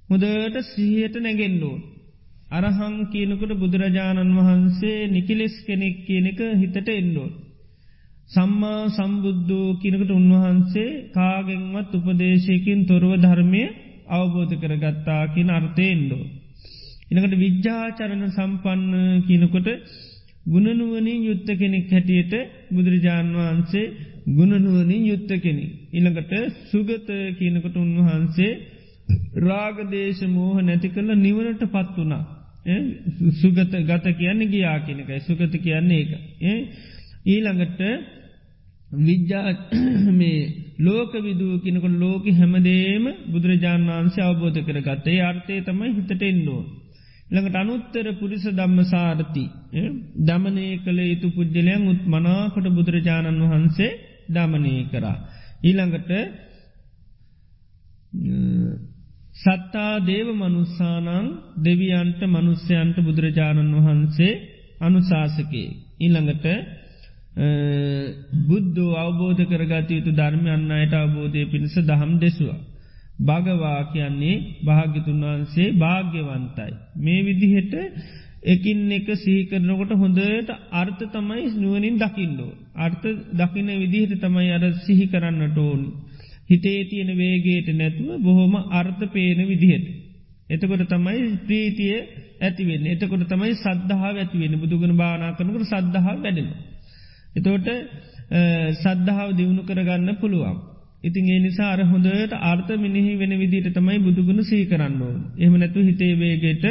හොදට 0.10 0.56
සිහියට 0.66 1.16
නැගෙන්ඩෝ. 1.18 1.76
අරහං 2.52 2.96
කියනකට 3.12 3.52
බුදුරජාණන් 3.56 4.38
වහන්සේ 4.38 4.98
නිකිලෙස් 5.08 5.56
කෙනෙක් 5.66 5.96
කියනක 6.06 6.40
හිතට 6.62 6.90
එන්ඩෝ. 6.92 7.30
සම්මා 8.30 8.82
සම්බුද්ධෝ 8.90 9.78
කියනකට 9.82 10.12
උන්වහන්සේ 10.12 10.90
කාගෙන්වත් 11.14 11.92
උපදේශයකින් 11.98 12.82
තොරව 12.86 13.12
ධර්මය 13.18 13.64
අවබෝධ 14.10 14.56
කරගත්තා 14.56 15.24
කියන 15.28 15.50
අර්ථයෙන්ඩෝ. 15.50 16.24
ඉනකට 17.10 17.34
විද්‍යාචරණ 17.38 18.26
සම්පන්න 18.30 18.94
කියනකොට 19.28 19.68
ගුණනුවනින් 20.50 21.22
යුත්ත 21.24 21.50
කෙනෙක් 21.54 21.88
හැටියට 21.90 22.34
බුදුරජාණන් 22.72 23.36
වහන්සේ 23.36 23.86
ගුණනුවනින් 24.30 25.04
යුත්ත 25.06 25.32
කෙනෙ. 25.38 25.66
ඉළඟට 25.92 26.34
සුගත 26.68 27.08
කියනකට 27.38 27.76
උන්වහන්සේ 27.76 28.52
රාගදේශ 29.44 30.24
මෝහ 30.28 30.58
නැති 30.62 30.90
කළ 30.90 31.10
නිවනට 31.18 31.64
පත් 31.68 31.96
වනා. 31.98 32.24
සුගත 33.34 33.76
ගත 33.84 34.06
කියන්න 34.14 34.42
ගියා 34.48 34.80
කෙනෙකයි 34.82 35.20
සුගත 35.22 35.54
කියන්නේ 35.58 36.02
එක. 36.02 36.12
ඊළඟට 37.26 37.82
විද්‍යා 39.00 39.54
මේ 40.12 40.40
ලෝක 40.80 41.14
විදූ 41.20 41.60
කෙනකොට 41.60 41.96
ලෝක 41.96 42.26
හැමදේම 42.34 43.06
බුදුරජාණන් 43.28 43.90
වහන්සේ 43.90 44.24
අවබෝධ 44.24 44.60
කර 44.62 44.80
ගත්තේ 44.82 45.22
අර්ථය 45.22 45.62
තමයි 45.62 45.96
හිතට 45.96 46.22
එන්නවා. 46.24 46.64
ළඟට 47.30 47.56
අනුත්තර 47.56 48.06
පුරිස 48.14 48.46
ධම්ම 48.50 48.80
සාරති 48.86 49.46
දමනය 50.22 50.68
කළ 50.80 51.00
යුතු 51.04 51.28
පුද්ජලයන් 51.30 51.84
උත් 51.88 52.04
මනාකොට 52.06 52.68
බුදුරජාණන් 52.70 53.44
වහන්සේ 53.44 53.98
දමනය 54.28 54.74
කරා. 54.92 55.18
ඊළඟට 55.62 56.12
සත්තා 59.36 59.94
දේව 60.02 60.28
මනුස්සානං 60.34 61.28
දෙවියන්ට 61.60 62.22
මනුස්්‍යයන්ට 62.28 62.98
බුදුරජාණන් 63.00 63.78
වහන්සේ 63.78 64.40
අනුශාසකේ. 64.80 65.70
ඊළඟට 66.00 66.46
බුද්ධෝ 68.44 68.98
අවබෝධ 68.98 69.44
කරගත 69.46 69.90
යුතු 69.90 70.12
ධර්මයන්න 70.12 70.72
අයට 70.72 70.94
අවබෝධය 70.96 71.42
පිණිස 71.46 71.76
දහම් 71.82 72.12
දෙසවා. 72.18 72.60
භගවා 73.20 73.82
කියන්නේ 73.90 74.36
භාග්‍යතුන් 74.66 75.22
වහන්සේ 75.24 75.68
භාග්‍යවන්තයි. 75.74 76.74
මේ 76.98 77.22
විදිහට 77.22 77.74
එකින් 78.46 78.92
එක 78.92 79.08
සිහිකරනකොට 79.16 79.92
හොඳට 79.94 80.50
අර්ථ 80.74 81.04
තමයි 81.08 81.46
නුවනින් 81.56 81.96
දකිින්ඩෝ. 81.98 82.52
අර්ථ 82.76 83.06
දකින 83.34 83.68
විදිහට 83.76 84.14
තමයි 84.18 84.52
අර 84.52 84.64
සිහි 84.80 85.06
කරන්නට 85.08 85.58
ඕන්. 85.60 85.82
හිතේ 86.50 86.86
තියෙන 86.86 87.12
වේගේට 87.14 87.70
නැතුව 87.72 88.10
බොහොම 88.20 88.54
අර්ථ 88.72 89.04
පේන 89.08 89.40
විදිහට. 89.46 89.88
එතකොට 90.50 90.84
තමයි 90.88 91.20
ප්‍රීතිය 91.46 91.96
ඇතිවෙන්න 92.40 92.86
එතකොට 92.88 93.24
තමයි 93.26 93.54
සද්ධහා 93.56 94.14
ඇතිවෙන 94.16 94.56
බුදුගන 94.58 94.96
භානා 94.96 95.32
කරනකට 95.34 95.68
සද්ධහා 95.68 96.16
වැඩෙන. 96.16 96.50
එතෝට 97.36 97.68
සද්ධාව 98.78 99.30
දියුණු 99.36 99.62
කරගන්න 99.64 100.10
පුළුවන්. 100.16 100.58
ඉතින් 101.04 101.26
ඒ 101.28 101.40
නිසා 101.40 101.70
අර 101.70 101.82
හොඳට 101.86 102.34
අර්ථ 102.44 102.72
මිනිහි 102.78 103.12
වෙන 103.16 103.34
විදිට 103.34 103.68
තමයි 103.72 104.00
බුදුගුණ 104.00 104.42
සී 104.44 104.64
කරන්න 104.66 105.02
ඕන. 105.02 105.18
එහම 105.38 105.54
නැතු 105.56 105.80
හිතේ 105.82 106.14
වේගේට 106.16 106.66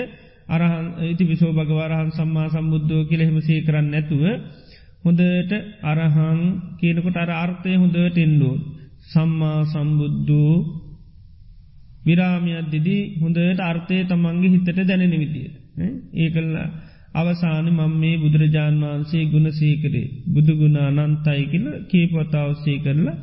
අරහන් 0.48 0.86
ඉති 1.04 1.24
විසෝ 1.24 1.52
භගවරහන් 1.52 2.10
සම්මා 2.10 2.48
සම්බුද්ධෝ 2.48 3.02
කියලෙහෙම 3.04 3.38
සී 3.40 3.60
කරන්න 3.60 3.88
නැතුව 3.88 4.24
හොඳට 5.04 5.52
අරහං 5.84 6.40
කියනකොට 6.78 7.16
අර 7.16 7.30
අර්ථය 7.36 7.72
හොඳට 7.74 8.18
එන්ඩෝ. 8.18 8.56
සම්මා 9.06 9.60
සම්බුද්ධූ 9.66 10.54
විරාමියත් 12.04 12.68
දෙදී 12.68 13.02
හොඳට 13.20 13.60
අර්ථය 13.62 13.96
තමන්ගේ 14.04 14.52
හිතට 14.54 14.68
දැනෙන 14.80 15.14
විදියට. 15.14 15.54
ඒකල්ල 16.14 16.52
අවසාන 17.14 17.66
මං 17.70 17.92
මේ 17.94 18.16
බුදුරජාණන් 18.18 18.82
වහන්සේ 18.82 19.24
ගුණ 19.26 19.48
සීකරේ 19.52 20.06
බුදුගුණ 20.26 20.76
අනන්තයි 20.82 21.44
කියල 21.46 21.66
කීපතාවස්සේ 21.90 22.78
කරලා 22.78 23.16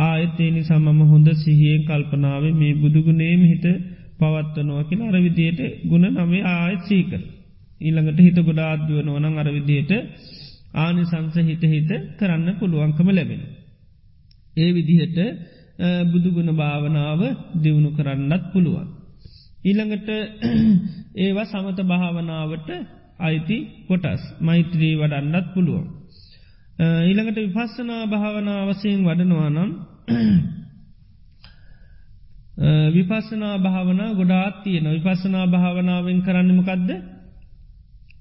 ආයත්තේනි 0.00 0.60
සමම 0.62 1.00
හොඳ 1.04 1.28
සිහියෙන් 1.36 1.82
කල්පනාව 1.84 2.44
මේ 2.54 2.74
බුදුගුණේම 2.76 3.42
හිත 3.44 3.66
පවත්වනවා 4.18 4.84
කියෙන 4.84 5.02
අරවිදියට 5.04 5.60
ගුණ 5.84 6.06
නමේ 6.14 6.42
ආයත් 6.48 6.82
සීකර. 6.82 7.22
ඊළඟට 7.80 8.20
හිත 8.20 8.38
ගොඩ 8.40 8.60
අද්දුවන 8.64 9.08
වනං 9.08 9.36
අරවිදියට 9.38 9.92
ආනි 10.76 11.02
සංස 11.04 11.36
හිත 11.42 11.64
හිත 11.64 11.90
කරන්න 12.18 12.48
පුළුවන්කම 12.58 13.08
ලැබෙන. 13.10 13.42
ඒ 14.56 14.70
විදිහට 14.70 15.18
බුදුගුණ 16.06 16.50
භාවනාව 16.54 17.20
දියුණු 17.56 17.90
කරන්නත් 17.92 18.44
පුළුවන්. 18.52 18.88
ඊළඟට 19.62 20.08
ඒවා 21.22 21.46
සමත 21.46 21.78
භාවනාවට 21.84 22.68
අයිති 23.20 23.56
කොටස් 23.88 24.22
මෛත්‍රී 24.40 24.94
වඩන්නත් 24.96 25.46
පුළුවන්. 25.54 25.86
ඊළඟට 27.02 27.38
විපස්සනා 27.38 28.02
භාවනා 28.06 28.60
වසයෙන් 28.68 29.00
වඩනවා 29.04 29.50
නම් 29.50 29.70
විපස්සනා 32.90 33.56
භාවනා 33.58 34.10
ගොඩාත් 34.14 34.56
තියෙන 34.62 34.86
විපස්සනා 34.96 35.46
භාවනාවෙන් 35.46 36.18
කරන්නමකක්ද 36.22 36.90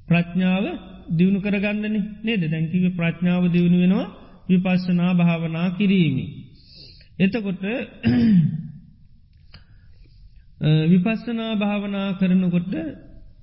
ප්‍රඥාව 0.07 0.65
දියුණු 1.11 1.39
කරගන්නන 1.39 1.95
නේද 2.23 2.41
දැැකිව 2.43 2.85
ප්‍රඥාව 2.95 3.43
දියුණු 3.47 3.77
වෙනවා 3.79 4.07
විපස්සනා 4.49 5.11
භාවනා 5.15 5.67
කිරීමි. 5.71 6.25
එතකොට 7.19 7.63
විපස්සනා 10.91 11.53
භාවනා 11.55 12.07
කරනකොට 12.13 12.73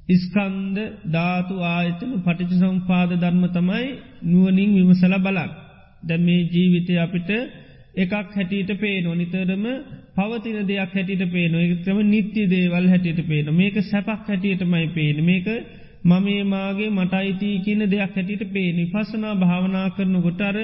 ඉස්කන්ද 0.09 0.76
ධාතු 1.09 1.55
ආයතන 1.66 2.11
පටිච 2.20 2.51
සම්පාද 2.55 3.11
ධර්ම 3.14 3.45
තමයි 3.51 3.87
නුවනින් 4.24 4.70
විමසල 4.76 5.14
බලක්. 5.18 5.53
දැ 6.03 6.18
මේ 6.18 6.43
ජීවිතය 6.47 6.95
අපිට 6.99 7.30
එකක් 7.97 8.12
හැටියට 8.30 8.70
පේනො 8.76 9.14
නිතරම 9.14 9.64
පවතින 10.14 10.59
දෙයක් 10.64 10.92
හැටියට 10.92 11.24
පේන 11.30 11.55
එකතම 11.57 11.99
නිත්‍ය 12.07 12.42
දේවල් 12.47 12.86
හැටියට 12.88 13.20
පේන 13.24 13.47
මේක 13.55 13.76
සැපක් 13.84 14.22
හැටියටමයි 14.24 14.86
පේන 14.90 15.18
මේක 15.24 15.47
මමේ 16.05 16.42
මාගේ 16.47 16.90
මටයිතිී 16.90 17.61
කියන 17.61 17.82
දෙයක් 17.86 18.12
හැටියට 18.14 18.44
පේනි 18.53 18.84
පසනා 18.88 19.34
භාවනා 19.36 19.88
කරන 19.90 20.16
ගොටර 20.20 20.57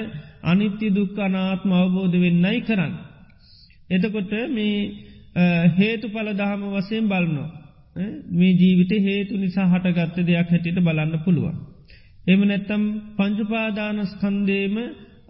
අනිත්‍ය 0.43 0.87
දුක් 0.89 1.17
අනාත්ම 1.19 1.71
අවබෝධ 1.73 2.17
වෙන්නයි 2.17 2.59
කරන්න. 2.61 2.93
එතකොට 3.89 4.31
මේ 4.49 4.77
හේතු 5.73 6.05
පල 6.09 6.29
දහම 6.33 6.63
වසයෙන් 6.71 7.05
බලනවා. 7.07 7.49
මේ 8.31 8.53
ජීවිත 8.53 8.91
හේතු 9.01 9.33
නිසා 9.37 9.67
හටගත්ත 9.67 10.17
දෙයක් 10.23 10.49
හැටියට 10.49 10.79
බලන්න 10.79 11.23
පුළුවන්. 11.25 11.55
එම 12.27 12.41
නැත්තම් 12.41 12.83
පංචුපාදානස්කන්දේම 13.17 14.75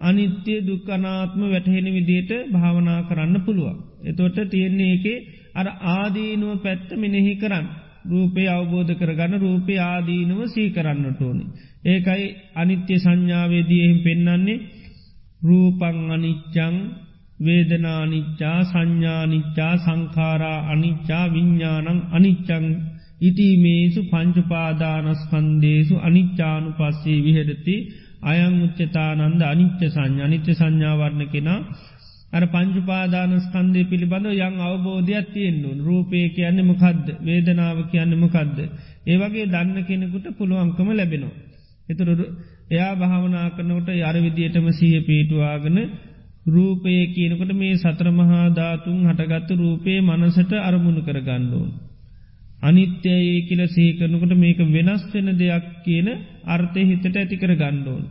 අනිත්‍ය 0.03 0.53
දුක්කනාත්ම 0.61 1.41
වැටහෙන 1.45 1.87
විදියට 1.89 2.31
භාවනා 2.51 3.01
කරන්න 3.03 3.35
පුළුවන්. 3.41 3.77
එතොට 4.03 4.37
තියෙන්නේ 4.47 4.89
ඒකේ 4.89 5.23
අර 5.53 5.67
ආදීනුව 5.91 6.53
පැත්ත 6.59 6.89
මෙනෙහි 6.95 7.33
කරන්න. 7.35 7.65
රූපේ 8.05 8.47
අවබෝධ 8.49 8.93
කරගන්න 8.93 9.33
රූපේ 9.39 9.79
ආදීනුව 9.83 10.39
සී 10.47 10.69
කරන්නට 10.69 11.19
ඕනි. 11.21 11.45
ඒකයි 11.85 12.25
අනිත්‍ය 12.53 12.95
සංඥාවේදීහෙම 12.97 13.99
පෙන්නන්නේ 13.99 14.63
රූපං 15.41 15.97
අනිච්චං 16.09 16.75
වේදනානිච්චා 17.39 18.59
සංඥානිච්චා 18.63 19.73
සංකාරා 19.77 20.59
අනිච්චා 20.67 21.25
විඤ්ඥානං 21.27 21.99
අනිච්චං 22.11 22.65
ඉතිමේසු 23.21 24.01
පංචුපාදානස්කන්දේසු 24.03 25.95
අනිච්චානු 25.99 26.69
පස්සේ 26.71 27.19
විහෙරති 27.23 27.75
අයං 28.23 28.53
උච්චතානන්ද 28.61 29.41
අනිච්ච 29.43 29.81
සංඥ 29.87 30.21
අනිච්ච 30.21 30.47
සංඥාවරණ 30.51 31.23
කෙනා 31.27 31.59
අර 32.31 32.43
පංචුපාදානස්කන්දය 32.47 33.81
පිළිබඳ 33.85 34.27
යං 34.37 34.55
අවබෝධයක් 34.61 35.27
තියෙන්නුන් 35.29 35.77
රූපය 35.79 36.21
කියන්න 36.29 36.59
මොකක්ද 36.63 37.07
වේදනාව 37.21 37.77
කියන්න 37.91 38.13
මොකක්ද. 38.17 38.57
ඒවගේ 39.05 39.45
දන්න 39.45 39.77
කෙනෙකුට 39.83 40.27
පුළුවන්කම 40.37 40.89
ලැබෙනවා. 40.91 41.35
එතුර 41.89 42.09
එයා 42.69 42.93
භාවනා 42.95 43.47
කරනකොට 43.49 43.89
යර 44.01 44.17
විදියටම 44.19 44.67
සහ 44.69 44.83
පීටවාගෙන 45.03 45.77
රූපය 46.47 46.93
කියනකොට 47.09 47.51
මේ 47.53 47.75
සත්‍ර 47.75 48.07
මහාධාතුන් 48.11 48.99
හටගත්තු 49.07 49.53
රූපයේ 49.55 50.01
මනසට 50.01 50.51
අරමුණු 50.61 51.01
කර 51.01 51.19
ගණ්ඩුවන්. 51.19 51.71
අනිත්‍යයේ 52.63 53.37
කියල 53.41 53.61
සේකරනකොට 53.67 54.33
මේක 54.37 54.59
වෙනස් 54.69 55.03
වෙන 55.11 55.29
දෙයක් 55.35 55.65
කියන 55.83 56.07
අර්ථය 56.47 56.81
හිතට 56.85 57.05
ඇතිකර 57.13 57.51
ගණ්ඩෝන්. 57.55 58.03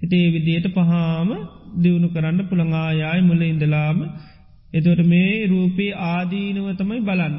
හිතේ 0.00 0.26
විදියට 0.28 0.66
පහාම 0.70 1.30
දියුණු 1.76 2.08
කරන්න 2.08 2.40
පුළඟායාය 2.48 3.20
මුල 3.22 3.42
ඉඳලාම 3.44 3.98
එතොට 4.72 5.00
මේ 5.04 5.46
රූපේ 5.46 5.92
ආදීනව 6.06 6.68
තමයි 6.76 7.00
බලන්න. 7.00 7.34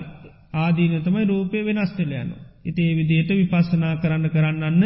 ආදීන 0.56 0.94
තමයි 1.02 1.24
රූපය 1.26 1.58
වෙනස්ටලයන. 1.62 2.30
ඉතේ 2.66 2.92
විදියට 2.94 3.32
විපස්සනා 3.32 3.96
කරන්න 3.96 4.26
කරන්නන්න 4.30 4.84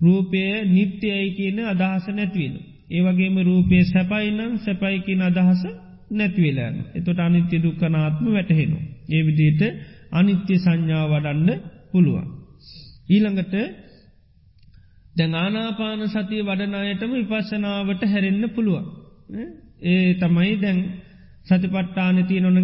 රූපය 0.00 0.42
නිත්‍යයයි 0.68 1.30
කියන 1.32 1.58
අදහස 1.66 2.06
නැත්වෙන. 2.10 2.54
ඒවගේම 2.90 3.36
රූපය 3.42 3.78
සැපයිනම් 3.84 4.52
සැපයිකින 4.58 5.22
අදහස 5.22 5.62
නැතිවෙලාන. 6.10 6.76
එතොට 6.94 7.18
අනිත්‍ය 7.20 7.56
දුක්කනාත්ම 7.58 8.24
වැටහෙනු. 8.28 8.78
ඒ 9.08 9.22
විදියට 9.22 9.62
අනිත්‍ය 10.12 10.54
සංඥා 10.58 11.04
වඩන්න 11.08 11.50
පුළුවන්. 11.92 12.26
ඊළඟට 13.08 13.54
දැඟානාපාන 15.16 16.02
සතිය 16.08 16.42
වඩනායටම 16.42 17.12
විපස්සනාවට 17.12 18.02
හැරෙන්න්න 18.04 18.46
පුළුවන්. 18.50 18.86
ඒ 19.82 20.14
තමයි 20.14 20.54
දැන් 20.56 20.78
සතිපට්ටානති 21.46 22.40
නොන 22.40 22.58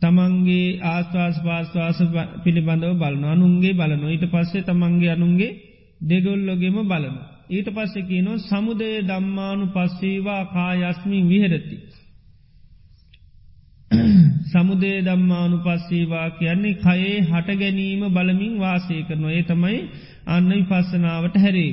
තමන්ගේ 0.00 0.78
ආස්වාස් 0.84 1.36
පාස්වාස 1.40 1.98
පිළිබඳව 2.44 2.94
බලන 2.98 3.24
අනුන්ගේ 3.24 3.74
බලන 3.74 4.02
ඊට 4.06 4.24
පස්සේ 4.26 4.62
තමන්ගේ 4.62 5.10
අනුන්ගේ 5.10 5.56
දෙගොල්ලොගෙම 6.00 6.78
බලන. 6.84 7.16
ඊට 7.48 7.68
පස්සෙ 7.68 8.00
කියනො 8.02 8.32
සමුදය 8.40 8.90
දම්මානු 9.02 9.64
පස්සීවා 9.66 10.42
කායස්මින් 10.46 11.28
විහෙරති. 11.28 11.76
සමුදේ 14.50 14.96
දම්මානු 15.02 15.58
පස්සීවා 15.58 16.28
කියන්නේ 16.32 16.74
කයේ 16.76 17.20
හට 17.22 17.48
ගැනීම 17.56 18.02
බලමින් 18.10 18.54
වාසය 18.58 18.96
කරනවා 19.02 19.32
ඒ 19.32 19.44
තමයි 19.44 19.78
අන්න 20.26 20.50
විපස්සනාවට 20.50 21.36
හැරේ. 21.36 21.72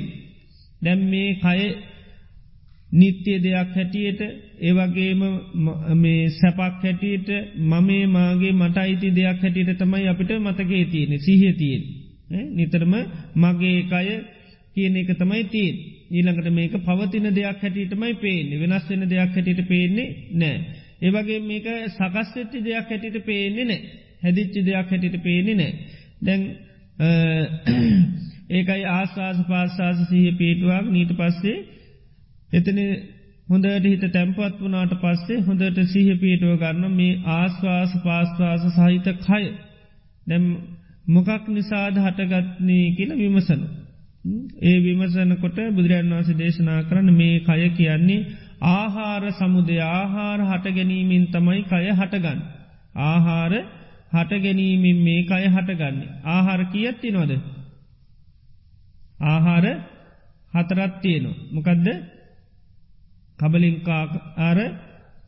දැම් 0.82 1.00
මේ 1.06 1.28
කය 1.36 1.60
නිත්‍ය 2.90 3.32
දෙයක් 3.38 3.74
හැටියට 3.74 4.20
ඒවගේම 4.60 5.22
මේ 5.96 6.22
සැපක් 6.30 6.80
හැටියට 6.80 7.28
මමේ 7.64 8.06
මාගේ 8.08 8.52
මට 8.52 8.76
අයිති 8.78 9.10
දෙයක් 9.10 9.42
හැටියට 9.42 9.78
තමයි 9.78 10.08
අපිට 10.08 10.30
මතකේ 10.38 10.84
තියෙන 10.86 11.12
සිහතියෙන් 11.20 11.82
නිතරම 12.52 12.94
මගේ 13.36 13.80
කය 13.84 14.08
කියන 14.74 14.96
එක 14.96 15.10
තමයි 15.14 15.44
තියෙන් 15.46 15.76
ඊළඟට 16.10 16.48
මේක 16.50 16.74
පවතින 16.80 17.28
දෙයක් 17.32 17.62
හැටියටමයි 17.62 18.14
පේන්නේ 18.16 18.60
වෙනස් 18.60 18.90
වෙන 18.90 19.02
දෙයක් 19.06 19.30
හැටියට 19.30 19.68
පේන්නේ 19.68 20.08
නෑ. 20.34 20.58
ඒවගේ 21.00 21.40
මේක 21.42 21.66
සකස්වෙච්චි 21.90 22.58
දෙයක් 22.62 22.86
හැටිට 22.86 23.18
පේන්නේ 23.24 23.64
නෑ 23.64 23.80
හැදිච්චි 24.22 24.60
දෙයක් 24.62 24.86
හැටිට 24.86 25.16
පේන්නේ 25.22 25.56
නෑ 25.56 25.72
දැන් 26.22 26.42
ඒකයි 28.50 28.84
ආශවාස 28.90 29.38
පාශවාස 29.44 29.98
සහ 30.02 30.38
පේටුවක් 30.38 30.86
නීට 30.88 31.12
පස්සේ 31.14 31.58
එතන 32.52 32.78
හොඳට 33.48 33.84
හිත 33.84 34.04
තැම්පත් 34.08 34.60
වනාට 34.60 34.94
පස්සේ 34.96 35.42
හොඳට 35.42 35.78
සහ 35.82 36.14
පේටුව 36.18 36.54
ගන්න 36.58 36.94
මේ 36.94 37.18
ආශ්වාස 37.30 37.92
පාස්වාස 38.02 38.62
සහිත 38.70 39.06
කය. 39.20 39.44
දැම් 40.26 40.44
මොකක් 41.08 41.44
නිසාද 41.48 41.96
හටගත්නී 41.96 42.86
කියල 42.96 43.12
විමසන. 43.14 43.62
ඒ 44.60 44.78
විමසනකොට 44.80 45.58
බුදුරන් 45.70 46.10
වන්ස 46.10 46.30
දේශනා 46.34 46.80
කරන්න 46.82 47.10
මේ 47.12 47.36
කය 47.40 47.68
කියන්නේ 47.72 48.26
ආහාර 48.60 49.22
සමුදය 49.32 49.76
ආහාර 49.80 50.40
හට 50.42 50.66
ගැනීමෙන් 50.70 51.26
තමයි 51.26 51.62
කය 51.64 51.86
හටගන්න. 51.90 52.40
ආහාර 52.94 53.52
හට 54.12 54.32
ගැනීමෙන් 54.38 54.98
මේ 54.98 55.22
කය 55.22 55.44
හටගන්නේ. 55.46 56.08
ආහාර 56.24 56.60
කියත්ති 56.66 57.10
නොද. 57.10 57.32
ආහාර 59.22 59.66
හතරත් 60.52 60.94
තියනවා. 61.00 61.40
මොකදද 61.52 61.88
කබලින්කා 63.38 64.04
ආර 64.38 64.58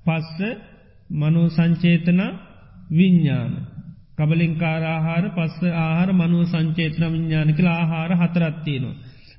පස්ස 0.05 0.39
මනු 1.11 1.43
සංචේතන 1.49 2.21
විඤ්ඥාන. 2.91 3.53
කබලින්කාරආහාර 4.17 5.25
පස්ස 5.31 5.63
ආහාර 5.75 6.11
මනුව 6.13 6.43
සංචේතන 6.47 7.05
විඤ්ඥානකල 7.05 7.67
ආහාර 7.69 8.11
හතරත්තියනවා. 8.17 8.97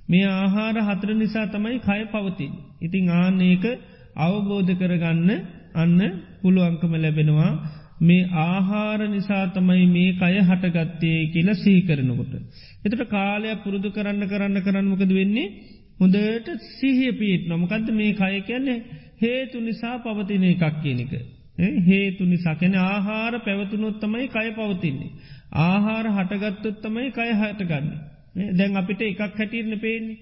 මේ 0.09 0.25
ආහාර 0.33 0.75
හතර 0.79 1.09
නිසා 1.13 1.47
තමයි 1.47 1.77
කය 1.81 2.01
පවතින්. 2.07 2.53
ඉතිං 2.81 3.09
ආනඒක 3.13 3.65
අවබෝධ 4.17 4.71
කරගන්න 4.73 5.29
අන්න 5.75 5.99
පුළුවන්කම 6.41 6.93
ලැබෙනවා 6.95 7.51
මේ 8.01 8.29
ආහාර 8.41 8.99
නිසා 9.07 9.43
තමයි 9.49 9.85
මේ 9.87 10.11
කය 10.13 10.35
හටගත්තේ 10.41 11.19
කියල 11.27 11.49
සීකරනකොට. 11.55 12.33
එතට 12.83 13.03
කාලයක් 13.07 13.59
පුරුදු 13.63 13.89
කරන්න 13.91 14.23
කරන්න 14.25 14.57
කරන්නමකද 14.59 15.11
වෙන්නේ 15.11 15.47
හොඳට 15.99 16.47
සිහිය 16.71 17.11
පීට 17.13 17.47
නොමකද 17.47 17.89
මේ 17.93 18.13
කය 18.13 18.35
කියන්නේ 18.41 18.77
හේතු 19.17 19.57
නිසා 19.61 19.95
පවතින 19.99 20.45
එකක් 20.45 20.63
කියනක. 20.81 21.13
හේතු 21.85 22.23
නිසා 22.25 22.55
කැන 22.55 22.75
ආහාර 22.83 23.33
පැවතුනොත්තමයි 23.41 24.27
කය 24.29 24.47
පවතින්නේ. 24.51 25.11
ආහාර 25.63 26.05
හටගත්තොත්තමයි 26.09 27.11
කය 27.11 27.29
හටගන්නේ. 27.33 27.99
දැන් 28.35 28.75
අපිට 28.75 29.01
එකක් 29.01 29.19
හැටිරන 29.19 29.79
පේන්නේ. 29.79 30.17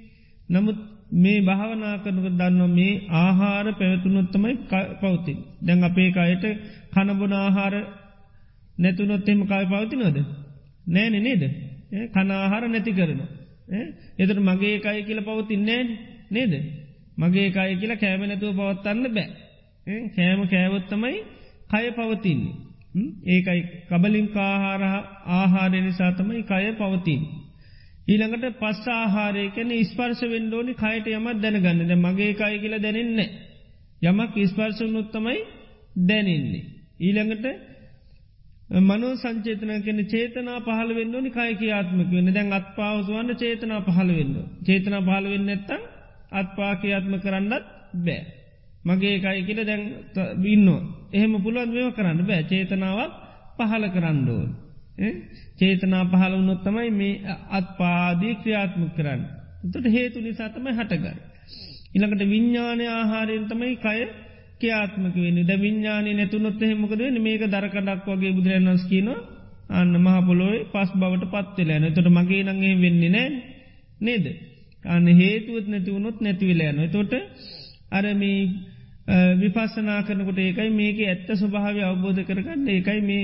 නමුත් 0.50 0.78
මේ 1.14 1.40
භාවනා 1.42 1.96
කරනක 1.98 2.28
දන්න 2.32 2.72
මේ 2.72 2.94
ආහාර 3.12 3.68
පැවතුනොත්තමයි 3.74 4.54
පවතින්. 5.02 5.38
දැන් 5.62 5.84
අපේ 5.84 6.10
අයට 6.18 6.46
කනබොන 6.94 7.34
ආහාර 7.36 7.74
නැතුනොත් 8.78 9.30
එම 9.30 9.42
කාය 9.46 9.66
පවතිනොද. 9.66 10.18
නෑන 10.88 11.16
නේද. 11.20 11.44
කනාහාර 12.10 12.64
නැති 12.66 12.92
කරන. 12.92 13.22
එතට 14.18 14.40
මගේ 14.40 14.76
එකයි 14.76 15.02
කියල 15.04 15.22
පවතින්නේ 15.22 15.82
නේද. 16.32 16.54
මගේ 17.18 17.46
එකයි 17.46 17.76
කියලා 17.76 17.98
කෑම 17.98 18.22
නැතුව 18.24 18.56
පවත්තන්න 18.56 19.08
බෑ. 19.10 19.28
කෑම 20.16 20.42
කෑවොත්තමයි 20.46 21.18
කය 21.68 21.86
පවතින්නේ. 21.92 22.56
ඒකයි 23.26 23.62
කබලින් 23.90 24.28
කාහාර 24.28 24.82
ආහාරය 25.32 25.80
නිසාතමයි 25.82 26.44
කය 26.44 26.66
පවතින්. 26.74 27.22
ඊළඟට 28.08 28.58
පස් 28.58 28.84
ආහාරය 28.90 29.46
කැන 29.50 29.72
ස්පර්ශ 29.84 30.24
වෙන්ඩෝනි 30.26 30.74
කයට 30.76 31.08
යමත් 31.10 31.42
දැනගන්නද 31.42 31.94
මගේ 31.98 32.34
කයි 32.34 32.60
කියල 32.60 32.76
දැනෙන්නේ. 32.80 33.30
යමක් 34.02 34.36
ස්පර්ශ 34.46 34.82
නොත්තමයි 34.88 35.40
දැනෙන්නේ. 36.04 36.64
ඊළඟට 37.00 37.46
මනෝ 38.82 39.14
සංචේතන 39.16 39.72
කෙන 39.82 40.00
චේතනා 40.06 40.60
පහල 40.60 40.90
වෙන්න 40.94 41.16
නි 41.18 41.30
කාය 41.30 41.54
කියාත්මක 41.56 42.10
වෙන්න 42.12 42.34
දැන් 42.34 42.54
අත් 42.54 42.68
පාවසවන්න 42.76 43.36
චේතනා 43.36 43.82
පහල 43.82 44.10
වෙන්න. 44.12 44.36
චේතනා 44.62 45.02
පහල 45.02 45.26
වෙන්න 45.26 45.50
ඇත්තම් 45.50 45.82
අත්පා 46.32 46.74
කියාත්ම 46.76 47.14
කරන්නත් 47.18 47.66
බෑ. 47.98 48.22
මගේ 48.86 49.14
එකයි 49.16 49.42
කියල 49.44 49.62
දැන් 49.64 49.84
බින්න 50.38 50.68
එහෙම 51.12 51.34
පුළුවන් 51.42 51.70
මෙව 51.72 51.92
කරන්න 51.94 52.24
බෑ 52.24 52.44
චේතනාවක් 52.46 53.14
පහල 53.58 53.84
කරන්නඩෝන්. 53.90 54.50
චේතනා 55.58 56.04
පහල 56.06 56.34
වුණොත් 56.34 56.62
තමයි 56.64 56.92
මේ 56.92 57.36
අත්පාදී 57.52 58.34
ක්‍රියාත්ම 58.36 58.84
කරන්න. 58.92 59.22
තොට 59.68 59.88
හේතු 59.88 60.18
නිසා 60.20 60.50
තමයි 60.50 60.74
හටගර. 60.74 61.18
ඉළඟට 61.94 62.24
විඤ්ඥානය 62.26 62.86
ආහාරයෙන් 62.90 63.46
තමයි 63.46 63.76
කය 63.78 64.00
ක්‍යාත්මක 64.60 65.16
වෙන 65.18 65.40
ද 65.44 65.52
විඤ්ඥානය 65.58 66.12
නැතුනොත් 66.14 66.62
හෙමකද 66.64 67.02
මේක 67.20 67.44
දරකඩක් 67.48 68.08
වගේ 68.10 68.34
බුදුරන්වස් 68.34 68.84
කියන 68.86 69.10
අන්න 69.72 69.94
මහපොලොයි 69.98 70.60
පස් 70.72 70.92
බවට 70.94 71.32
පත්වෙලෑන 71.34 71.94
තොට 71.94 72.10
මගේ 72.10 72.44
නගේ 72.46 72.76
වෙන්නේ 72.78 73.10
නෑ 73.10 73.30
නේද. 74.02 74.26
අන්න 74.86 75.08
හේතුවත් 75.16 75.68
නැතිවුණොත් 75.68 76.18
නැතිවිලෑන. 76.22 76.80
තොට 76.90 77.14
අරම 77.92 78.22
විපස්සනා 79.38 80.00
කරනකොට 80.04 80.40
ඒකයි 80.40 80.70
මේක 80.72 80.98
ඇත්ත 81.02 81.30
ස්වභාව 81.34 81.78
අවබෝධ 81.82 82.22
කරගන්න 82.24 82.68
ඒකයි 82.68 83.02
මේ 83.02 83.24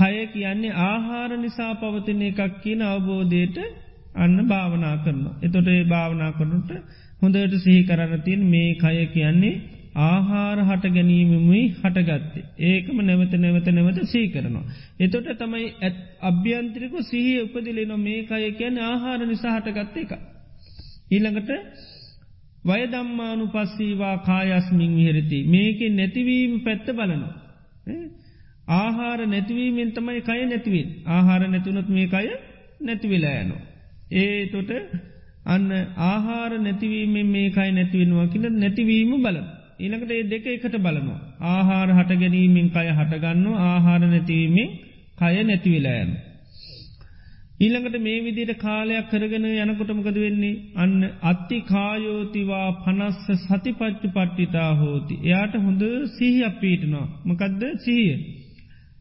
කය 0.00 0.16
කියන්නේ 0.28 0.78
ආහාර 0.82 1.30
නිසා 1.38 1.72
පවතින 1.76 2.22
එකක් 2.22 2.40
කියන 2.62 2.82
අවබෝධයට 2.84 3.58
අන්න 4.16 4.36
භාවනා 4.44 4.96
කරන්න. 4.98 5.26
එතොට 5.42 5.68
ඒ 5.68 5.82
භාවනා 5.86 6.30
කරනට 6.32 6.70
හොඳට 7.22 7.54
සිහි 7.58 7.82
කරන්න 7.84 8.22
තින් 8.22 8.40
මේ 8.46 8.70
කය 8.76 8.96
කියන්නේ 9.08 9.60
ආහාර 9.94 10.58
හට 10.60 10.84
ගැනීමමුයි 10.88 11.62
හටගත්තේ. 11.74 12.44
ඒකම 12.60 12.96
නැවත 13.00 13.32
නැවත 13.34 13.68
නැවත 13.68 13.98
සී 14.06 14.26
කරනවා. 14.28 14.64
එතොට 15.00 15.30
තමයි 15.36 15.66
ඇත් 15.80 15.96
අභ්‍යන්ත්‍රික 16.22 16.94
සිහි 17.02 17.32
උපදිලෙන 17.42 17.94
මේ 17.98 18.20
කය 18.24 18.50
කියන 18.52 18.78
ආහාර 18.80 19.20
නිසා 19.24 19.56
හටගත්ත 19.56 19.96
එක. 19.98 20.12
ඊළඟට 21.10 21.50
වයදම්මානු 22.64 23.44
පස්සීවා 23.48 24.16
කායස්මින් 24.20 24.92
විහරති 24.96 25.38
මේක 25.46 25.80
නැතිවීම 25.90 26.52
පැත්ත 26.60 26.86
බලනවා. 26.92 27.34
ආහාර 28.70 29.20
නැතිවීමෙන් 29.26 29.90
තමයි 29.90 30.20
කය 30.20 30.40
නැතිවෙන් 30.46 30.88
ආහාර 31.08 31.42
නැතුනොත් 31.48 31.88
මේ 31.88 32.06
කය 32.06 32.26
නැතිවෙලා 32.80 33.36
යනවා. 33.36 33.62
ඒ 34.12 34.46
තොට 34.46 34.70
අන්න 35.46 35.70
ආහාර 36.04 36.52
නැතිවීමෙන් 36.58 37.26
මේ 37.26 37.48
කයි 37.50 37.70
නැතිවෙනවා 37.72 38.26
කියල 38.26 38.46
නැතිවීම 38.54 39.12
බල. 39.18 39.38
ඊළඟට 39.80 40.12
ඒ 40.12 40.24
දෙක 40.24 40.46
එකට 40.48 40.76
බලනවා. 40.78 41.20
ආහාර 41.48 41.88
හට 41.90 42.20
ගැනීමෙන් 42.20 42.68
කය 42.70 42.88
හටගන්න 42.90 43.46
ආහාර 43.66 44.02
නැතිවීමෙන් 44.06 44.68
කය 45.18 45.36
නැතිවෙලායන්න. 45.42 46.12
ඊළඟට 47.60 47.96
මේ 47.98 48.20
විදිට 48.20 48.52
කාලයක් 48.58 49.08
කරගෙන 49.10 49.46
යනකොටමකද 49.46 50.18
වෙන්නේ 50.18 50.60
අන්න 50.76 50.94
අත්ති 51.22 51.58
කායෝතිවා 51.66 52.68
පනස්ස 52.84 53.26
සතිපච්චු 53.42 54.08
පට්ටිතා 54.08 54.70
හෝති. 54.74 55.14
එයාට 55.22 55.54
හොඳ 55.58 55.82
සිහි 56.14 56.44
අපීටනවා. 56.44 57.06
මකදද 57.24 57.62
සිහිය. 57.78 58.39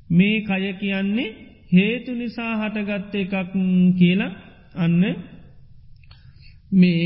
මේ 0.10 0.42
කය 0.42 0.74
කියන්නේ 0.76 1.36
හේතු 1.72 2.12
නිසා 2.14 2.54
හටගත්ත 2.60 3.16
එකක් 3.16 3.34
කියලා 3.98 4.32
අන්න 4.76 5.02
මේ 6.74 7.04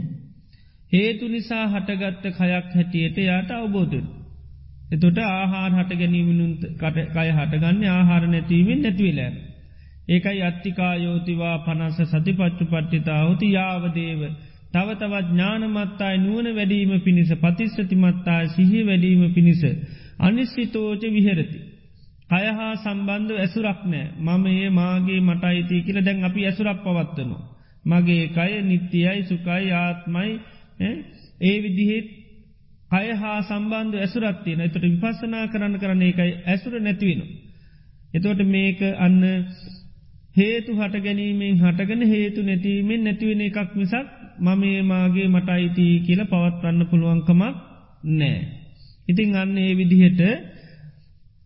හේතු 0.92 1.28
නිසා 1.28 1.64
හටගත්ත 1.68 2.24
කයක් 2.30 2.40
හැටියට 2.70 3.18
යාට 3.20 3.50
අවබෝධන. 3.52 4.06
එතොට 4.90 5.18
ආහාර 5.20 5.72
හට 5.74 5.92
ගැනීමනුත් 5.94 6.62
කය 6.80 7.28
හටගන්න 7.30 7.84
ආහාර 7.88 8.26
නැතිවීමෙන් 8.26 8.82
නැතිවලෑ. 8.82 9.32
ඒකයි 10.08 10.42
අත්තිකායෝතිවා 10.42 11.56
පනස 11.60 11.98
සතිපච්චු 12.04 12.64
පට්ටිතාවති 12.66 13.52
යාවදේව. 13.52 14.22
තව 14.72 14.88
තවත් 14.96 15.26
ඥානමත්තායි 15.28 16.18
නුවන 16.18 16.48
වැඩීම 16.54 16.92
පිණිස 17.00 17.30
පතිස්සතිමත්තාය 17.36 18.46
සිහි 18.48 18.86
වැඩීම 18.86 19.34
පිණිස. 19.34 19.62
අනිස්සිතෝච 20.20 21.02
විහෙරති. 21.10 21.58
කයහා 22.30 22.72
සම්බන්ධ 22.76 23.32
ඇසුරක් 23.36 23.80
නෑ 23.86 24.06
මම 24.18 24.46
ඒ 24.48 24.70
මාගේ 24.72 25.20
මට 25.20 25.44
අයිති 25.44 25.76
කියල 25.82 25.98
දැන් 26.00 26.24
අපි 26.24 26.40
ඇසුරක් 26.44 26.78
පවත්වනවා. 26.80 27.42
මගේ 27.84 28.24
කය 28.28 28.52
නිත්‍යයයි 28.62 29.20
සුකයි 29.24 29.66
ආත්මයි 29.74 30.30
ඒ 31.42 31.56
විදිහෙත් 31.58 32.08
කය 32.90 33.08
හා 33.14 33.38
සම්බන්ධ 33.42 33.96
ඇසුරත්තියන 33.98 34.60
එතට 34.60 34.84
විපස්සනා 34.84 35.44
කරන්න 35.46 35.74
කරන 35.76 36.02
එකයි 36.02 36.32
ඇසුර 36.46 36.74
නැතිවෙන. 36.78 37.20
එතෝට 38.14 38.40
මේක 38.46 38.80
අන්න 38.98 39.22
හේතු 40.36 40.70
හට 40.74 41.02
ගැනීමෙන් 41.02 41.58
හටගෙන 41.58 42.02
හේතු 42.06 42.40
නැතිවීමෙන් 42.42 43.04
නැතිවෙන 43.04 43.42
එකක් 43.42 43.72
මිසක් 43.74 44.08
මම 44.40 44.64
මාගේ 44.84 45.28
මට 45.28 45.48
අයිති 45.50 45.86
කියල 46.06 46.22
පවත්වන්න 46.26 46.88
පුළුවන්කමක් 46.90 47.56
නෑ. 48.12 48.38
ඉතිං 49.08 49.36
අන්න 49.36 49.58
ඒ 49.58 49.72
විදිහට 49.74 50.22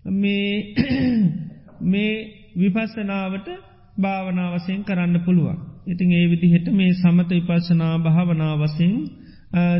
මේ 0.04 0.74
මේ 1.84 2.12
විපස්සනාවට 2.56 3.48
භාවනාවසයෙන් 3.96 4.84
කරන්න 4.84 5.20
පුළුවන්. 5.20 5.58
ඉතිං 5.86 6.12
ඒ 6.12 6.26
විදිහෙට 6.26 6.66
මේ 6.70 6.92
සමත 6.92 7.30
විපස්සනා 7.30 7.98
භාවනාවසින් 8.00 8.94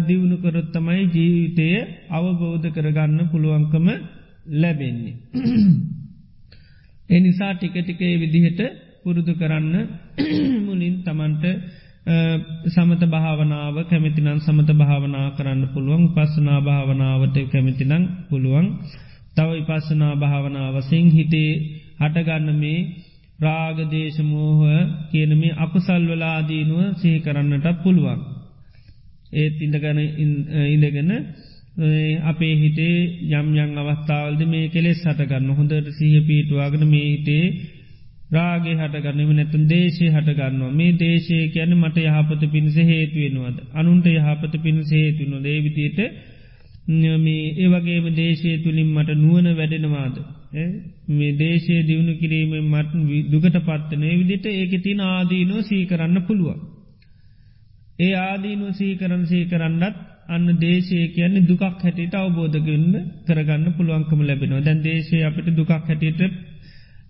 දියුණු 0.07 0.37
කරොත්තමයි 0.39 1.03
ජීවිතය 1.09 1.69
අවබෝධ 2.11 2.69
කරගන්න 2.71 3.29
පුළුවන්කම 3.31 3.87
ලැබෙන්නේ. 4.53 5.17
එනිසා 7.11 7.53
ටික 7.55 7.75
ටිකේ 7.77 8.15
විදිහට 8.17 8.61
පුරුදු 9.03 9.33
කරන්න 9.35 9.75
මුලින් 10.67 10.95
තමන්ට 11.03 11.45
සමත 12.67 13.03
භාවනාව 13.07 13.77
කැමිතිනන් 13.85 14.41
සමත 14.41 14.71
භාවනා 14.73 15.29
කරන්න 15.33 15.63
පුළුවන් 15.69 16.05
පස්සනා 16.11 16.61
භාවනාවට 16.61 17.37
කැමිතිනං 17.47 18.05
පුළුවන් 18.29 18.67
තව 19.37 19.49
විපස්සනා 19.51 20.15
භාවනාවසිං 20.17 21.07
හිතේ 21.11 21.53
හටගන්න 22.01 22.49
මේ 22.57 22.81
රාගදේශමෝහ 23.39 24.61
කියන 25.11 25.33
මේ 25.37 25.57
අකුසල් 25.59 26.03
වලාදීනුව 26.09 26.81
සහි 26.97 27.13
කරන්නට 27.21 27.67
පුළුවන්. 27.83 28.21
ඒත් 29.33 29.57
ඉඳගන 29.59 29.99
ඉඳගෙන 30.67 31.11
අපේ 32.25 32.55
හිතේ 32.57 32.97
යම් 33.33 33.47
යං 33.57 33.79
අවස්ථාවල්ද 33.79 34.43
මේ 34.47 34.67
කෙලෙස් 34.69 35.01
හටගන්න 35.03 35.49
හොඳට 35.53 35.89
සහ 35.91 36.19
පීටවාගෙන 36.27 36.85
මේ 36.87 37.07
හිතේ 37.09 37.47
රාගේ 38.31 38.77
හටගන්නම 38.77 39.31
නැතුන් 39.33 39.65
දේශය 39.67 40.07
හටගන්නවා. 40.09 40.71
මේ 40.73 40.93
දේශය 40.95 41.39
කියන 41.49 41.73
මට 41.75 41.97
යහපත 42.01 42.43
පිණිස 42.47 42.77
හේතුවෙනවාද 42.85 43.57
අනුන්ට 43.75 44.07
යහපත 44.09 44.55
පිණිස 44.63 44.91
හේතුවන 44.91 45.43
දේවිතියට 45.43 45.99
මේ 46.89 47.55
ඒවගේම 47.57 48.07
දේශය 48.15 48.59
තුළින් 48.59 48.89
මට 48.89 49.11
නුවන 49.17 49.47
වැඩෙනවාද. 49.53 50.17
මේ 51.09 51.33
දේශය 51.35 51.83
දියුණු 51.83 52.15
කිරීම 52.19 52.53
මට 52.65 52.93
දුගට 53.31 53.57
පත්වනය 53.61 54.09
විදිට 54.19 54.47
ඒක 54.49 54.83
තින 54.83 55.01
ආදීනෝ 55.03 55.63
සීකරන්න 55.63 56.23
පුළුවන්. 56.23 56.61
ඒ 57.99 58.15
ආදීනු 58.21 58.73
සීකරන් 58.73 59.27
සීකරන්නත් 59.27 59.97
අන්න 60.29 60.47
දේශය 60.59 60.99
කියන්නේ 61.09 61.47
දුකක් 61.47 61.63
හැටියට 61.63 62.15
අවබෝධගන්න 62.15 62.95
කරගන්න 63.27 63.75
පුළුවන්කම 63.77 64.21
ලැබෙනවා 64.21 64.61
දැන් 64.61 64.83
දේශය 64.83 65.23
අපිට 65.23 65.49
දුකක් 65.57 65.71
හැටියට 65.71 66.21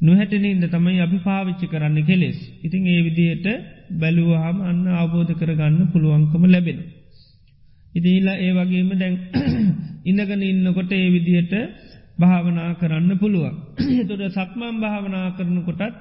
නොහැටනින්ද 0.00 0.64
තමයි 0.68 1.00
අපි 1.00 1.18
පාවිච්චි 1.18 1.66
කරන්න 1.66 1.98
කෙලෙස්. 2.04 2.38
ඉතින් 2.62 2.86
ඒ 2.86 3.02
විදියට 3.02 3.46
බැලුවහම 3.92 4.58
අන්න 4.60 4.86
අවබෝධ 4.94 5.32
කරගන්න 5.32 5.90
පුළුවන්කම 5.92 6.44
ලැබෙනවා. 6.46 7.01
ඉදිලා 7.92 8.36
ඒ 8.38 8.52
වගේම 8.52 8.90
දැන් 8.94 9.14
ඉඳගන 10.10 10.42
ඉන්නකොට 10.44 10.92
ඒ 10.92 11.08
විදිහට 11.10 11.52
භාවනා 12.18 12.70
කරන්න 12.74 13.10
පුළුවන්. 13.18 13.54
තොට 14.08 14.22
සක්මම් 14.30 14.76
භාවනා 14.80 15.26
කරනකොටත් 15.32 15.94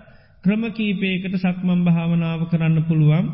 ක්‍රම 0.44 0.64
කීපයකට 0.72 1.36
සක්මම් 1.38 1.80
භාවනාව 1.84 2.42
කරන්න 2.48 2.78
පුළුවන්. 2.84 3.26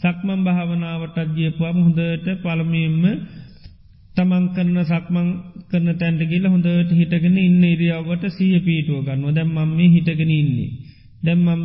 සක්මම් 0.00 0.40
භාවනාවටත් 0.42 1.36
ජියපුවාම 1.36 1.78
හොඳට 1.78 2.26
පළමීම 2.42 2.96
තමන් 4.16 4.44
කරන 4.54 4.78
සක්මං 4.84 5.28
කරන 5.70 5.88
තැන්ට 5.96 6.22
කියල 6.24 6.46
හොඳට 6.46 6.90
හිටගෙන 6.92 7.36
ඉන්න 7.38 7.62
ඉරියාවට 7.64 8.24
සිය 8.30 8.56
පීටුව 8.60 9.04
ගන්න 9.04 9.34
දැම්මම් 9.34 9.70
මේ 9.72 9.90
හිටගෙන 9.90 10.32
ඉන්නේ. 10.32 10.70
දැම්මම් 11.22 11.62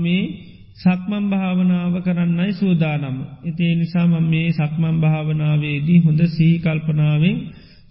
මේ 0.77 0.85
සක්මන් 0.85 1.29
භාවනාව 1.29 1.93
කරන්නයි 2.03 2.53
සූදානම. 2.53 3.17
ඉතිේ 3.43 3.75
නිසාම 3.75 4.11
මේ 4.23 4.51
සක්මන් 4.51 4.95
භාවනාවේදී 5.01 5.99
හොඳ 5.99 6.21
සීකල්පනාවෙන් 6.27 7.37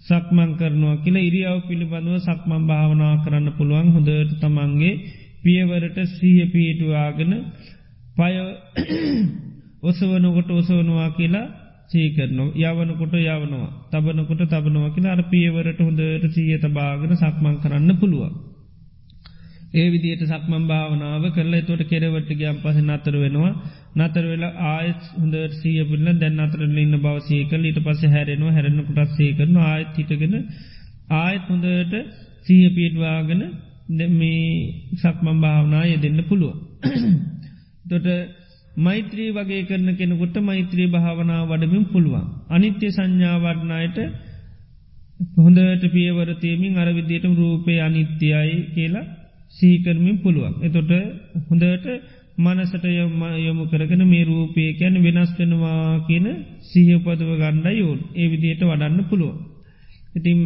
සක්මං 0.01 0.51
කරනවා 0.55 0.97
කියල 0.97 1.15
ඉරියාව 1.19 1.59
පිළිබඳව 1.67 2.17
සක්මන් 2.19 2.63
භාවනා 2.65 3.15
කරන්න 3.23 3.47
පුළුවන් 3.51 3.89
හොඳට 3.89 4.31
තමන්ගේ 4.41 4.93
පියවරට 5.43 5.97
සීහ 6.09 6.39
පිහිටුවාගෙන 6.47 7.33
පය 8.17 8.33
ඔසවනකොට 9.89 10.49
ඔසවනවා 10.51 11.09
කියලා 11.11 11.47
සීකරන 11.89 12.39
යවනකොට 12.57 13.13
යවනවා 13.15 13.69
තබනකොට 13.91 14.41
තබනවා 14.45 14.89
කියලා 14.89 15.13
අර 15.13 15.23
පියවරට 15.25 15.79
හොඳට 15.79 16.25
සීය 16.31 16.57
තබාගෙන 16.57 17.13
සක්මං 17.15 17.55
කරන්න 17.59 17.99
පුළුවන්. 17.99 18.33
ඒ 19.77 19.87
විදියට 19.87 20.23
සක්මම් 20.25 20.63
භාවනාව 20.65 21.23
කරලා 21.31 21.63
තොට 21.63 21.83
කෙරවට 21.85 22.29
ගියම් 22.35 22.57
පස 22.63 22.77
නතර 22.83 23.15
වෙනවා 23.17 23.53
නතර 23.97 24.25
වෙලා 24.25 24.53
ආයත් 24.69 25.01
හොඳ 25.13 25.35
සිය 25.55 25.79
පිල්ල 25.85 26.07
දැන් 26.15 26.39
අතරල 26.39 26.77
ඉන්න 26.77 26.95
බවසේක 26.99 27.51
ඊට 27.59 27.79
පස 27.81 28.01
හැරෙනවා 28.09 28.53
හැරෙන 28.53 28.79
කොටත් 28.87 29.11
සේ 29.15 29.31
කරන 29.33 29.57
ආයත් 29.65 29.91
හිටගෙන 29.97 30.35
ආයත් 31.17 31.43
හොඳට 31.47 31.93
සීහ 32.45 32.67
පිටවාගෙන 32.71 33.41
මේ 33.89 34.41
සක්මම් 34.95 35.37
භාවනාය 35.37 35.91
දෙන්න 35.97 36.19
පුළුව. 36.23 36.53
තොට 37.89 38.07
මෛත්‍රී 38.77 39.29
වගේ 39.31 39.63
කරන 39.63 39.89
කෙනෙකුට 39.95 40.35
මෛත්‍රී 40.41 40.87
භාවනා 40.87 41.41
වඩමින් 41.45 41.85
පුළුවන්. 41.87 42.25
අනිත්‍ය 42.49 42.87
සංඥාවඩනායට 42.89 43.97
හොඳට 45.37 45.83
පියවරතයමින් 45.89 46.77
අරවිදියට 46.77 47.25
රූපය 47.33 47.73
අනිත්‍යයි 47.79 48.57
කියලා 48.73 49.05
සීකරමින් 49.53 50.17
පුළුවන්. 50.17 50.53
එතොට 50.61 50.91
හොඳට 51.47 51.85
මනසට 52.37 52.85
යොමු 53.39 53.63
කරගෙන 53.65 54.03
මේ 54.05 54.23
රූපය 54.23 54.63
කැන 54.73 54.95
වෙනස් 55.01 55.31
වෙනවා 55.33 56.05
කියන 56.07 56.27
සීහපදව 56.63 57.29
ගණ්ඩ 57.33 57.67
යෝන් 57.75 57.99
ඒ 58.13 58.27
විදියට 58.27 58.61
වඩන්න 58.61 59.07
පුළුවන්. 59.09 59.37
ඉතින් 60.15 60.39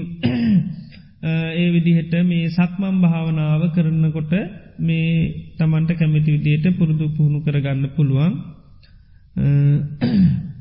ඒ 1.53 1.67
විදිහට 1.69 2.13
මේ 2.23 2.49
සක්මම් 2.49 2.95
භාවනාව 3.01 3.61
කරනකොට 3.71 4.33
මේ 4.79 5.09
තමන්ට 5.57 5.91
කැමිති 5.93 6.31
විදියට 6.31 6.77
පුරුදු 6.77 7.05
පුහුණු 7.09 7.39
කරගන්න 7.41 7.85
පුළුවන් 7.95 8.33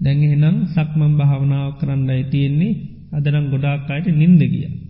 දැඟෙනම් 0.00 0.56
සක්මම් 0.68 1.12
භාවනාව 1.16 1.70
කරන්නයි 1.80 2.24
තියෙන්නේ 2.30 2.78
අදරම් 3.12 3.46
ගොඩාක්කායට 3.50 4.08
නින්ද 4.12 4.42
ගිය 4.44 4.87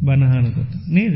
බණහනකොට. 0.00 0.72
නේද? 0.88 1.14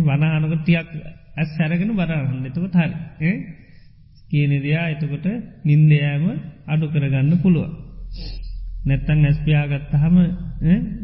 බණහනකොට 0.00 0.64
තියක් 0.64 0.88
ඇස් 1.34 1.48
සැරගෙන 1.56 1.92
බරහන්න 1.92 2.46
එතකොට 2.46 2.74
හරි. 2.74 3.32
කියනෙදයා 4.30 4.86
එතකොට 4.90 5.26
නින්දයෑම 5.64 6.24
අඩු 6.66 6.86
කරගන්න 6.88 7.32
පුළුවන්. 7.38 7.72
නැත්තං 8.84 9.24
ඇස්පියාගත්තහම 9.24 10.16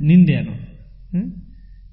නින්දයනවා 0.00 0.60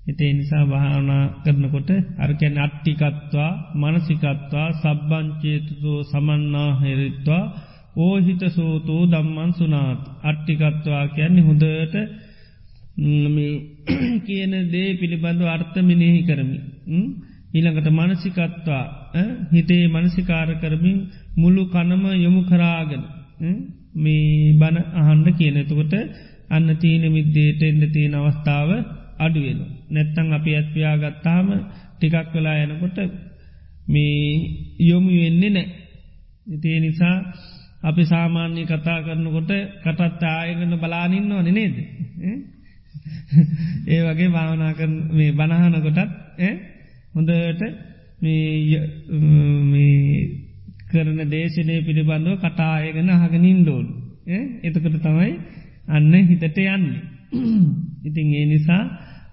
එතේ 0.06 0.32
නිසා 0.34 0.66
භාවනා 0.66 1.24
කරනකොට 1.44 1.90
අරකැන 2.18 2.56
අට්ටිකත්වා 2.58 3.52
මනසිකත්වා 3.76 4.68
සබ්බංචේතුතෝ 4.74 6.00
සමන්නා 6.04 6.70
හෙරිත්වා 6.76 7.44
ඕහිත 7.98 8.42
සෝතෝ 8.50 9.02
දම්මන් 9.06 9.52
සුනාත්. 9.54 10.02
අට්ටිකත්වා 10.24 11.04
කියන්නේ 11.08 11.44
හොඳට 11.44 11.96
කියන 14.26 14.54
දේ 14.68 14.90
පිළිබඳු 14.94 15.46
අර්ථමිනෙහි 15.48 16.22
කරමි. 16.24 16.60
ඊළඟට 17.54 17.90
මනසිකත්වා 17.92 18.84
හිතේ 19.52 19.84
මනසිකාර 19.88 20.50
කරමින් 20.56 20.98
මුළු 21.38 21.64
කනම 21.68 22.04
යොමු 22.18 22.42
කරාගෙන 22.44 23.04
මේ 23.96 24.54
බණ 24.54 24.78
අහන්ඩ 24.94 25.28
කියනතුකොට 25.36 25.94
අන්න 26.50 26.70
තීන 26.78 27.04
මිද්දේට 27.12 27.62
එන්න 27.64 27.84
තියෙන 27.92 28.16
අවස්ථාව 28.16 28.70
අඩුවෙන. 29.20 29.60
නැත්තං 29.90 30.34
අපි 30.34 30.52
ඇත්පියාගත්තාම 30.56 31.48
ටිකක් 31.94 32.34
වෙලා 32.34 32.58
යනකොට 32.64 32.98
මේ 33.88 34.18
යොමු 34.82 35.10
වෙන්නේ 35.16 35.50
නෑ. 35.50 35.68
ඉතිේ 36.48 36.80
නිසා 36.80 37.16
අපි 37.84 38.04
සාමාන්‍ය 38.06 38.62
කතා 38.66 39.00
කරනකොට 39.02 39.52
කටත් 39.84 40.24
ආයගන්න 40.26 40.74
බලානින්නවා 40.76 41.44
නනේද. 41.44 41.76
ඒ 43.88 44.02
වගේ 44.04 44.30
භාවනා 44.30 44.74
මේ 45.12 45.32
බණහනකොටත් 45.32 46.00
හොඳට 47.14 47.62
කරන 50.90 51.20
දේශනය 51.28 51.76
පිළිබඳව 51.84 52.36
කටායගෙන 52.40 53.10
අහගනින් 53.12 53.60
ඩෝල් 53.62 53.88
එතකට 54.64 54.96
තමයි 55.00 55.32
අන්න 55.88 56.14
හිතට 56.24 56.58
යන්නේ. 56.58 57.02
ඉතින් 58.08 58.34
ඒ 58.34 58.46
නිසා 58.46 58.84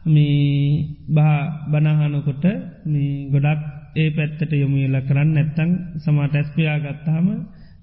මේ 0.06 0.98
බා 1.08 1.38
බනහනකොට 1.66 2.44
මේ 2.86 3.28
ගොඩක් 3.30 3.62
ඒ 3.96 4.08
පැත්තට 4.10 4.52
යොමුයල 4.54 4.96
කරන්න 5.02 5.30
නැත්තං 5.32 5.70
සමාට 5.98 6.34
ඇස්පියා 6.34 6.78
ගත්තාම 6.80 7.26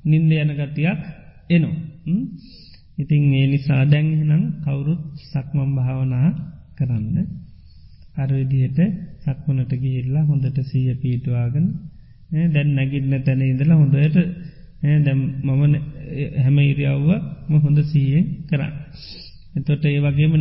නින්ද 0.05 0.31
යන 0.33 0.51
ගතියක් 0.53 1.01
එනෝ. 1.49 1.75
ඉතින් 3.01 3.23
ඒ 3.33 3.47
නිසා 3.47 3.83
දැන්හෙනම් 3.85 4.43
කවුරුත් 4.63 5.01
සක්මම් 5.23 5.69
භාවනා 5.75 6.27
කරන්න 6.77 7.17
අරවිදියට 8.15 8.79
සක්මනට 9.21 9.73
ගිහිල්ලා 9.75 10.23
හොඳට 10.23 10.57
සීය 10.63 10.93
පීටවාගෙන 10.95 11.67
දැන් 12.49 12.69
නැගින්න 12.75 13.13
තැන 13.21 13.41
ඉඳලා 13.43 13.77
හොඳට 13.77 14.17
දැම් 14.99 15.19
මම 15.39 15.63
හැම 16.37 16.57
ඉරියව්ව 16.61 17.09
හොඳ 17.57 17.79
සීයෙන් 17.83 18.25
කරන්න. 18.47 18.73
එතොට 19.53 19.83
ඒ 19.85 19.99
වගේම 19.99 20.33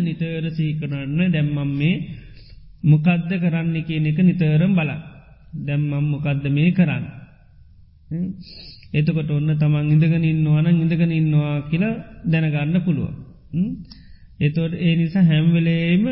නිතර 0.00 0.44
සීකරන්න 0.50 1.20
දැම්මම් 1.28 1.70
මේ 1.72 1.96
මොකද්ද 2.82 3.30
කරන්න 3.38 3.74
කියන 3.82 4.06
එක 4.06 4.18
නිතරම් 4.20 4.72
බල 4.74 4.90
දැම්මම් 5.60 6.04
මොකක්ද 6.06 6.44
මේ 6.50 6.70
කරන්න. 6.72 7.04
එතකොට 8.92 9.30
ඔන්න 9.30 9.50
තමන් 9.54 9.86
ඉඳගෙන 9.88 10.24
ඉන්නවාන 10.24 10.66
ඉඳගෙන 10.74 11.12
ඉන්නවා 11.12 11.54
කියලා 11.64 11.94
දැනගන්න 12.24 12.76
පුළුව. 12.80 13.10
එතොට 14.40 14.74
ඒ 14.78 14.94
නිසා 14.96 15.24
හැම්වෙලේම 15.24 16.04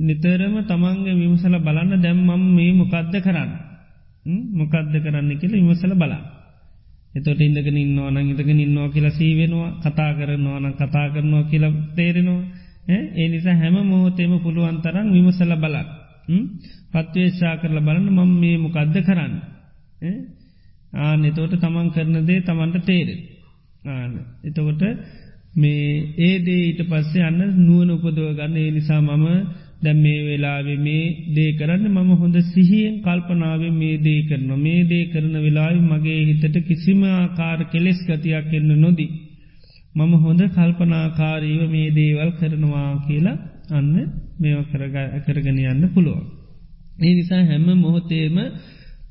නිතරම 0.00 0.54
තමන්ගේ 0.64 1.14
විමසල 1.14 1.54
බලන්න 1.58 1.92
දැම්මම් 1.98 2.42
මේ 2.50 2.72
මොකක්ද 2.72 3.14
කරන්න. 3.18 3.50
මොකක්ද 4.52 4.94
කරන්න 4.96 5.30
කියල 5.36 5.52
විමසල 5.52 5.94
බලා. 5.94 6.22
එතොට 7.14 7.40
ඉඳගෙන 7.40 7.76
ඉන්නවාන 7.76 8.18
ඉඳගෙන 8.22 8.60
ඉන්නවා 8.60 8.88
කියලා 8.88 9.10
සීවෙනවා 9.12 9.70
කතා 9.82 10.10
කරනවාන 10.14 10.74
කතා 10.74 11.06
කරනවා 11.10 11.44
කියලා 11.44 11.72
තේරෙනවා. 11.96 12.48
ඒ 12.88 13.28
නිසා 13.28 13.56
හැම 13.56 13.76
මොහොතේම 13.84 14.32
පුළුවන්තරන් 14.38 15.08
විමසල 15.12 15.52
බලක්. 15.56 15.88
පත්වේශා 16.92 17.54
කරල 17.56 17.78
බලන්න 17.80 18.08
මම 18.10 18.30
මේ 18.36 18.56
මොකක්ද 18.58 18.96
කරන්න. 19.00 19.34
ආන 20.92 21.24
එතෝට 21.24 21.54
තමන් 21.56 21.88
කරන 21.90 22.26
දේ 22.26 22.40
තමන්ට 22.40 22.84
තේරෙ. 22.84 23.14
ආන 23.86 24.12
එතකොට 24.44 24.82
මේ 25.54 25.86
ඒදේ 26.18 26.62
ඊට 26.64 26.82
පස්සේ 26.84 27.22
අන්න 27.22 27.40
නුවන 27.58 27.90
උපදව 27.90 28.28
ගන්න 28.34 28.56
ඒ 28.56 28.70
නිසා 28.70 29.00
මම 29.00 29.26
දැම් 29.82 29.98
මේ 29.98 30.20
වෙලාවෙ 30.24 30.74
මේ 30.78 31.04
දේ 31.34 31.52
කරන්න 31.52 31.84
මම 31.88 32.10
හොඳ 32.14 32.36
සිහියෙන් 32.44 32.96
කල්පනාව 33.00 33.62
මේ 33.72 33.96
දේ 33.98 34.20
කරන 34.22 34.50
මේ 34.58 34.84
දේ 34.84 35.04
කරන 35.06 35.34
වෙලායි 35.36 35.80
මගේ 35.82 36.20
හිතට 36.24 36.56
කිසිම 36.66 37.02
ආකාර 37.04 37.60
කෙලෙස් 37.72 37.98
ගතියක් 38.06 38.52
එන්න 38.52 38.72
නොදී. 38.80 39.10
මම 39.94 40.12
හොඳ 40.16 40.40
කල්පනාකාරීව 40.48 41.62
මේ 41.70 41.88
දේවල් 41.90 42.30
කරනවා 42.32 42.90
කියලා 43.06 43.38
අන්න 43.70 43.94
මෙ 44.38 44.50
කරගෙන 45.24 45.58
යන්න 45.64 45.84
පුළුවන්. 45.94 46.26
ඒ 47.02 47.12
නිසා 47.14 47.42
හැම 47.44 47.66
මොහොතේම 47.76 48.36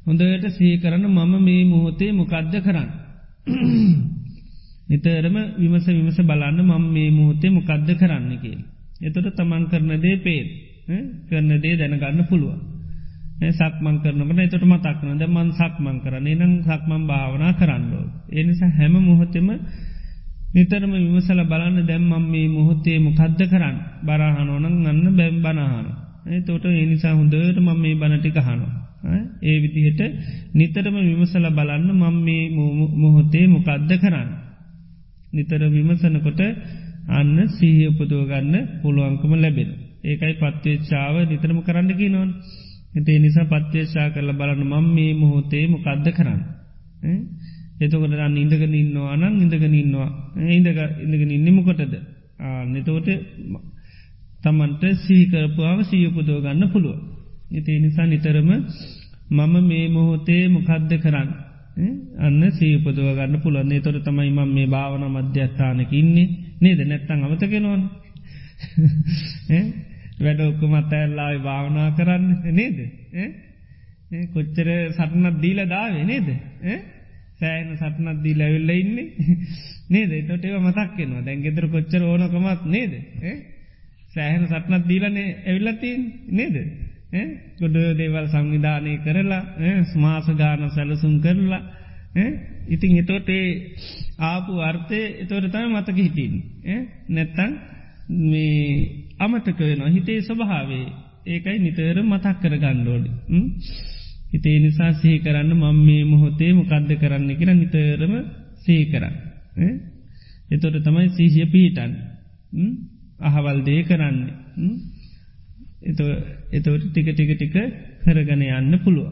හොඳට 0.09 0.45
සේ 0.51 0.77
කරන්න 0.77 1.05
මම 1.07 1.33
මේ 1.39 1.65
මොහොතේ 1.65 2.11
මොකද්ද 2.11 2.53
කරන්න. 2.59 2.89
නිතරම 4.89 5.35
විමස 5.55 5.85
විමස 5.87 6.17
බලන්න 6.21 6.59
මම 6.61 6.85
මේ 6.89 7.09
මොහොතේ 7.11 7.51
මොකද්ද 7.51 7.89
කරන්න 7.93 8.31
කියල. 8.39 8.59
එතොට 8.99 9.29
තමන් 9.35 9.63
කරන 9.67 9.91
දේ 9.97 10.17
පේත් 10.19 10.47
කරන 11.27 11.51
දේ 11.57 11.75
දැනගන්න 11.75 12.25
පුළුව. 12.25 12.57
සක්මං 13.51 13.95
කරනකට 13.99 14.39
එතොට 14.39 14.65
මතක්න 14.65 15.13
ද 15.15 15.23
මන් 15.27 15.49
සක්මං 15.53 15.97
කරන 16.01 16.27
නම් 16.29 16.53
සක්මන් 16.63 17.03
භාවනා 17.05 17.53
කරන්නෝ. 17.53 18.05
එනිසා 18.31 18.71
හැම 18.71 18.95
මොහොතෙම 18.99 19.47
නිතරම 20.53 20.91
විමසල 20.95 21.39
බලන්න 21.45 21.79
දැම්මම් 21.85 22.25
මේ 22.27 22.47
මොහොත්තේ 22.49 22.99
මොකද්ද 22.99 23.41
කරන්න 23.45 23.77
බරහනෝනං 24.03 24.75
ගන්න 24.75 25.15
බැම් 25.15 25.37
බනහන. 25.39 25.87
තොට 26.43 26.65
එනිසා 26.65 27.13
හොඳට 27.13 27.57
මම 27.59 27.77
මේ 27.77 27.95
බනටි 27.95 28.31
කහනවා. 28.31 28.78
ඒ 29.41 29.57
විදිහට 29.59 30.01
නිතරම 30.53 30.95
විමසල 30.99 31.45
බලන්න 31.51 31.89
මං 31.93 32.15
මේ 32.19 32.43
මොහොතේ 32.95 33.45
මොකද්ද 33.47 33.91
කරන්න. 33.95 34.29
නිතර 35.31 35.61
විමසනකොට 35.69 36.41
අන්න 37.09 37.37
සීහ 37.49 37.89
උපදුවගන්න 37.89 38.55
පුළුවන්කම 38.81 39.33
ලැබෙන. 39.35 39.69
ඒකයි 40.03 40.33
පත්වේච්චාව 40.35 41.15
නිතරම 41.25 41.59
කරන්නකි 41.61 42.07
නොන් 42.09 42.29
එතේ 42.91 43.19
නිසා 43.19 43.45
පත්වේශා 43.45 44.07
කරල 44.09 44.31
බලන්න 44.33 44.63
මං 44.65 44.85
මේ 44.89 45.11
මොහොතේ 45.15 45.65
මොකද්ද 45.67 46.07
කරන්න. 46.11 46.41
එතකොට 47.77 48.13
අන්න 48.17 48.37
ඉඳගෙන 48.37 48.73
ඉන්නවා 48.75 49.13
අනං 49.15 49.35
ඉඳගෙන 49.37 49.75
ඉන්නවා 49.75 50.09
ඉඳක 50.49 50.79
ඉඳගෙන 51.03 51.31
ඉන්නමකොටද 51.31 51.93
නතෝට 52.67 53.07
තමන්ට 54.41 54.83
සීකරපුාව 54.97 55.79
සීයපුදෝ 55.83 56.39
ගන්න 56.41 56.71
පුළුව. 56.71 56.97
ඉති 57.49 57.79
නිසා 57.79 58.05
නිතරම 58.05 58.49
මම 59.29 59.53
මේ 59.63 59.85
මොහොතේ 59.89 60.43
මොකද්ද 60.49 60.91
කරන්න. 60.97 61.29
අන්න 62.19 62.41
සීපදව 62.51 63.09
ගන්න 63.09 63.41
පුළන්නේ 63.41 63.81
තොර 63.81 63.97
තමයි 63.99 64.29
මම 64.29 64.49
මේ 64.49 64.67
භාවන 64.67 65.03
මධ්‍යස්ථානක 65.07 65.91
ඉන්නේ. 65.93 66.27
නේද? 66.59 66.79
නැත්තං 66.81 67.23
අමතකෙනවන 67.23 67.83
වැඩෝක්ක 70.23 70.61
මතඇල්ලායි 70.67 71.39
භාවනා 71.39 71.89
කරන්න. 71.91 72.25
නේද? 72.51 72.77
කොච්චර 74.33 74.67
සටනත් 74.91 75.37
දීල 75.41 75.59
දාවේ 75.67 76.05
නේද? 76.05 76.27
සෑන 77.35 77.71
සටනත් 77.73 78.19
දී 78.23 78.35
ලැවිල්ල 78.35 78.71
ඉන්නේ. 78.71 79.07
නේද? 79.93 80.11
තොට 80.27 80.43
ඒව 80.43 80.59
මතක්කෙනවා 80.61 81.25
දැන් 81.25 81.41
ගෙතර 81.41 81.65
කොච්චර 81.67 82.01
ඕනකමත් 82.03 82.63
නේද? 82.67 82.93
සෑහන 84.13 84.45
සටනත් 84.47 84.87
දීලනේ 84.87 85.29
ඇවිල්ලතින් 85.45 85.99
නේද? 86.31 86.55
ගොඩ 87.57 87.75
දේවල් 87.95 88.27
සංවිධානය 88.27 88.93
කරලා 88.99 89.43
ස්මාසගාන 89.85 90.69
සැලසුම් 90.69 91.15
කරලා 91.19 91.61
ඉතින් 92.67 92.97
එතෝට 92.97 93.29
ඒ 93.31 93.49
ආපු 94.21 94.53
අර්ථය 94.61 95.01
එතවට 95.17 95.51
තම 95.51 95.69
මතක 95.71 95.97
හිටින් 95.99 96.33
නැත්තන් 97.09 97.51
මේ 98.21 99.05
අමතක 99.17 99.59
වෙනවා. 99.59 99.89
හිතේ 99.89 100.19
ස්වභාවේ 100.21 100.85
ඒකයි 101.27 101.57
නිතර 101.59 101.97
මතක් 102.03 102.35
කර 102.37 102.55
ගණ්ඩෝඩි 102.57 103.09
හිතේ 104.31 104.57
නිසා 104.59 104.91
සහි 104.93 105.11
කරන්න 105.19 105.51
මං 105.53 105.77
මේ 105.79 106.03
මොහොතේ 106.05 106.51
මොකක්ද 106.53 106.91
කරන්න 106.95 107.29
කියෙන 107.31 107.59
නිතරම 107.59 108.13
සේ 108.59 108.83
කරන්න 108.85 109.15
එතොට 110.49 110.77
තමයි 110.79 111.09
සීහිය 111.09 111.47
පිහිටන් 111.47 111.91
අහවල්දේ 113.21 113.81
කරන්නේ 113.83 114.33
එතවට 116.49 116.85
ටික 116.87 117.09
ටික 117.09 117.31
ටික 117.33 117.55
කරගන 118.03 118.41
යන්න 118.43 118.79
පුළුව. 118.79 119.09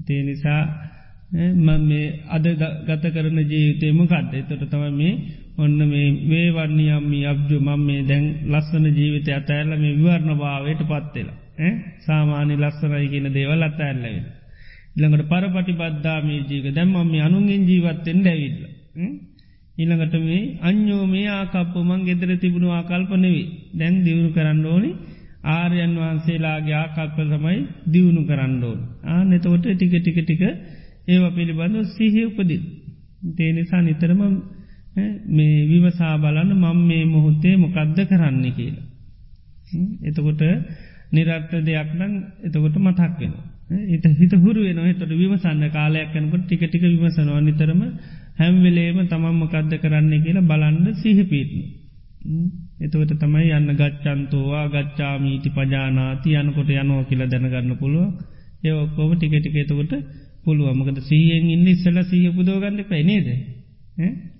තේ 0.00 0.22
නිසා 0.22 0.62
මං 1.32 1.80
මේ 1.82 2.06
අද 2.28 2.46
ගත 2.86 3.04
කරන 3.10 3.38
ජීවිතයම 3.44 4.00
කඩ 4.06 4.32
එතොට 4.36 4.64
තම 4.68 4.84
මේ 4.94 5.12
ඔන්න 5.56 5.78
මේ 5.84 6.08
වේවර්ණියම්මි 6.24 7.20
අබ්ජු 7.26 7.56
මං 7.60 7.80
මේ 7.80 8.02
දැන් 8.04 8.24
ලස්සන 8.46 8.84
ජීවිතය 8.90 9.32
අතඇල්ල 9.32 9.72
මේ 9.76 9.96
විවරණ 9.96 10.36
භාවයට 10.36 10.82
පත්වෙලා. 10.84 11.38
සාමාන්‍ය 12.00 12.54
ලස්සනයි 12.56 13.08
කියන 13.08 13.26
දේවල් 13.30 13.62
අත 13.62 13.80
ඇල්ලවෙන. 13.80 14.24
ඉළඟට 14.94 15.28
පරපටි 15.28 15.72
බද්ධාමේ 15.74 16.40
ජීක 16.42 16.66
දැම්ම 16.70 16.96
මේ 17.06 17.22
අනුන්ගෙන් 17.22 17.62
ජීවත්තෙන් 17.64 18.18
දැවිල්ල. 18.22 18.60
ඉළඟට 19.76 20.14
මේ 20.20 20.42
අන්‍යෝ 20.60 21.04
මේ 21.06 21.28
ආකප්ප 21.30 21.74
මං 21.80 22.00
ගෙදර 22.04 22.30
තිබුණු 22.36 22.68
ආකල්පනෙවී 22.70 23.46
දැන් 23.72 23.94
දියුණු 24.04 24.30
කරන්න 24.32 24.64
ඕනි 24.66 24.90
ආර්යන් 25.42 25.94
වහන්සේලාගේ 25.96 26.76
ආකල්ප 26.76 27.16
තමයි 27.24 27.58
දියුණු 27.86 28.22
කරන්න 28.24 28.62
ඕන. 28.62 28.80
ආ 29.04 29.22
නතවට 29.24 29.66
ටික 29.72 29.94
ටික 29.94 30.18
ටික 30.20 30.42
ඒව 31.06 31.24
පිළිබඳ 31.30 31.76
සිහිය 31.88 32.26
උපදින්. 32.26 32.62
තේනිසා 33.32 33.82
නිතරම 33.82 34.20
මේ 35.28 35.56
විමසා 35.64 36.14
බලන්න 36.18 36.50
මං 36.54 36.78
මේ 36.82 37.04
මොහොත්තේ 37.06 37.54
මොකක්ද 37.56 37.98
කරන්න 38.04 38.44
කියලා. 38.52 38.86
එතකොට 40.02 40.42
නිරර්ථ 41.12 41.54
දෙයක් 41.60 41.90
නම් 41.94 42.12
එතකොට 42.42 42.76
මතක් 42.78 43.18
වෙන. 43.20 43.34
එත 43.88 44.04
හිත 44.14 44.32
හුරු 44.36 44.60
වෙන 44.62 44.78
එතොට 44.86 45.12
විමසන්න 45.12 45.64
කාලයක් 45.70 46.08
කනකොට 46.12 46.44
ටික 46.44 46.62
ටික 46.62 46.82
විමසනවා 46.84 47.40
නිතරම 47.40 47.80
හැම්වෙලේම 48.38 48.98
තමම් 49.04 49.36
මොකක්ද 49.36 49.72
කරන්න 49.76 50.12
කියලා 50.20 50.44
බලන්න 50.44 50.86
සිහිපීටන. 50.94 51.62
එතවට 52.82 53.12
තමයි 53.18 53.48
යන්න 53.52 53.70
ගච්චන්තෝවා 53.74 54.66
ගච්චාමීති 54.68 55.50
පජානාති 55.50 56.36
යනකොට 56.36 56.70
යනෝ 56.74 57.00
කියලා 57.04 57.32
දැනගන්න 57.32 57.72
පුළුව 57.76 58.06
ඒ 58.62 58.74
ඔක්කෝම 58.74 59.10
ටික 59.14 59.34
ටික 59.34 59.56
එතකොට 59.58 59.92
පුළුව 60.44 60.68
මකද 60.72 60.98
සීයෙන් 61.04 61.50
ඉන්න 61.50 61.66
ඉස්සල 61.68 61.98
සීහ 62.04 62.30
පුදෝගන්න 62.32 62.80
පැනේද 62.84 63.28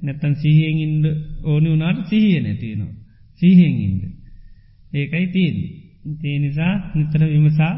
නැත්තන් 0.03 0.35
සීහෙන් 0.37 0.79
ඉන්ඩ 0.79 1.07
ඕනි 1.45 1.69
වනාට 1.71 2.01
සිහිය 2.09 2.41
නැතිනවා. 2.41 2.93
සීහෙන් 3.41 3.75
ඉන්ද. 3.79 4.03
ඒකයි 4.93 5.27
තියන්නේ. 5.29 5.71
ඒ 6.25 6.39
නිසා 6.39 6.75
නිතර 6.95 7.23
විමසා 7.27 7.75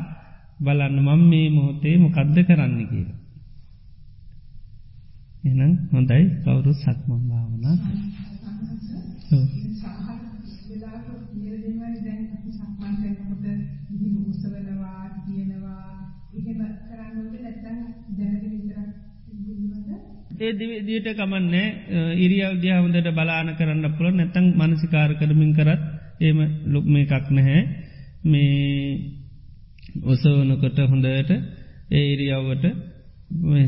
බලන්න 0.61 0.97
මං 0.99 1.23
මේ 1.25 1.49
මොහොතේ 1.51 1.97
මොකද්ද 1.99 2.37
කරන්න 2.41 2.81
කියලා. 2.83 3.19
එනම් 5.45 5.73
හොඳයි 5.93 6.25
කවුරු 6.43 6.73
සක්මන් 6.75 7.23
භාවනා 7.29 7.77
ඒ 20.35 20.53
දිවිදියට 20.53 21.09
කමන්නේ 21.15 21.67
ඉරියව් 22.17 22.55
දිය 22.61 22.73
හොඳට 22.75 23.11
බලාන 23.13 23.49
කරන්න 23.55 23.87
පුළ 23.93 24.11
නැතං 24.13 24.47
මනසිකාර 24.59 25.11
කරමින් 25.15 25.53
කරත් 25.53 25.83
ඒම 26.21 26.39
ලොක් 26.67 26.87
මේ 26.87 27.07
එකක් 27.09 27.29
නැහැ. 27.31 27.61
මේ 28.25 29.15
ඔසවනකොට 30.05 30.79
හොඳට 30.85 31.31
ඒරියව්වට 31.93 32.65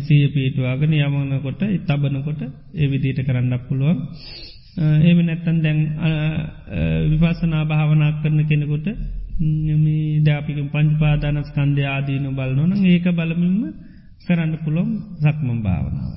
සීය 0.01 0.29
පීටවාගෙන 0.29 0.93
යමනකොට 0.97 1.63
තබනකොට 1.85 2.43
ඒ 2.75 2.87
විදිීට 2.87 3.21
කරන්නක් 3.23 3.63
පුළුවන්. 3.69 3.99
ඒම 5.01 5.19
නැත්තන් 5.23 5.59
දැන් 5.61 5.81
විපසනා 7.11 7.65
භාවනක් 7.65 8.23
කරන 8.23 8.41
කෙනෙකොට 8.45 8.87
දෑපික 10.25 10.59
පංචපාදානස් 10.69 11.51
කන්දය 11.53 11.83
ආදීනු 11.87 12.31
බලනොන 12.33 12.73
ඒක 12.85 13.07
බලමින්ම 13.13 13.61
කරන්න 14.27 14.53
පුළොම් 14.59 14.89
සක්මම් 15.19 15.59
භාවනාව. 15.63 16.13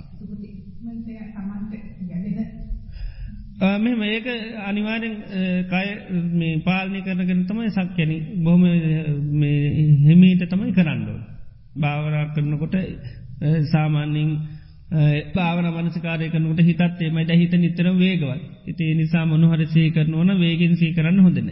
මෙම 3.80 4.01
ඒක 4.03 4.28
අනිවාරෙන් 4.62 5.16
කය 5.66 5.88
මේ 6.34 6.62
පාලනි 6.62 7.01
කරගෙන 7.01 7.41
තමයි 7.45 7.70
සක්කැන 7.70 8.12
බොහම 8.41 8.64
හෙමීට 10.03 10.43
තමයි 10.45 10.72
කරන්නඩෝ. 10.74 11.20
භාවනා 11.76 12.26
කරනකොට 12.30 12.76
සාමාන්‍යින් 13.66 14.32
පාවන 15.34 15.68
මනසකාරය 15.68 16.30
කනකට 16.30 16.62
හිතත්තේ 16.62 17.10
මයිට 17.10 17.32
හිත 17.32 17.53
නිතර 17.55 17.88
වේගවත් 17.95 18.41
ඉතිේ 18.68 18.95
නිසා 18.95 19.26
මොනහර 19.26 19.62
සේ 19.68 19.89
කරන 19.91 20.14
ඕන 20.14 20.32
වේගෙන් 20.38 20.74
සී 20.76 20.93
කරන්න 20.93 21.20
හොඳන. 21.20 21.49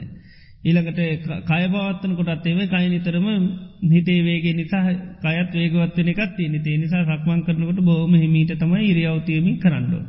ඊළඟට 0.68 1.00
කයබවත්තන 1.46 2.14
කොටත් 2.16 2.46
ඒවේ 2.46 2.68
කයි 2.68 2.88
නිතරම 2.90 3.28
හිතේ 3.86 4.20
වේගේ 4.22 4.54
නිසා 4.54 4.84
කයත් 5.22 5.54
වේගවත්වන 5.54 6.10
එකත් 6.10 6.32
තිය 6.36 6.50
නිතේ 6.50 6.78
නිසා 6.78 7.04
සක්මන් 7.10 7.42
කරනකට 7.44 7.80
බෝම 7.82 8.14
හිමීට 8.16 8.54
තමයි 8.56 8.84
ඉරියවතියමි 8.86 9.54
කරන්නඩෝ. 9.58 10.04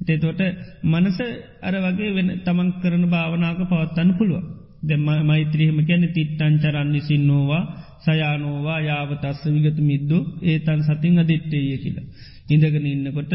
එතේතොට 0.00 0.40
මනස 0.84 1.18
අර 1.60 1.74
වගේ 1.84 2.10
වෙන 2.12 2.28
තමන් 2.40 2.68
කරන 2.80 3.04
භාවනාක 3.08 3.60
පවත්තන්න 3.64 4.10
පුළුව. 4.14 4.42
දෙම 4.82 5.02
මෛත්‍රීහම 5.22 5.78
කියැන 5.80 6.04
තිට්ටන් 6.10 6.54
චරන්නි 6.58 7.00
සින්නෝවා 7.02 7.62
සයානෝවා 8.00 8.78
යාවතස්ස 8.80 9.42
විගත 9.54 9.78
මිද්දු 9.82 10.18
ඒතන් 10.44 10.80
සතින් 10.82 11.18
අදිට්ටේය 11.18 11.76
කියලා. 11.78 12.06
ඉඳගෙන 12.48 12.86
ඉන්නකොට 12.86 13.32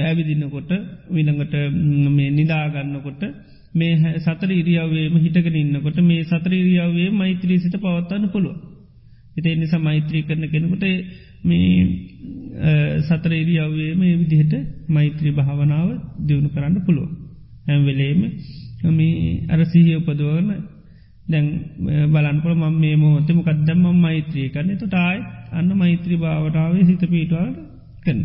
ඇවිදින්නකොට 0.00 0.70
විළඟට 1.08 1.54
මේ 2.10 2.30
නිදාගන්නකොට 2.30 3.22
මේ 3.76 3.94
සතර 4.18 4.50
ඉරියාවේම 4.52 5.16
හිටගෙන 5.18 5.56
ඉන්නකොට 5.56 5.98
මේ 6.02 6.24
සතර 6.24 6.52
ඉරියාවේ 6.54 7.08
මෛත්‍රී 7.12 7.58
සිත 7.58 7.76
පවත්තන්න 7.76 8.26
පුළුව. 8.28 8.56
එතේ 9.36 9.54
නිසා 9.54 9.80
මෛත්‍රී 9.80 10.22
කරන 10.22 10.44
කෙනකොට 10.48 10.84
මේ 11.44 11.72
සතර 13.02 13.32
ඉරියාවේ 13.34 13.90
මේ 13.94 14.14
විදිහට 14.14 14.54
මෛත්‍රී 14.88 15.32
භාවනාව 15.32 15.88
දියුණු 16.20 16.48
කරන්න 16.48 16.78
පුළුව. 16.82 17.10
ඇම්වෙලේම 17.66 18.22
මේ 18.90 19.32
අර 19.48 19.60
සිහිය 19.66 19.96
උපදුවන 19.96 20.48
දැන් 21.26 21.46
බලන්පුල 22.08 22.54
ම 22.54 22.64
මේ 22.76 22.96
මොහොතම 22.96 23.38
කදදම් 23.42 23.84
ම 23.84 23.96
මෛත්‍රී 23.98 24.48
කරන 24.48 24.72
තු 24.76 24.86
ටායි 24.86 25.20
අන්න 25.52 25.70
මෛත්‍රී 25.74 26.18
භාවටාවේ 26.18 26.84
හිත 26.84 27.02
පීටවාට 27.06 27.56
කන 28.02 28.20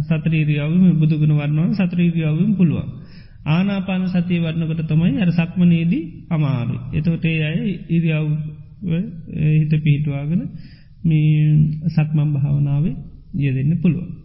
සතරීරියාවම 0.00 0.84
බුදුගුණ 0.94 1.34
වන්නවන් 1.34 1.72
සතරීරියාවම 1.74 2.52
පුළුවන්. 2.54 2.88
ආනාපාන 3.46 4.08
සතිය 4.08 4.40
වරණකට 4.40 4.82
තමයි 4.86 5.20
අර 5.20 5.30
සක්මනේදී 5.30 6.04
අමාරු. 6.30 6.76
එතෝටේ 6.92 7.38
අය 7.44 7.60
ඉරියාව 7.88 8.26
හිත 9.52 9.72
පිහිටවාගෙන 9.84 10.42
මේ 11.04 11.30
සක්මම් 11.88 12.28
භාවනාවේ 12.32 12.96
ය 13.40 13.54
දෙන්න 13.54 13.72
පුළුවන්. 13.82 14.21